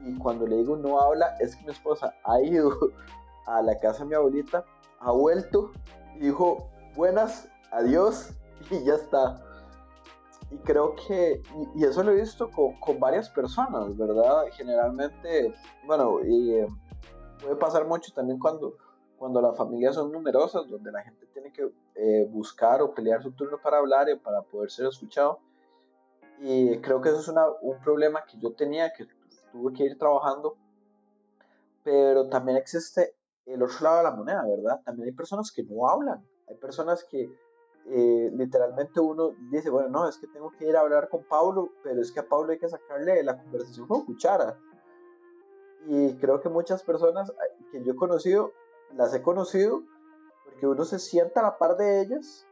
Y 0.05 0.17
cuando 0.19 0.47
le 0.47 0.57
digo 0.57 0.77
no 0.77 1.01
habla, 1.01 1.37
es 1.39 1.55
que 1.55 1.65
mi 1.65 1.73
esposa 1.73 2.15
ha 2.25 2.41
ido 2.41 2.73
a 3.47 3.61
la 3.61 3.79
casa 3.79 4.01
de 4.01 4.07
mi 4.07 4.15
abuelita, 4.15 4.65
ha 5.01 5.13
vuelto 5.13 5.71
y 6.17 6.21
dijo 6.21 6.71
buenas, 6.97 7.49
adiós 7.73 8.31
y 8.71 8.85
ya 8.85 8.95
está. 8.95 9.48
Y 10.51 10.57
creo 10.59 10.95
que, 10.95 11.43
y, 11.75 11.85
eso 11.85 12.03
lo 12.03 12.13
he 12.13 12.21
visto 12.21 12.51
con, 12.51 12.79
con, 12.81 12.99
varias 12.99 13.29
personas, 13.29 13.97
¿verdad? 13.97 14.47
Generalmente, 14.53 15.55
bueno, 15.87 16.21
y 16.25 16.55
eh, 16.55 16.67
puede 17.41 17.57
pasar 17.57 17.87
mucho 17.87 18.13
también 18.15 18.39
cuando, 18.39 18.77
cuando 19.19 19.43
las 19.43 19.57
familias 19.57 19.95
son 19.95 20.11
numerosas, 20.11 20.69
donde 20.69 20.91
la 20.91 21.03
gente 21.03 21.27
tiene 21.27 21.53
que 21.53 21.71
eh, 21.97 22.27
buscar 22.31 22.81
o 22.81 22.95
pelear 22.95 23.23
su 23.23 23.33
turno 23.33 23.59
para 23.63 23.79
hablar 23.79 24.09
y 24.09 24.17
para 24.17 24.43
poder 24.43 24.71
ser 24.71 24.87
escuchado. 24.87 25.41
Y 26.41 26.79
creo 26.79 27.01
que 27.01 27.11
eso 27.11 27.19
es 27.19 27.29
una, 27.29 27.47
un 27.61 27.79
problema 27.81 28.25
que 28.25 28.39
yo 28.39 28.53
tenía, 28.55 28.93
que 28.93 29.07
tuve 29.53 29.73
que 29.73 29.85
ir 29.85 29.99
trabajando. 29.99 30.57
Pero 31.83 32.29
también 32.29 32.57
existe 32.57 33.17
el 33.45 33.63
otro 33.63 33.77
lado 33.83 33.97
de 33.99 34.03
la 34.05 34.11
moneda, 34.13 34.45
¿verdad? 34.47 34.81
También 34.85 35.09
hay 35.09 35.15
personas 35.15 35.51
que 35.51 35.65
no 35.65 35.89
hablan. 35.89 36.25
Hay 36.49 36.57
personas 36.57 37.05
que 37.05 37.31
eh, 37.91 38.31
literalmente 38.35 39.01
uno 39.01 39.35
dice, 39.51 39.71
bueno, 39.71 39.89
no, 39.89 40.09
es 40.09 40.19
que 40.19 40.27
tengo 40.27 40.51
que 40.59 40.67
ir 40.69 40.77
a 40.77 40.81
hablar 40.81 41.09
con 41.09 41.25
Pablo, 41.25 41.73
pero 41.83 42.01
es 42.01 42.13
que 42.13 42.21
a 42.21 42.29
Pablo 42.29 42.53
hay 42.53 42.59
que 42.59 42.69
sacarle 42.69 43.23
la 43.23 43.41
conversación 43.43 43.87
con 43.87 44.05
cuchara. 44.05 44.59
Y 45.87 46.15
creo 46.17 46.41
que 46.41 46.49
muchas 46.49 46.83
personas 46.83 47.33
que 47.73 47.83
yo 47.83 47.93
he 47.93 47.97
conocido, 47.97 48.53
las 48.95 49.15
he 49.15 49.23
conocido 49.23 49.83
porque 50.45 50.67
uno 50.67 50.85
se 50.85 50.99
sienta 50.99 51.41
a 51.41 51.45
la 51.45 51.59
par 51.59 51.77
de 51.77 52.01
ellas 52.03 52.47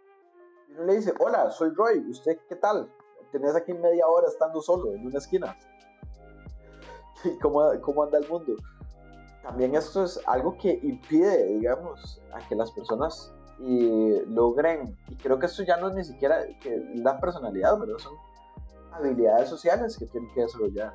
y 0.68 0.72
uno 0.72 0.84
le 0.84 0.96
dice, 0.96 1.12
hola, 1.18 1.50
soy 1.50 1.70
Roy, 1.70 1.98
¿usted 2.08 2.38
qué 2.48 2.56
tal? 2.56 2.90
Tenés 3.32 3.54
aquí 3.54 3.74
media 3.74 4.06
hora 4.06 4.28
estando 4.28 4.62
solo 4.62 4.92
en 4.92 5.06
una 5.06 5.18
esquina. 5.18 5.56
¿Y 7.24 7.38
cómo, 7.38 7.68
cómo 7.82 8.04
anda 8.04 8.18
el 8.18 8.28
mundo? 8.28 8.54
También 9.42 9.74
esto 9.74 10.04
es 10.04 10.20
algo 10.26 10.56
que 10.56 10.80
impide, 10.82 11.44
digamos, 11.46 12.22
a 12.32 12.38
que 12.48 12.54
las 12.54 12.70
personas 12.72 13.32
y 13.58 14.20
logren, 14.26 14.96
y 15.08 15.14
creo 15.16 15.38
que 15.38 15.46
esto 15.46 15.62
ya 15.62 15.76
no 15.76 15.88
es 15.88 15.94
ni 15.94 16.04
siquiera 16.04 16.44
que 16.60 16.92
la 16.94 17.18
personalidad, 17.18 17.78
¿verdad? 17.78 17.98
Son 17.98 18.14
habilidades 18.92 19.48
sociales 19.48 19.96
que 19.96 20.06
tienen 20.06 20.30
que 20.34 20.42
desarrollar. 20.42 20.92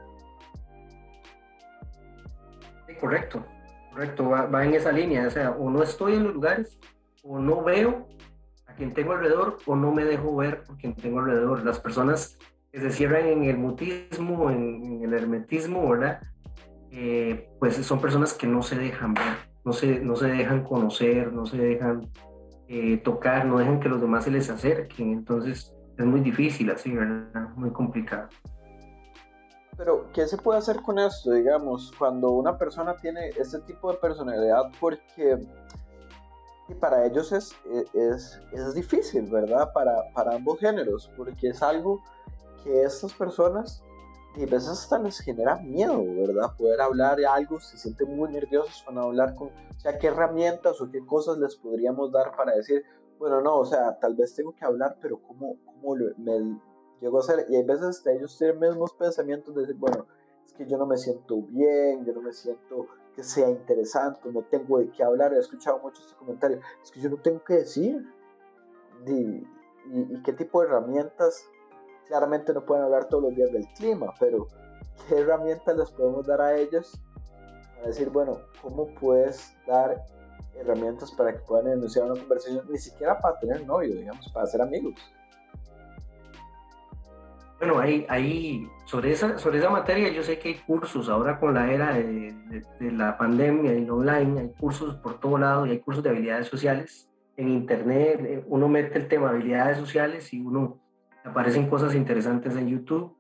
correcto, 3.00 3.44
correcto, 3.92 4.30
va, 4.30 4.66
en 4.66 4.76
esa 4.76 4.92
línea, 4.92 5.28
o 5.28 5.32
sea, 5.32 5.52
o 5.52 5.70
no 5.70 5.82
estoy 5.82 6.14
en 6.14 6.24
los 6.26 6.36
lugares, 6.36 6.78
o 7.24 7.40
no 7.40 7.64
veo 7.64 8.08
a 8.68 8.74
quien 8.74 8.94
tengo 8.94 9.14
alrededor, 9.14 9.58
o 9.66 9.76
no 9.76 9.92
me 9.92 10.06
dejo 10.06 10.36
ver 10.36 10.64
por 10.64 10.78
quien 10.78 10.96
tengo 10.96 11.20
alrededor. 11.20 11.66
Las 11.66 11.80
personas 11.80 12.38
que 12.72 12.80
se 12.80 12.92
cierran 12.92 13.26
en 13.26 13.44
el 13.46 13.58
mutismo, 13.58 14.52
en, 14.52 15.02
el 15.04 15.14
hermetismo, 15.14 15.90
¿verdad? 15.90 16.22
Eh, 16.92 17.50
pues 17.60 17.76
son 17.78 18.00
personas 18.00 18.34
que 18.34 18.48
no 18.48 18.62
se 18.62 18.78
dejan 18.78 19.14
ver, 19.14 19.36
no 19.64 19.74
se, 19.74 20.00
no 20.00 20.16
se 20.16 20.28
dejan 20.28 20.64
conocer, 20.64 21.34
no 21.34 21.46
se 21.46 21.58
dejan 21.58 22.10
eh, 22.74 22.98
tocar, 23.04 23.46
no 23.46 23.58
dejan 23.58 23.82
que 23.82 23.90
los 23.90 24.00
demás 24.00 24.24
se 24.24 24.32
les 24.32 24.50
acerquen, 24.50 25.12
entonces 25.12 25.76
es 25.98 26.06
muy 26.06 26.22
difícil 26.22 26.72
así, 26.72 26.90
¿verdad? 26.96 27.50
Muy 27.58 27.70
complicado. 27.72 28.30
Pero, 29.76 30.10
¿qué 30.14 30.26
se 30.26 30.38
puede 30.38 30.60
hacer 30.60 30.82
con 30.82 30.98
esto, 30.98 31.34
digamos, 31.34 31.92
cuando 32.00 32.30
una 32.30 32.58
persona 32.58 32.96
tiene 32.96 33.28
este 33.38 33.60
tipo 33.60 33.92
de 33.92 33.98
personalidad? 33.98 34.72
Porque 34.80 35.38
para 36.80 37.06
ellos 37.06 37.34
es, 37.34 37.54
es, 37.94 38.40
es 38.54 38.74
difícil, 38.74 39.30
¿verdad? 39.30 39.74
Para, 39.74 40.10
para 40.14 40.36
ambos 40.36 40.58
géneros, 40.62 41.12
porque 41.18 41.50
es 41.50 41.62
algo 41.62 42.02
que 42.64 42.84
estas 42.84 43.12
personas 43.14 43.84
y 44.36 44.44
a 44.44 44.46
veces 44.46 44.70
hasta 44.70 44.98
les 45.00 45.20
genera 45.20 45.58
miedo, 45.58 46.04
¿verdad? 46.06 46.56
Poder 46.58 46.80
hablar 46.80 47.18
de 47.18 47.26
algo, 47.26 47.60
se 47.60 47.78
sienten 47.78 48.16
muy 48.16 48.32
nerviosos 48.32 48.82
cuando 48.84 49.02
hablar 49.02 49.36
con, 49.36 49.50
o 49.50 49.80
sea, 49.80 49.98
qué 49.98 50.08
herramientas 50.08 50.80
o 50.80 50.90
qué 50.90 51.06
cosas 51.06 51.38
les 51.38 51.56
podríamos 51.58 52.12
dar 52.12 52.36
para 52.36 52.56
decir, 52.56 52.84
bueno, 53.20 53.42
no, 53.42 53.58
o 53.58 53.66
sea, 53.66 54.00
tal 54.00 54.16
vez 54.16 54.34
tengo 54.34 54.56
que 54.56 54.64
hablar, 54.64 54.98
pero 55.02 55.22
¿cómo, 55.22 55.58
cómo 55.66 55.96
me 56.18 56.60
llego 57.02 57.18
a 57.18 57.20
hacer? 57.22 57.46
Y 57.50 57.58
hay 57.58 57.64
veces 57.64 58.06
ellos 58.08 58.38
tienen 58.38 58.60
mismos 58.60 58.94
pensamientos 58.94 59.54
de 59.54 59.62
decir, 59.62 59.76
bueno, 59.76 60.08
es 60.46 60.54
que 60.54 60.66
yo 60.66 60.78
no 60.78 60.86
me 60.86 60.98
siento 60.98 61.42
bien, 61.42 62.06
yo 62.06 62.14
no 62.14 62.22
me 62.22 62.32
siento 62.32 62.88
que 63.16 63.24
sea 63.24 63.50
interesante, 63.50 64.32
no 64.32 64.44
tengo 64.44 64.80
de 64.80 64.90
qué 64.92 65.04
hablar, 65.04 65.34
he 65.34 65.40
escuchado 65.40 65.80
mucho 65.80 66.02
este 66.02 66.16
comentario, 66.16 66.62
es 66.82 66.90
que 66.90 67.02
yo 67.02 67.10
no 67.10 67.18
tengo 67.18 67.44
que 67.44 67.56
decir. 67.56 68.02
y 69.06 70.22
qué 70.24 70.32
tipo 70.34 70.62
de 70.62 70.68
herramientas 70.68 71.46
claramente 72.12 72.54
no 72.54 72.66
pueden 72.66 72.84
hablar 72.84 73.06
todos 73.06 73.24
los 73.24 73.36
días 73.36 73.54
del 73.54 73.66
clima, 73.78 74.14
pero 74.20 74.46
¿qué 75.08 75.20
herramientas 75.20 75.78
les 75.78 75.92
podemos 75.92 76.28
dar 76.28 76.42
a 76.42 76.58
ellos? 76.58 77.02
Para 77.76 77.88
decir, 77.88 78.10
bueno, 78.10 78.38
¿cómo 78.62 78.86
puedes 79.00 79.56
dar 79.66 80.04
herramientas 80.56 81.10
para 81.14 81.32
que 81.32 81.40
puedan 81.40 81.80
iniciar 81.80 82.12
una 82.12 82.20
conversación? 82.20 82.66
Ni 82.70 82.78
siquiera 82.78 83.18
para 83.18 83.40
tener 83.40 83.66
novio, 83.66 83.96
digamos, 83.96 84.30
para 84.34 84.46
ser 84.46 84.62
amigos. 84.62 84.94
Bueno, 87.60 87.80
ahí, 87.80 88.06
ahí 88.10 88.68
sobre, 88.88 89.14
esa, 89.14 89.38
sobre 89.38 89.60
esa 89.60 89.70
materia 89.70 90.12
yo 90.12 90.22
sé 90.22 90.38
que 90.38 90.50
hay 90.50 90.56
cursos, 90.56 91.08
ahora 91.08 91.40
con 91.40 91.54
la 91.54 91.72
era 91.72 91.94
de, 91.94 92.36
de, 92.80 92.92
la 92.92 93.18
pandemia 93.18 93.74
y 93.74 93.90
online, 93.90 94.42
hay 94.42 94.50
cursos 94.60 94.96
por 94.96 95.18
todo 95.22 95.38
lado 95.38 95.66
y 95.66 95.72
hay 95.72 95.80
cursos 95.80 96.04
de 96.04 96.10
habilidades 96.10 96.48
sociales. 96.48 97.10
En 97.38 97.48
internet 97.48 98.20
eh, 98.26 98.44
uno 98.48 98.68
mete 98.68 98.98
el 98.98 99.08
tema 99.08 99.30
habilidades 99.30 99.78
sociales 99.78 100.34
y 100.34 100.42
uno 100.42 100.82
aparecen 101.24 101.70
cosas 101.70 101.96
interesantes 101.96 102.56
en 102.56 102.68
YouTube. 102.68 103.16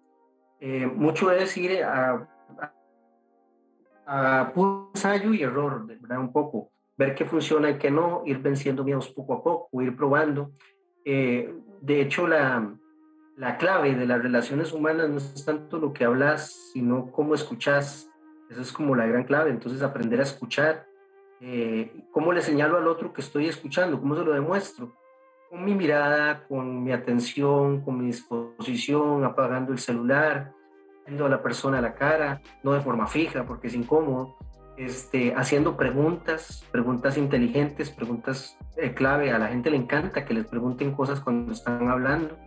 Eh, 0.59 0.85
mucho 0.85 1.31
es 1.31 1.57
ir 1.57 1.83
a, 1.83 2.27
a, 4.05 4.41
a 4.41 4.53
ensayo 4.93 5.33
y 5.33 5.43
error, 5.43 5.85
¿verdad? 5.85 6.19
Un 6.19 6.31
poco, 6.31 6.71
ver 6.97 7.15
qué 7.15 7.25
funciona 7.25 7.69
y 7.69 7.77
qué 7.77 7.89
no, 7.89 8.23
ir 8.25 8.39
venciendo 8.39 8.83
miedos 8.83 9.09
poco 9.09 9.33
a 9.33 9.43
poco, 9.43 9.81
ir 9.81 9.95
probando. 9.95 10.51
Eh, 11.03 11.53
de 11.81 12.01
hecho, 12.01 12.27
la, 12.27 12.75
la 13.37 13.57
clave 13.57 13.95
de 13.95 14.05
las 14.05 14.21
relaciones 14.21 14.71
humanas 14.71 15.09
no 15.09 15.17
es 15.17 15.45
tanto 15.45 15.79
lo 15.79 15.93
que 15.93 16.05
hablas, 16.05 16.71
sino 16.73 17.11
cómo 17.11 17.33
escuchas. 17.33 18.07
Esa 18.49 18.61
es 18.61 18.71
como 18.71 18.95
la 18.95 19.07
gran 19.07 19.23
clave. 19.23 19.49
Entonces, 19.49 19.81
aprender 19.81 20.19
a 20.19 20.23
escuchar. 20.23 20.85
Eh, 21.39 22.05
¿Cómo 22.11 22.33
le 22.33 22.41
señalo 22.41 22.77
al 22.77 22.87
otro 22.87 23.13
que 23.13 23.21
estoy 23.21 23.47
escuchando? 23.47 23.99
¿Cómo 23.99 24.15
se 24.15 24.23
lo 24.23 24.33
demuestro? 24.33 24.93
Con 25.51 25.65
mi 25.65 25.75
mirada, 25.75 26.45
con 26.47 26.81
mi 26.81 26.93
atención, 26.93 27.81
con 27.81 27.97
mi 27.97 28.05
disposición, 28.05 29.25
apagando 29.25 29.73
el 29.73 29.79
celular, 29.79 30.53
viendo 31.05 31.25
a 31.25 31.29
la 31.29 31.43
persona 31.43 31.79
a 31.79 31.81
la 31.81 31.93
cara, 31.93 32.41
no 32.63 32.71
de 32.71 32.79
forma 32.79 33.05
fija 33.05 33.45
porque 33.45 33.67
es 33.67 33.75
incómodo, 33.75 34.37
este, 34.77 35.35
haciendo 35.35 35.75
preguntas, 35.75 36.65
preguntas 36.71 37.17
inteligentes, 37.17 37.89
preguntas 37.89 38.57
eh, 38.77 38.93
clave. 38.93 39.31
A 39.31 39.39
la 39.39 39.49
gente 39.49 39.69
le 39.69 39.75
encanta 39.75 40.23
que 40.23 40.33
les 40.33 40.47
pregunten 40.47 40.93
cosas 40.93 41.19
cuando 41.19 41.51
están 41.51 41.89
hablando. 41.89 42.37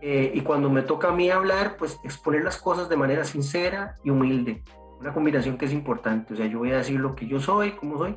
Eh, 0.00 0.32
y 0.34 0.40
cuando 0.40 0.70
me 0.70 0.80
toca 0.80 1.08
a 1.08 1.12
mí 1.12 1.30
hablar, 1.30 1.76
pues 1.76 2.00
exponer 2.04 2.42
las 2.42 2.56
cosas 2.56 2.88
de 2.88 2.96
manera 2.96 3.24
sincera 3.24 3.96
y 4.02 4.08
humilde. 4.08 4.64
Una 4.98 5.12
combinación 5.12 5.58
que 5.58 5.66
es 5.66 5.74
importante. 5.74 6.32
O 6.32 6.36
sea, 6.38 6.46
yo 6.46 6.60
voy 6.60 6.72
a 6.72 6.78
decir 6.78 6.98
lo 6.98 7.14
que 7.14 7.26
yo 7.26 7.38
soy, 7.38 7.72
cómo 7.72 7.98
soy, 7.98 8.16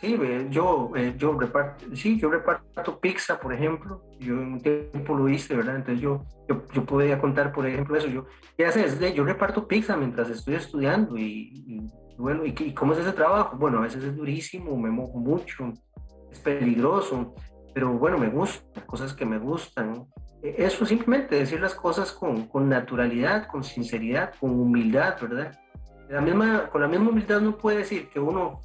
Sí, 0.00 0.16
yo, 0.50 0.92
eh, 0.94 1.14
yo 1.16 1.32
reparto, 1.36 1.84
sí, 1.96 2.18
yo 2.20 2.30
reparto 2.30 3.00
pizza, 3.00 3.40
por 3.40 3.52
ejemplo. 3.52 4.04
Yo 4.20 4.34
en 4.34 4.52
un 4.52 4.60
tiempo 4.60 5.16
lo 5.16 5.28
hice, 5.28 5.56
¿verdad? 5.56 5.76
Entonces 5.76 6.00
yo, 6.00 6.24
yo, 6.48 6.62
yo 6.72 6.84
podía 6.84 7.20
contar, 7.20 7.52
por 7.52 7.66
ejemplo, 7.66 7.96
eso. 7.96 8.06
Yo, 8.06 8.24
¿qué 8.56 8.66
haces? 8.66 9.00
Yo 9.12 9.24
reparto 9.24 9.66
pizza 9.66 9.96
mientras 9.96 10.30
estoy 10.30 10.54
estudiando 10.54 11.18
y, 11.18 11.90
bueno, 12.16 12.46
¿y, 12.46 12.54
¿y, 12.56 12.74
cómo 12.74 12.92
es 12.92 13.00
ese 13.00 13.12
trabajo? 13.12 13.56
Bueno, 13.56 13.78
a 13.78 13.82
veces 13.82 14.04
es 14.04 14.16
durísimo, 14.16 14.76
me 14.76 14.90
mojo 14.90 15.18
mucho, 15.18 15.72
es 16.30 16.38
peligroso, 16.38 17.34
pero 17.74 17.92
bueno, 17.92 18.18
me 18.18 18.28
gusta, 18.28 18.86
cosas 18.86 19.12
que 19.12 19.26
me 19.26 19.38
gustan. 19.38 20.06
E, 20.44 20.54
eso 20.58 20.86
simplemente, 20.86 21.34
decir 21.34 21.60
las 21.60 21.74
cosas 21.74 22.12
con, 22.12 22.46
con 22.46 22.68
naturalidad, 22.68 23.48
con 23.48 23.64
sinceridad, 23.64 24.32
con 24.38 24.50
humildad, 24.50 25.16
¿verdad? 25.20 25.58
La 26.08 26.20
misma, 26.20 26.70
con 26.70 26.82
la 26.82 26.88
misma 26.88 27.10
humildad 27.10 27.40
no 27.40 27.58
puede 27.58 27.78
decir 27.78 28.08
que 28.10 28.20
uno 28.20 28.60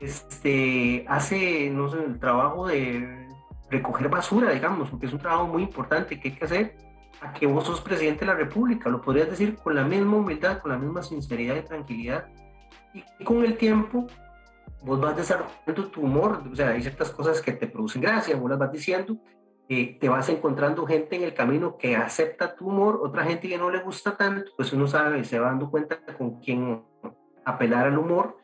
este, 0.00 1.04
hace, 1.08 1.70
no 1.70 1.90
sé, 1.90 2.04
el 2.04 2.18
trabajo 2.18 2.66
de 2.66 3.28
recoger 3.70 4.08
basura, 4.08 4.50
digamos, 4.52 4.90
porque 4.90 5.06
es 5.06 5.12
un 5.12 5.18
trabajo 5.18 5.46
muy 5.46 5.62
importante 5.62 6.18
que 6.18 6.28
hay 6.28 6.34
que 6.34 6.44
hacer, 6.44 6.76
a 7.20 7.32
que 7.32 7.46
vos 7.46 7.64
sos 7.64 7.80
presidente 7.80 8.20
de 8.20 8.26
la 8.26 8.34
República. 8.34 8.88
Lo 8.88 9.00
podrías 9.00 9.28
decir 9.28 9.56
con 9.56 9.74
la 9.74 9.84
misma 9.84 10.16
humildad, 10.16 10.58
con 10.58 10.70
la 10.70 10.78
misma 10.78 11.02
sinceridad 11.02 11.56
y 11.56 11.62
tranquilidad. 11.62 12.28
Y, 12.94 13.24
con 13.24 13.44
el 13.44 13.56
tiempo, 13.56 14.06
vos 14.82 15.00
vas 15.00 15.16
desarrollando 15.16 15.88
tu 15.90 16.00
humor, 16.00 16.42
o 16.50 16.54
sea, 16.54 16.70
hay 16.70 16.82
ciertas 16.82 17.10
cosas 17.10 17.42
que 17.42 17.52
te 17.52 17.66
producen 17.66 18.02
gracia, 18.02 18.36
vos 18.36 18.48
las 18.48 18.58
vas 18.58 18.72
diciendo, 18.72 19.16
eh, 19.68 19.98
te 20.00 20.08
vas 20.08 20.28
encontrando 20.28 20.86
gente 20.86 21.16
en 21.16 21.24
el 21.24 21.34
camino 21.34 21.76
que 21.76 21.96
acepta 21.96 22.54
tu 22.54 22.68
humor, 22.68 23.00
otra 23.02 23.24
gente 23.24 23.48
que 23.48 23.58
no 23.58 23.68
le 23.68 23.82
gusta 23.82 24.16
tanto, 24.16 24.50
pues 24.56 24.72
uno 24.72 24.86
sabe, 24.86 25.24
se 25.24 25.38
va 25.38 25.48
dando 25.48 25.70
cuenta 25.70 25.98
con 26.16 26.40
quién 26.40 26.82
apelar 27.44 27.86
al 27.86 27.98
humor 27.98 28.38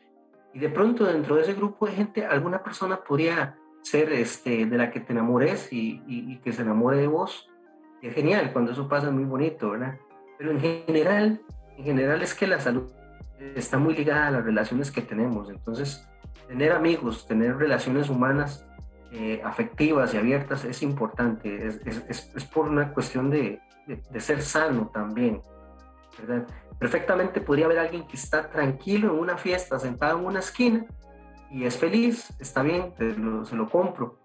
y 0.55 0.59
de 0.59 0.69
pronto 0.69 1.03
dentro 1.03 1.35
de 1.35 1.41
ese 1.41 1.53
grupo 1.53 1.85
de 1.85 1.91
gente, 1.91 2.25
alguna 2.25 2.63
persona 2.63 3.03
podría 3.03 3.57
ser 3.81 4.13
este, 4.13 4.65
de 4.65 4.77
la 4.77 4.89
que 4.89 5.01
te 5.01 5.11
enamores 5.11 5.67
y, 5.71 6.01
y, 6.07 6.37
que 6.37 6.53
se 6.53 6.61
enamore 6.61 6.97
de 6.97 7.07
vos. 7.07 7.49
Y 8.01 8.07
es 8.07 8.15
genial, 8.15 8.53
cuando 8.53 8.71
eso 8.71 8.87
pasa 8.87 9.07
es 9.07 9.13
muy 9.13 9.25
bonito, 9.25 9.71
¿verdad? 9.71 9.97
Pero 10.37 10.51
en 10.51 10.61
general, 10.61 11.41
en 11.77 11.83
general 11.83 12.21
es 12.21 12.33
que 12.33 12.47
la 12.47 12.61
salud 12.61 12.89
está 13.53 13.77
muy 13.77 13.95
ligada 13.95 14.27
a 14.27 14.31
las 14.31 14.45
relaciones 14.45 14.91
que 14.91 15.01
tenemos. 15.01 15.49
Entonces, 15.49 16.07
tener 16.47 16.71
amigos, 16.71 17.27
tener 17.27 17.57
relaciones 17.57 18.09
humanas 18.09 18.65
eh, 19.11 19.41
afectivas 19.43 20.13
y 20.13 20.17
abiertas 20.17 20.63
es 20.63 20.81
importante. 20.83 21.67
Es, 21.67 21.81
es, 21.85 22.31
es 22.33 22.45
por 22.45 22.69
una 22.69 22.93
cuestión 22.93 23.29
de, 23.29 23.59
de, 23.87 24.01
de, 24.09 24.19
ser 24.21 24.41
sano 24.41 24.89
también, 24.93 25.41
Perfectamente 26.79 27.41
podría 27.41 27.65
haber 27.65 27.79
alguien 27.79 28.07
que 28.07 28.17
está 28.17 28.49
tranquilo 28.49 29.13
en 29.13 29.19
una 29.19 29.37
fiesta, 29.37 29.79
sentado 29.79 30.19
en 30.19 30.25
una 30.25 30.39
esquina 30.39 30.85
y 31.51 31.65
es 31.65 31.77
feliz, 31.77 32.33
está 32.39 32.63
bien, 32.63 32.93
se 32.97 33.55
lo 33.55 33.69
compro. 33.69 34.19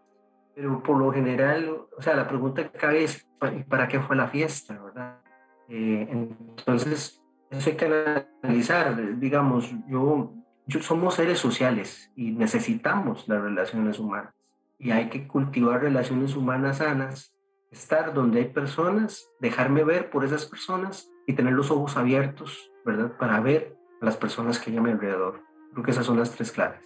Pero 0.54 0.82
por 0.82 0.98
lo 0.98 1.12
general, 1.12 1.86
o 1.96 2.02
sea, 2.02 2.16
la 2.16 2.26
pregunta 2.26 2.64
que 2.64 2.76
cabe 2.76 3.04
es, 3.04 3.26
¿para 3.68 3.86
qué 3.88 4.00
fue 4.00 4.16
la 4.16 4.26
fiesta? 4.26 4.76
¿verdad? 4.82 5.20
Eh, 5.68 6.08
entonces, 6.10 7.22
eso 7.50 7.70
hay 7.70 7.76
que 7.76 8.20
analizar. 8.42 9.18
Digamos, 9.18 9.72
yo, 9.86 10.34
yo 10.66 10.82
somos 10.82 11.14
seres 11.14 11.38
sociales 11.38 12.10
y 12.16 12.32
necesitamos 12.32 13.28
las 13.28 13.40
relaciones 13.40 13.98
humanas. 13.98 14.34
Y 14.78 14.90
hay 14.90 15.08
que 15.08 15.28
cultivar 15.28 15.82
relaciones 15.82 16.34
humanas 16.34 16.78
sanas, 16.78 17.36
estar 17.70 18.12
donde 18.12 18.40
hay 18.40 18.46
personas, 18.46 19.30
dejarme 19.38 19.84
ver 19.84 20.10
por 20.10 20.24
esas 20.24 20.46
personas 20.46 21.08
y 21.30 21.34
tener 21.34 21.52
los 21.52 21.70
ojos 21.70 21.96
abiertos, 21.96 22.72
¿verdad? 22.84 23.16
Para 23.16 23.40
ver 23.40 23.76
a 24.00 24.04
las 24.04 24.16
personas 24.16 24.58
que 24.58 24.70
hay 24.70 24.76
a 24.76 24.80
mi 24.80 24.90
alrededor. 24.90 25.40
Creo 25.72 25.84
que 25.84 25.92
esas 25.92 26.04
son 26.04 26.18
las 26.18 26.32
tres 26.32 26.50
claves. 26.50 26.80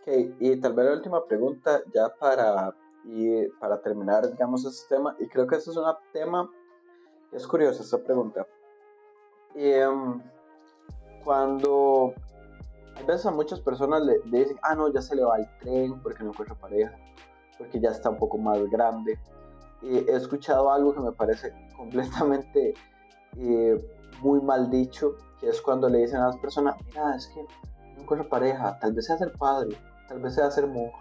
Ok, 0.00 0.36
y 0.38 0.56
tal 0.60 0.74
vez 0.74 0.86
la 0.86 0.92
última 0.92 1.24
pregunta 1.24 1.82
ya 1.92 2.08
para, 2.08 2.72
y 3.04 3.48
para 3.58 3.80
terminar, 3.82 4.30
digamos, 4.30 4.64
este 4.64 4.94
tema, 4.94 5.16
y 5.18 5.26
creo 5.26 5.46
que 5.46 5.56
este 5.56 5.70
es 5.70 5.76
un 5.76 5.84
tema, 6.12 6.48
es 7.32 7.46
curioso 7.46 7.82
esta 7.82 7.98
pregunta. 7.98 8.46
Em, 9.56 10.22
cuando 11.24 12.14
a 12.94 13.02
veces 13.02 13.26
a 13.26 13.32
muchas 13.32 13.60
personas 13.60 14.02
le, 14.02 14.20
le, 14.26 14.38
dicen, 14.38 14.58
ah, 14.62 14.76
no, 14.76 14.92
ya 14.92 15.02
se 15.02 15.16
le 15.16 15.24
va 15.24 15.38
el 15.38 15.48
tren 15.58 16.00
porque 16.00 16.22
no 16.22 16.30
encuentra 16.30 16.54
pareja, 16.54 16.96
porque 17.58 17.80
ya 17.80 17.90
está 17.90 18.10
un 18.10 18.18
poco 18.18 18.38
más 18.38 18.62
grande. 18.70 19.18
Y 19.82 19.96
he 19.96 20.14
escuchado 20.14 20.70
algo 20.70 20.94
que 20.94 21.00
me 21.00 21.12
parece 21.12 21.52
completamente 21.76 22.74
eh, 23.36 23.76
muy 24.22 24.40
mal 24.40 24.70
dicho, 24.70 25.16
que 25.38 25.48
es 25.48 25.60
cuando 25.60 25.88
le 25.88 25.98
dicen 25.98 26.20
a 26.20 26.26
las 26.26 26.36
personas, 26.38 26.76
mira, 26.86 27.14
es 27.16 27.26
que 27.28 27.42
no 27.96 28.02
encuentro 28.02 28.28
pareja, 28.28 28.78
tal 28.78 28.92
vez 28.92 29.06
sea 29.06 29.18
ser 29.18 29.32
padre, 29.38 29.76
tal 30.08 30.20
vez 30.20 30.34
sea 30.34 30.50
ser 30.50 30.66
monje. 30.66 30.96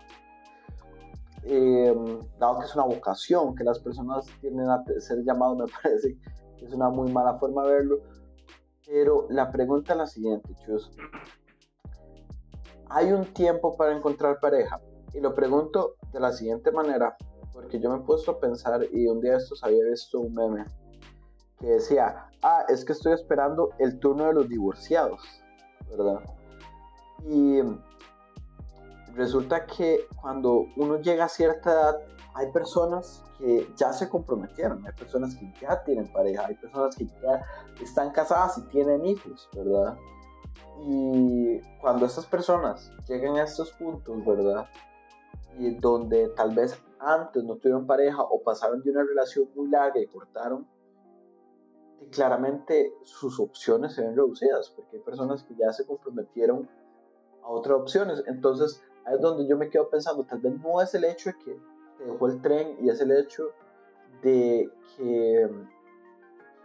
Eh, 1.43 1.95
dado 2.38 2.59
que 2.59 2.65
es 2.65 2.75
una 2.75 2.86
vocación 2.86 3.55
que 3.55 3.63
las 3.63 3.80
personas 3.80 4.25
tienen 4.41 4.69
a 4.69 4.84
ser 4.99 5.23
llamados, 5.23 5.57
me 5.57 5.65
parece 5.84 6.17
que 6.57 6.65
es 6.65 6.73
una 6.73 6.89
muy 6.89 7.11
mala 7.11 7.38
forma 7.38 7.63
de 7.63 7.73
verlo. 7.73 7.99
Pero 8.86 9.27
la 9.30 9.51
pregunta 9.51 9.93
es 9.93 9.97
la 9.97 10.07
siguiente, 10.07 10.53
Chus. 10.65 10.91
¿Hay 12.89 13.11
un 13.11 13.25
tiempo 13.34 13.77
para 13.77 13.95
encontrar 13.95 14.39
pareja? 14.39 14.82
Y 15.13 15.19
lo 15.19 15.36
pregunto 15.36 15.95
de 16.11 16.19
la 16.19 16.32
siguiente 16.32 16.71
manera, 16.71 17.15
porque 17.53 17.80
yo 17.80 17.91
me 17.91 17.97
he 17.97 18.01
puesto 18.01 18.32
a 18.32 18.39
pensar 18.39 18.84
y 18.91 19.07
un 19.07 19.21
día 19.21 19.38
estos 19.38 19.63
había 19.63 19.84
visto 19.86 20.19
un 20.19 20.34
meme 20.34 20.65
que 21.60 21.68
decía, 21.68 22.28
ah, 22.41 22.66
es 22.70 22.86
que 22.86 22.93
estoy 22.93 23.14
esperando 23.14 23.72
el 23.80 23.99
turno 23.99 24.26
de 24.26 24.34
los 24.34 24.49
divorciados, 24.49 25.22
¿verdad? 25.89 26.22
Y 27.28 27.62
resulta 29.14 29.66
que 29.66 30.07
cuando 30.22 30.66
uno 30.78 30.99
llega 31.01 31.26
a 31.26 31.30
cierta 31.30 31.72
edad, 31.72 31.97
hay 32.34 32.51
personas 32.51 33.24
que 33.38 33.68
ya 33.76 33.91
se 33.91 34.07
comprometieron, 34.10 34.86
hay 34.86 34.93
personas 34.93 35.36
que 35.36 35.51
ya 35.62 35.84
tienen 35.84 36.12
pareja, 36.12 36.45
hay 36.45 36.55
personas 36.55 36.95
que 36.95 37.05
ya 37.05 37.45
están 37.82 38.12
casadas 38.12 38.57
y 38.57 38.62
tienen 38.70 39.05
hijos, 39.05 39.49
¿verdad? 39.53 39.97
Y 40.82 41.60
cuando 41.82 42.05
estas 42.05 42.26
personas 42.26 42.91
llegan 43.07 43.36
a 43.38 43.43
estos 43.43 43.72
puntos, 43.74 44.26
¿verdad? 44.26 44.66
Y 45.57 45.72
donde 45.76 46.30
tal 46.30 46.53
vez 46.55 46.82
antes 46.99 47.43
no 47.43 47.55
tuvieron 47.55 47.86
pareja 47.86 48.22
o 48.22 48.41
pasaron 48.41 48.82
de 48.82 48.91
una 48.91 49.03
relación 49.03 49.49
muy 49.55 49.68
larga 49.70 49.99
y 49.99 50.07
cortaron, 50.07 50.66
claramente 52.12 52.93
sus 53.04 53.39
opciones 53.39 53.93
se 53.93 54.02
ven 54.02 54.16
reducidas, 54.16 54.72
porque 54.76 54.97
hay 54.97 55.04
personas 55.04 55.43
que 55.43 55.56
ya 55.56 55.72
se 55.72 55.86
comprometieron 55.86 56.70
a 57.43 57.47
otras 57.47 57.80
opciones. 57.80 58.24
Entonces, 58.28 58.84
ahí 59.06 59.16
es 59.16 59.22
donde 59.22 59.47
yo 59.47 59.58
me 59.58 59.70
quedo 59.70 59.89
pensando, 59.89 60.24
tal 60.24 60.39
vez 60.39 60.54
no 60.60 60.82
es 60.82 60.93
el 60.95 61.04
hecho 61.06 61.32
de 61.32 61.38
que 61.38 61.60
te 61.97 62.06
dejó 62.06 62.28
el 62.28 62.41
tren 62.41 62.78
y 62.82 62.89
es 62.89 63.02
el 63.02 63.12
hecho 63.12 63.52
de 64.22 64.70
que 64.95 65.50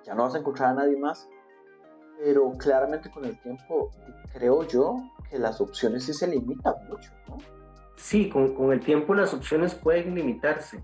ya 0.05 0.15
no 0.15 0.25
vas 0.25 0.35
a 0.35 0.39
encontrar 0.39 0.71
a 0.71 0.75
nadie 0.75 0.97
más, 0.97 1.29
pero 2.19 2.53
claramente 2.53 3.11
con 3.11 3.25
el 3.25 3.41
tiempo 3.41 3.91
creo 4.33 4.63
yo 4.65 4.97
que 5.31 5.39
las 5.39 5.61
opciones 5.61 6.05
sí 6.05 6.15
se 6.15 6.27
limitan 6.27 6.75
mucho. 6.89 7.11
Sí, 7.97 8.29
con, 8.29 8.55
con 8.55 8.73
el 8.73 8.81
tiempo 8.81 9.15
las 9.15 9.33
opciones 9.33 9.75
pueden 9.75 10.15
limitarse, 10.15 10.83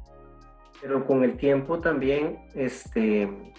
pero 0.80 1.06
con 1.06 1.22
el 1.24 1.36
tiempo 1.36 1.80
también 1.80 2.48
este, 2.54 3.52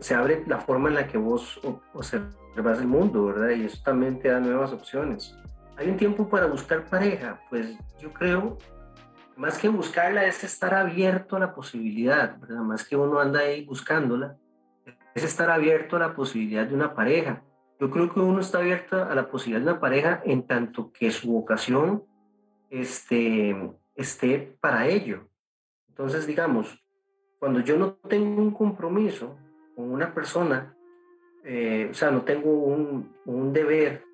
se 0.00 0.14
abre 0.14 0.44
la 0.46 0.58
forma 0.58 0.88
en 0.88 0.94
la 0.94 1.06
que 1.06 1.18
vos 1.18 1.60
observas 1.92 2.78
el 2.78 2.86
mundo, 2.86 3.26
¿verdad? 3.26 3.50
Y 3.50 3.64
eso 3.64 3.82
también 3.84 4.18
te 4.18 4.28
da 4.28 4.40
nuevas 4.40 4.72
opciones. 4.72 5.36
¿Hay 5.76 5.88
un 5.88 5.96
tiempo 5.96 6.28
para 6.28 6.46
buscar 6.46 6.84
pareja? 6.84 7.40
Pues 7.48 7.76
yo 7.98 8.12
creo, 8.12 8.58
más 9.36 9.58
que 9.58 9.68
buscarla, 9.68 10.26
es 10.26 10.44
estar 10.44 10.74
abierto 10.74 11.36
a 11.36 11.40
la 11.40 11.54
posibilidad, 11.54 12.38
¿verdad? 12.38 12.60
Más 12.60 12.86
que 12.86 12.96
uno 12.96 13.18
anda 13.18 13.40
ahí 13.40 13.64
buscándola, 13.64 14.36
es 15.14 15.24
estar 15.24 15.50
abierto 15.50 15.96
a 15.96 16.00
la 16.00 16.14
posibilidad 16.14 16.66
de 16.66 16.74
una 16.74 16.94
pareja. 16.94 17.42
Yo 17.80 17.90
creo 17.90 18.12
que 18.12 18.20
uno 18.20 18.40
está 18.40 18.58
abierto 18.58 19.02
a 19.02 19.14
la 19.14 19.30
posibilidad 19.30 19.64
de 19.64 19.72
una 19.72 19.80
pareja 19.80 20.20
en 20.24 20.46
tanto 20.46 20.92
que 20.92 21.10
su 21.10 21.32
vocación 21.32 22.04
este, 22.68 23.56
esté 23.94 24.56
para 24.60 24.86
ello. 24.86 25.28
Entonces, 25.88 26.26
digamos, 26.26 26.78
cuando 27.38 27.60
yo 27.60 27.78
no 27.78 27.94
tengo 27.94 28.42
un 28.42 28.50
compromiso, 28.50 29.36
con 29.80 29.92
una 29.92 30.12
persona, 30.12 30.76
eh, 31.42 31.88
o 31.90 31.94
sea, 31.94 32.10
no 32.10 32.22
tengo 32.22 32.50
un, 32.50 33.52
deber 33.54 34.04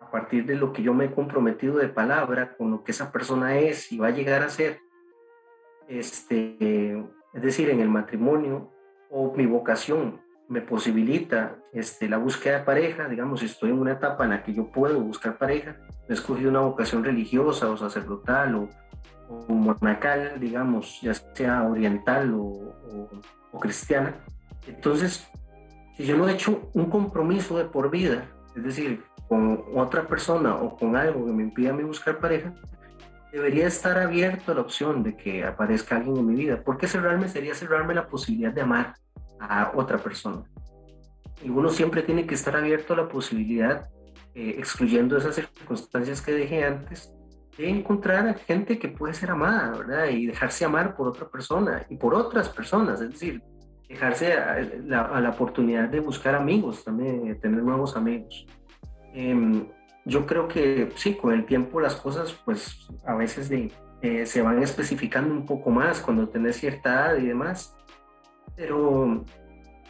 a 0.00 0.10
partir 0.10 0.44
de 0.44 0.56
lo 0.56 0.72
que 0.72 0.82
yo 0.82 0.92
me 0.92 1.06
he 1.06 1.12
comprometido 1.12 1.76
de 1.76 1.88
palabra 1.88 2.56
con 2.56 2.72
lo 2.72 2.82
que 2.82 2.90
esa 2.90 3.12
persona 3.12 3.58
es 3.58 3.92
y 3.92 3.98
va 3.98 4.08
a 4.08 4.10
llegar 4.10 4.42
a 4.42 4.48
ser, 4.48 4.80
este, 5.88 6.98
es 7.32 7.42
decir, 7.42 7.70
en 7.70 7.80
el 7.80 7.88
matrimonio 7.88 8.72
o 9.08 9.32
mi 9.34 9.46
vocación 9.46 10.20
me 10.48 10.60
posibilita 10.60 11.56
este, 11.72 12.08
la 12.08 12.18
búsqueda 12.18 12.58
de 12.58 12.64
pareja, 12.64 13.08
digamos, 13.08 13.42
estoy 13.42 13.70
en 13.70 13.78
una 13.78 13.92
etapa 13.92 14.24
en 14.24 14.30
la 14.30 14.42
que 14.42 14.52
yo 14.52 14.72
puedo 14.72 15.00
buscar 15.00 15.38
pareja, 15.38 15.76
he 16.08 16.12
escogido 16.12 16.50
una 16.50 16.60
vocación 16.60 17.04
religiosa 17.04 17.70
o 17.70 17.76
sacerdotal 17.76 18.54
o, 18.56 18.68
monacal, 19.48 20.38
digamos, 20.38 21.00
ya 21.00 21.14
sea 21.14 21.62
oriental 21.62 22.34
o 22.34 23.58
cristiana, 23.60 24.14
entonces, 24.66 25.26
si 25.96 26.04
yo 26.04 26.16
no 26.16 26.28
he 26.28 26.32
hecho 26.32 26.70
un 26.74 26.90
compromiso 26.90 27.58
de 27.58 27.64
por 27.64 27.90
vida 27.90 28.28
es 28.56 28.62
decir, 28.62 29.04
con 29.28 29.64
otra 29.74 30.06
persona 30.06 30.54
o 30.56 30.76
con 30.76 30.96
algo 30.96 31.26
que 31.26 31.32
me 31.32 31.42
impida 31.42 31.70
a 31.70 31.72
mí 31.72 31.82
buscar 31.82 32.18
pareja, 32.18 32.54
debería 33.32 33.66
estar 33.66 33.98
abierto 33.98 34.52
a 34.52 34.54
la 34.54 34.60
opción 34.60 35.02
de 35.02 35.16
que 35.16 35.44
aparezca 35.44 35.96
alguien 35.96 36.18
en 36.18 36.26
mi 36.26 36.36
vida. 36.36 36.62
Porque 36.64 36.86
cerrarme 36.86 37.28
sería 37.28 37.54
cerrarme 37.54 37.94
la 37.94 38.06
posibilidad 38.06 38.52
de 38.52 38.60
amar 38.60 38.94
a 39.40 39.72
otra 39.74 39.98
persona. 39.98 40.44
Y 41.42 41.50
uno 41.50 41.68
siempre 41.68 42.02
tiene 42.02 42.26
que 42.26 42.34
estar 42.34 42.56
abierto 42.56 42.94
a 42.94 42.96
la 42.96 43.08
posibilidad, 43.08 43.88
eh, 44.34 44.54
excluyendo 44.58 45.16
esas 45.16 45.34
circunstancias 45.34 46.22
que 46.22 46.32
dejé 46.32 46.64
antes, 46.64 47.12
de 47.58 47.68
encontrar 47.68 48.28
a 48.28 48.34
gente 48.34 48.78
que 48.78 48.88
puede 48.88 49.14
ser 49.14 49.30
amada, 49.30 49.76
¿verdad? 49.78 50.08
Y 50.08 50.26
dejarse 50.26 50.64
amar 50.64 50.96
por 50.96 51.08
otra 51.08 51.28
persona 51.28 51.84
y 51.88 51.96
por 51.96 52.14
otras 52.14 52.48
personas, 52.48 53.00
es 53.00 53.10
decir, 53.10 53.42
dejarse 53.94 54.32
a 54.34 54.60
la, 54.84 55.30
oportunidad 55.30 55.88
de 55.88 56.00
buscar 56.00 56.34
amigos 56.34 56.84
también, 56.84 57.24
de 57.24 57.34
tener 57.36 57.62
nuevos 57.62 57.96
amigos. 57.96 58.46
Em, 59.14 59.66
yo 60.04 60.26
creo 60.26 60.48
que 60.48 60.90
sí, 60.96 61.14
con 61.14 61.32
el 61.32 61.46
tiempo 61.46 61.80
las 61.80 61.94
cosas 61.94 62.32
pues 62.44 62.88
a 63.06 63.14
veces 63.14 63.48
de, 63.48 63.70
eh, 64.02 64.26
se 64.26 64.42
van 64.42 64.62
especificando 64.62 65.32
un 65.32 65.46
poco 65.46 65.70
más 65.70 66.00
cuando 66.00 66.28
tenés 66.28 66.56
cierta 66.56 66.90
edad 66.92 67.16
y 67.16 67.26
demás, 67.26 67.74
pero 68.56 69.24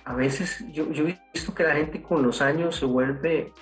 a 0.05 0.15
veces 0.15 0.65
yo, 0.71 0.91
yo 0.93 1.09
he 1.09 1.19
visto 1.33 1.55
que 1.55 1.65
la 1.65 1.75
gente 1.75 2.03
con 2.03 2.23
los 2.23 2.43
años 2.43 2.77
se 2.77 2.85
vuelve 2.85 3.53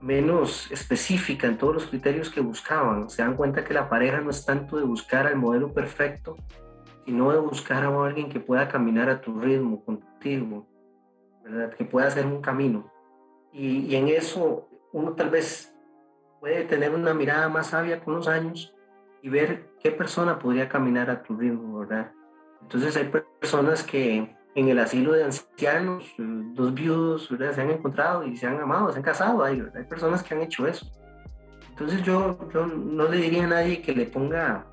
menos 0.00 0.70
específica 0.72 1.46
en 1.46 1.58
todos 1.58 1.74
los 1.74 1.86
criterios 1.86 2.30
que 2.30 2.40
buscaban. 2.40 3.10
Se 3.10 3.22
dan 3.22 3.36
cuenta 3.36 3.64
que 3.64 3.74
la 3.74 3.88
pareja 3.88 4.20
no 4.20 4.30
es 4.30 4.44
tanto 4.46 4.78
de 4.78 4.84
buscar 4.84 5.26
al 5.26 5.36
modelo 5.36 5.72
perfecto, 5.72 6.36
sino 7.10 7.32
de 7.32 7.40
buscar 7.40 7.82
a 7.82 8.04
alguien 8.04 8.28
que 8.28 8.38
pueda 8.38 8.68
caminar 8.68 9.10
a 9.10 9.20
tu 9.20 9.40
ritmo, 9.40 9.84
contigo, 9.84 10.64
¿verdad? 11.42 11.74
que 11.74 11.84
pueda 11.84 12.06
hacer 12.06 12.24
un 12.24 12.40
camino. 12.40 12.88
Y, 13.52 13.86
y 13.86 13.96
en 13.96 14.06
eso 14.06 14.68
uno 14.92 15.14
tal 15.14 15.28
vez 15.28 15.74
puede 16.38 16.62
tener 16.66 16.94
una 16.94 17.12
mirada 17.12 17.48
más 17.48 17.66
sabia 17.66 17.98
con 17.98 18.14
los 18.14 18.28
años 18.28 18.72
y 19.22 19.28
ver 19.28 19.72
qué 19.80 19.90
persona 19.90 20.38
podría 20.38 20.68
caminar 20.68 21.10
a 21.10 21.20
tu 21.24 21.36
ritmo, 21.36 21.80
¿verdad? 21.80 22.12
Entonces 22.62 22.96
hay 22.96 23.10
personas 23.40 23.82
que 23.82 24.36
en 24.54 24.68
el 24.68 24.78
asilo 24.78 25.12
de 25.12 25.24
ancianos, 25.24 26.14
dos 26.16 26.72
viudos 26.74 27.26
se 27.26 27.60
han 27.60 27.70
encontrado 27.70 28.24
y 28.24 28.36
se 28.36 28.46
han 28.46 28.60
amado, 28.60 28.92
se 28.92 28.98
han 28.98 29.02
casado. 29.02 29.42
Hay, 29.42 29.60
hay 29.74 29.84
personas 29.84 30.22
que 30.22 30.32
han 30.32 30.42
hecho 30.42 30.64
eso. 30.64 30.86
Entonces 31.70 32.04
yo, 32.04 32.38
yo, 32.54 32.66
no 32.66 33.08
le 33.08 33.16
diría 33.16 33.46
a 33.46 33.48
nadie 33.48 33.82
que 33.82 33.94
le 33.96 34.06
ponga, 34.06 34.64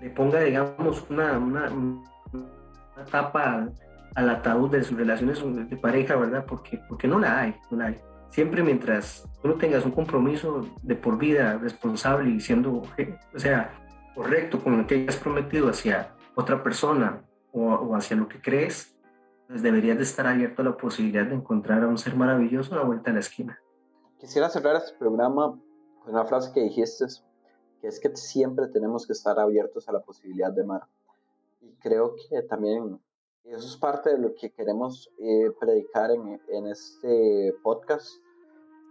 le 0.00 0.10
ponga 0.10 0.40
digamos, 0.40 1.04
una, 1.10 1.38
una, 1.38 1.70
una 1.70 3.04
tapa 3.10 3.68
al 4.14 4.30
ataúd 4.30 4.70
de 4.70 4.82
sus 4.82 4.96
relaciones 4.96 5.42
de 5.70 5.76
pareja, 5.76 6.16
¿verdad? 6.16 6.44
Porque, 6.46 6.80
porque 6.88 7.06
no 7.06 7.18
la 7.18 7.40
hay, 7.40 7.54
no 7.70 7.78
la 7.78 7.86
hay. 7.86 8.00
Siempre 8.30 8.62
mientras 8.62 9.28
tú 9.40 9.48
no 9.48 9.54
tengas 9.54 9.84
un 9.84 9.92
compromiso 9.92 10.66
de 10.82 10.94
por 10.96 11.18
vida 11.18 11.56
responsable 11.58 12.30
y 12.30 12.40
siendo, 12.40 12.82
o 13.34 13.38
sea, 13.38 13.72
correcto 14.14 14.62
con 14.62 14.76
lo 14.76 14.86
que 14.86 14.96
hayas 14.96 15.16
prometido 15.16 15.68
hacia 15.68 16.14
otra 16.34 16.62
persona 16.62 17.22
o, 17.52 17.94
hacia 17.94 18.16
lo 18.16 18.28
que 18.28 18.40
crees, 18.40 18.96
pues 19.46 19.62
deberías 19.62 19.96
de 19.96 20.02
estar 20.02 20.26
abierto 20.26 20.62
a 20.62 20.64
la 20.64 20.76
posibilidad 20.76 21.24
de 21.24 21.36
encontrar 21.36 21.82
a 21.82 21.86
un 21.86 21.96
ser 21.96 22.16
maravilloso 22.16 22.74
a 22.74 22.78
la 22.78 22.84
vuelta 22.84 23.10
de 23.10 23.14
la 23.14 23.20
esquina. 23.20 23.58
Quisiera 24.18 24.50
cerrar 24.50 24.76
este 24.76 24.98
programa 24.98 25.58
con 26.02 26.12
una 26.12 26.24
frase 26.26 26.52
que 26.52 26.60
dijiste, 26.60 27.06
que 27.80 27.88
es 27.88 28.00
que 28.00 28.14
siempre 28.16 28.68
tenemos 28.68 29.06
que 29.06 29.12
estar 29.12 29.38
abiertos 29.38 29.88
a 29.88 29.92
la 29.92 30.00
posibilidad 30.00 30.52
de 30.52 30.62
amar. 30.62 30.82
Y 31.60 31.72
creo 31.76 32.14
que 32.28 32.42
también 32.42 33.00
eso 33.44 33.66
es 33.66 33.76
parte 33.76 34.10
de 34.10 34.18
lo 34.18 34.34
que 34.34 34.50
queremos 34.50 35.10
eh, 35.18 35.50
predicar 35.58 36.10
en, 36.10 36.40
en, 36.48 36.66
este 36.66 37.54
podcast. 37.62 38.20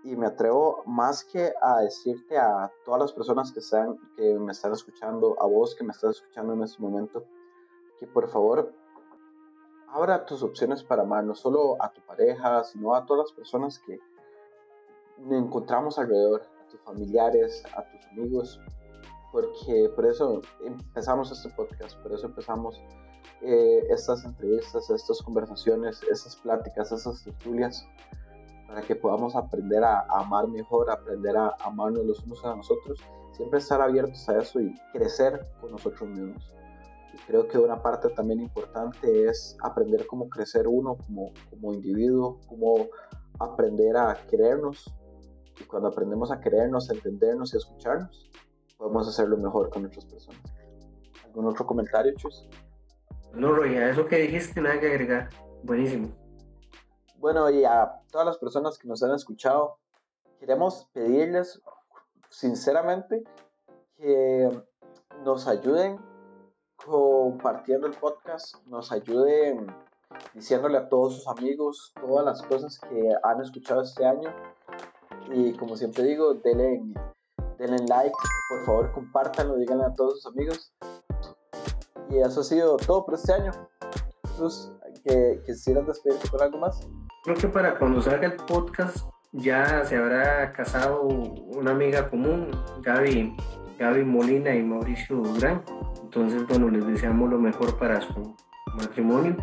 Y 0.03 0.15
me 0.15 0.25
atrevo 0.27 0.83
más 0.85 1.23
que 1.23 1.53
a 1.61 1.81
decirte 1.81 2.38
a 2.38 2.71
todas 2.85 3.01
las 3.01 3.13
personas 3.13 3.51
que, 3.51 3.59
están, 3.59 3.97
que 4.15 4.33
me 4.39 4.51
están 4.51 4.71
escuchando, 4.73 5.35
a 5.39 5.45
vos 5.45 5.75
que 5.75 5.83
me 5.83 5.91
estás 5.91 6.17
escuchando 6.17 6.53
en 6.53 6.63
este 6.63 6.81
momento, 6.81 7.25
que 7.99 8.07
por 8.07 8.29
favor 8.29 8.73
abra 9.89 10.25
tus 10.25 10.43
opciones 10.43 10.83
para 10.83 11.03
amar, 11.03 11.23
no 11.23 11.35
solo 11.35 11.75
a 11.79 11.91
tu 11.91 12.01
pareja, 12.01 12.63
sino 12.63 12.95
a 12.95 13.05
todas 13.05 13.27
las 13.27 13.31
personas 13.33 13.79
que 13.79 13.99
encontramos 15.29 15.97
alrededor, 15.97 16.43
a 16.61 16.67
tus 16.69 16.79
familiares, 16.81 17.63
a 17.75 17.83
tus 17.83 18.05
amigos, 18.07 18.59
porque 19.32 19.89
por 19.95 20.05
eso 20.05 20.41
empezamos 20.63 21.32
este 21.32 21.49
podcast, 21.49 21.97
por 22.01 22.13
eso 22.13 22.28
empezamos 22.28 22.82
eh, 23.41 23.84
estas 23.89 24.23
entrevistas, 24.25 24.89
estas 24.89 25.21
conversaciones, 25.21 26.01
estas 26.09 26.36
pláticas, 26.38 26.91
estas 26.91 27.23
tertulias, 27.23 27.86
para 28.67 28.82
que 28.82 28.95
podamos 28.95 29.36
aprender 29.36 29.84
a, 29.84 30.01
amar 30.09 30.47
mejor, 30.47 30.89
aprender 30.89 31.38
a 31.38 31.55
amarnos 31.61 32.05
los 32.05 32.23
unos 32.23 32.43
a 32.43 32.55
nosotros, 32.55 32.99
siempre 33.34 33.59
estar 33.59 33.82
abiertos 33.82 34.28
a 34.30 34.39
eso 34.39 34.59
y 34.59 34.73
crecer 34.91 35.47
con 35.61 35.71
nosotros 35.71 36.09
mismos 36.09 36.57
creo 37.25 37.47
que 37.47 37.57
una 37.57 37.82
parte 37.82 38.09
también 38.09 38.41
importante 38.41 39.28
es 39.28 39.57
aprender 39.61 40.05
cómo 40.05 40.30
crecer 40.30 40.67
uno 40.67 40.97
como, 40.97 41.32
como 41.49 41.73
individuo, 41.73 42.39
cómo 42.47 42.88
aprender 43.39 43.97
a 43.97 44.15
querernos. 44.30 44.93
Y 45.59 45.63
cuando 45.63 45.89
aprendemos 45.89 46.32
a 46.32 46.39
querernos, 46.39 46.89
a 46.89 46.93
entendernos 46.93 47.53
y 47.53 47.57
escucharnos, 47.57 48.30
podemos 48.78 49.07
hacerlo 49.07 49.38
mejor 49.38 49.69
con 49.69 49.86
otras 49.86 50.05
personas. 50.05 50.41
¿Algún 51.25 51.47
otro 51.47 51.65
comentario, 51.65 52.13
Chus? 52.15 52.47
No, 53.34 53.51
Roy, 53.51 53.75
a 53.75 53.89
eso 53.89 54.07
que 54.07 54.17
dijiste 54.17 54.61
nada 54.61 54.80
que 54.80 54.88
agregar. 54.88 55.30
Buenísimo. 55.63 56.09
Bueno, 57.17 57.49
y 57.49 57.65
a 57.65 57.91
todas 58.11 58.25
las 58.25 58.38
personas 58.38 58.78
que 58.78 58.88
nos 58.88 59.03
han 59.03 59.13
escuchado, 59.13 59.78
queremos 60.39 60.88
pedirles 60.93 61.61
sinceramente 62.30 63.23
que 63.97 64.49
nos 65.23 65.47
ayuden 65.47 65.99
compartiendo 66.86 67.88
el 67.88 67.93
podcast, 67.93 68.55
nos 68.67 68.91
ayuden 68.91 69.67
diciéndole 70.34 70.78
a 70.78 70.88
todos 70.89 71.15
sus 71.15 71.28
amigos 71.28 71.93
todas 71.99 72.23
las 72.23 72.41
cosas 72.43 72.80
que 72.80 73.11
han 73.23 73.41
escuchado 73.41 73.82
este 73.82 74.05
año. 74.05 74.34
Y 75.32 75.53
como 75.53 75.75
siempre 75.75 76.03
digo, 76.03 76.36
denle, 76.36 76.82
denle 77.57 77.85
like, 77.87 78.15
por 78.49 78.65
favor 78.65 78.91
compártanlo, 78.91 79.57
díganle 79.57 79.85
a 79.85 79.93
todos 79.93 80.21
sus 80.21 80.33
amigos. 80.33 80.73
Y 82.09 82.19
eso 82.19 82.41
ha 82.41 82.43
sido 82.43 82.77
todo 82.77 83.05
por 83.05 83.15
este 83.15 83.33
año. 83.33 83.51
Jesús, 84.29 84.71
que 85.03 85.41
quisieras 85.45 85.87
despedirte 85.87 86.29
con 86.29 86.41
algo 86.41 86.59
más. 86.59 86.79
Creo 87.23 87.35
que 87.35 87.47
para 87.47 87.77
cuando 87.77 88.01
salga 88.01 88.27
el 88.27 88.35
podcast 88.35 89.07
ya 89.31 89.83
se 89.85 89.97
habrá 89.97 90.53
casado 90.53 91.01
una 91.01 91.71
amiga 91.71 92.09
común, 92.09 92.51
Gaby, 92.81 93.35
Gaby 93.77 94.03
Molina 94.03 94.55
y 94.55 94.63
Mauricio 94.63 95.17
Durán. 95.17 95.63
Entonces, 96.01 96.47
bueno, 96.47 96.69
les 96.69 96.85
deseamos 96.87 97.29
lo 97.29 97.37
mejor 97.37 97.77
para 97.77 98.01
su 98.01 98.35
matrimonio, 98.77 99.35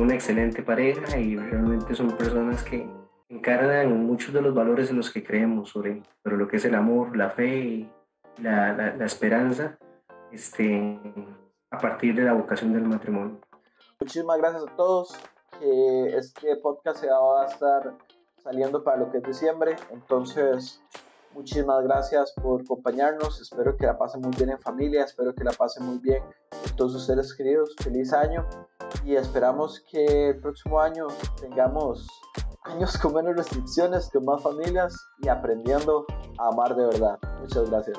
una 0.00 0.14
excelente 0.14 0.62
pareja 0.62 1.18
y 1.18 1.36
realmente 1.36 1.94
son 1.94 2.12
personas 2.12 2.62
que 2.62 2.88
encarnan 3.28 4.06
muchos 4.06 4.32
de 4.32 4.40
los 4.40 4.54
valores 4.54 4.90
en 4.90 4.96
los 4.96 5.10
que 5.10 5.24
creemos 5.24 5.70
sobre, 5.70 6.02
sobre 6.22 6.36
lo 6.36 6.48
que 6.48 6.56
es 6.56 6.64
el 6.64 6.74
amor, 6.74 7.16
la 7.16 7.30
fe 7.30 7.56
y 7.56 7.92
la, 8.42 8.72
la, 8.72 9.04
esperanza 9.04 9.78
este, 10.30 11.00
a 11.70 11.78
partir 11.78 12.14
de 12.14 12.22
la 12.22 12.32
vocación 12.32 12.72
del 12.72 12.84
matrimonio. 12.84 13.40
Muchísimas 14.00 14.38
gracias 14.38 14.62
a 14.64 14.76
todos. 14.76 15.16
Que 15.58 16.16
este 16.16 16.56
podcast 16.56 17.00
se 17.00 17.08
va 17.08 17.42
a 17.42 17.46
estar 17.46 17.94
saliendo 18.42 18.84
para 18.84 18.98
lo 18.98 19.10
que 19.10 19.18
es 19.18 19.24
diciembre. 19.24 19.74
Entonces, 19.90 20.82
Muchísimas 21.36 21.84
gracias 21.84 22.32
por 22.32 22.62
acompañarnos. 22.62 23.42
Espero 23.42 23.76
que 23.76 23.84
la 23.84 23.98
pasen 23.98 24.22
muy 24.22 24.34
bien 24.38 24.48
en 24.48 24.58
familia. 24.58 25.04
Espero 25.04 25.34
que 25.34 25.44
la 25.44 25.52
pasen 25.52 25.84
muy 25.84 25.98
bien 25.98 26.22
con 26.48 26.76
todos 26.76 26.92
sus 26.92 27.04
seres 27.04 27.34
queridos. 27.34 27.76
Feliz 27.76 28.14
año. 28.14 28.48
Y 29.04 29.16
esperamos 29.16 29.80
que 29.80 30.30
el 30.30 30.40
próximo 30.40 30.80
año 30.80 31.08
tengamos 31.38 32.08
años 32.66 32.96
con 32.98 33.14
menos 33.14 33.36
restricciones, 33.36 34.10
con 34.12 34.24
más 34.24 34.42
familias 34.42 34.94
y 35.18 35.28
aprendiendo 35.28 36.06
a 36.38 36.48
amar 36.48 36.74
de 36.74 36.86
verdad. 36.86 37.18
Muchas 37.40 37.70
gracias. 37.70 37.98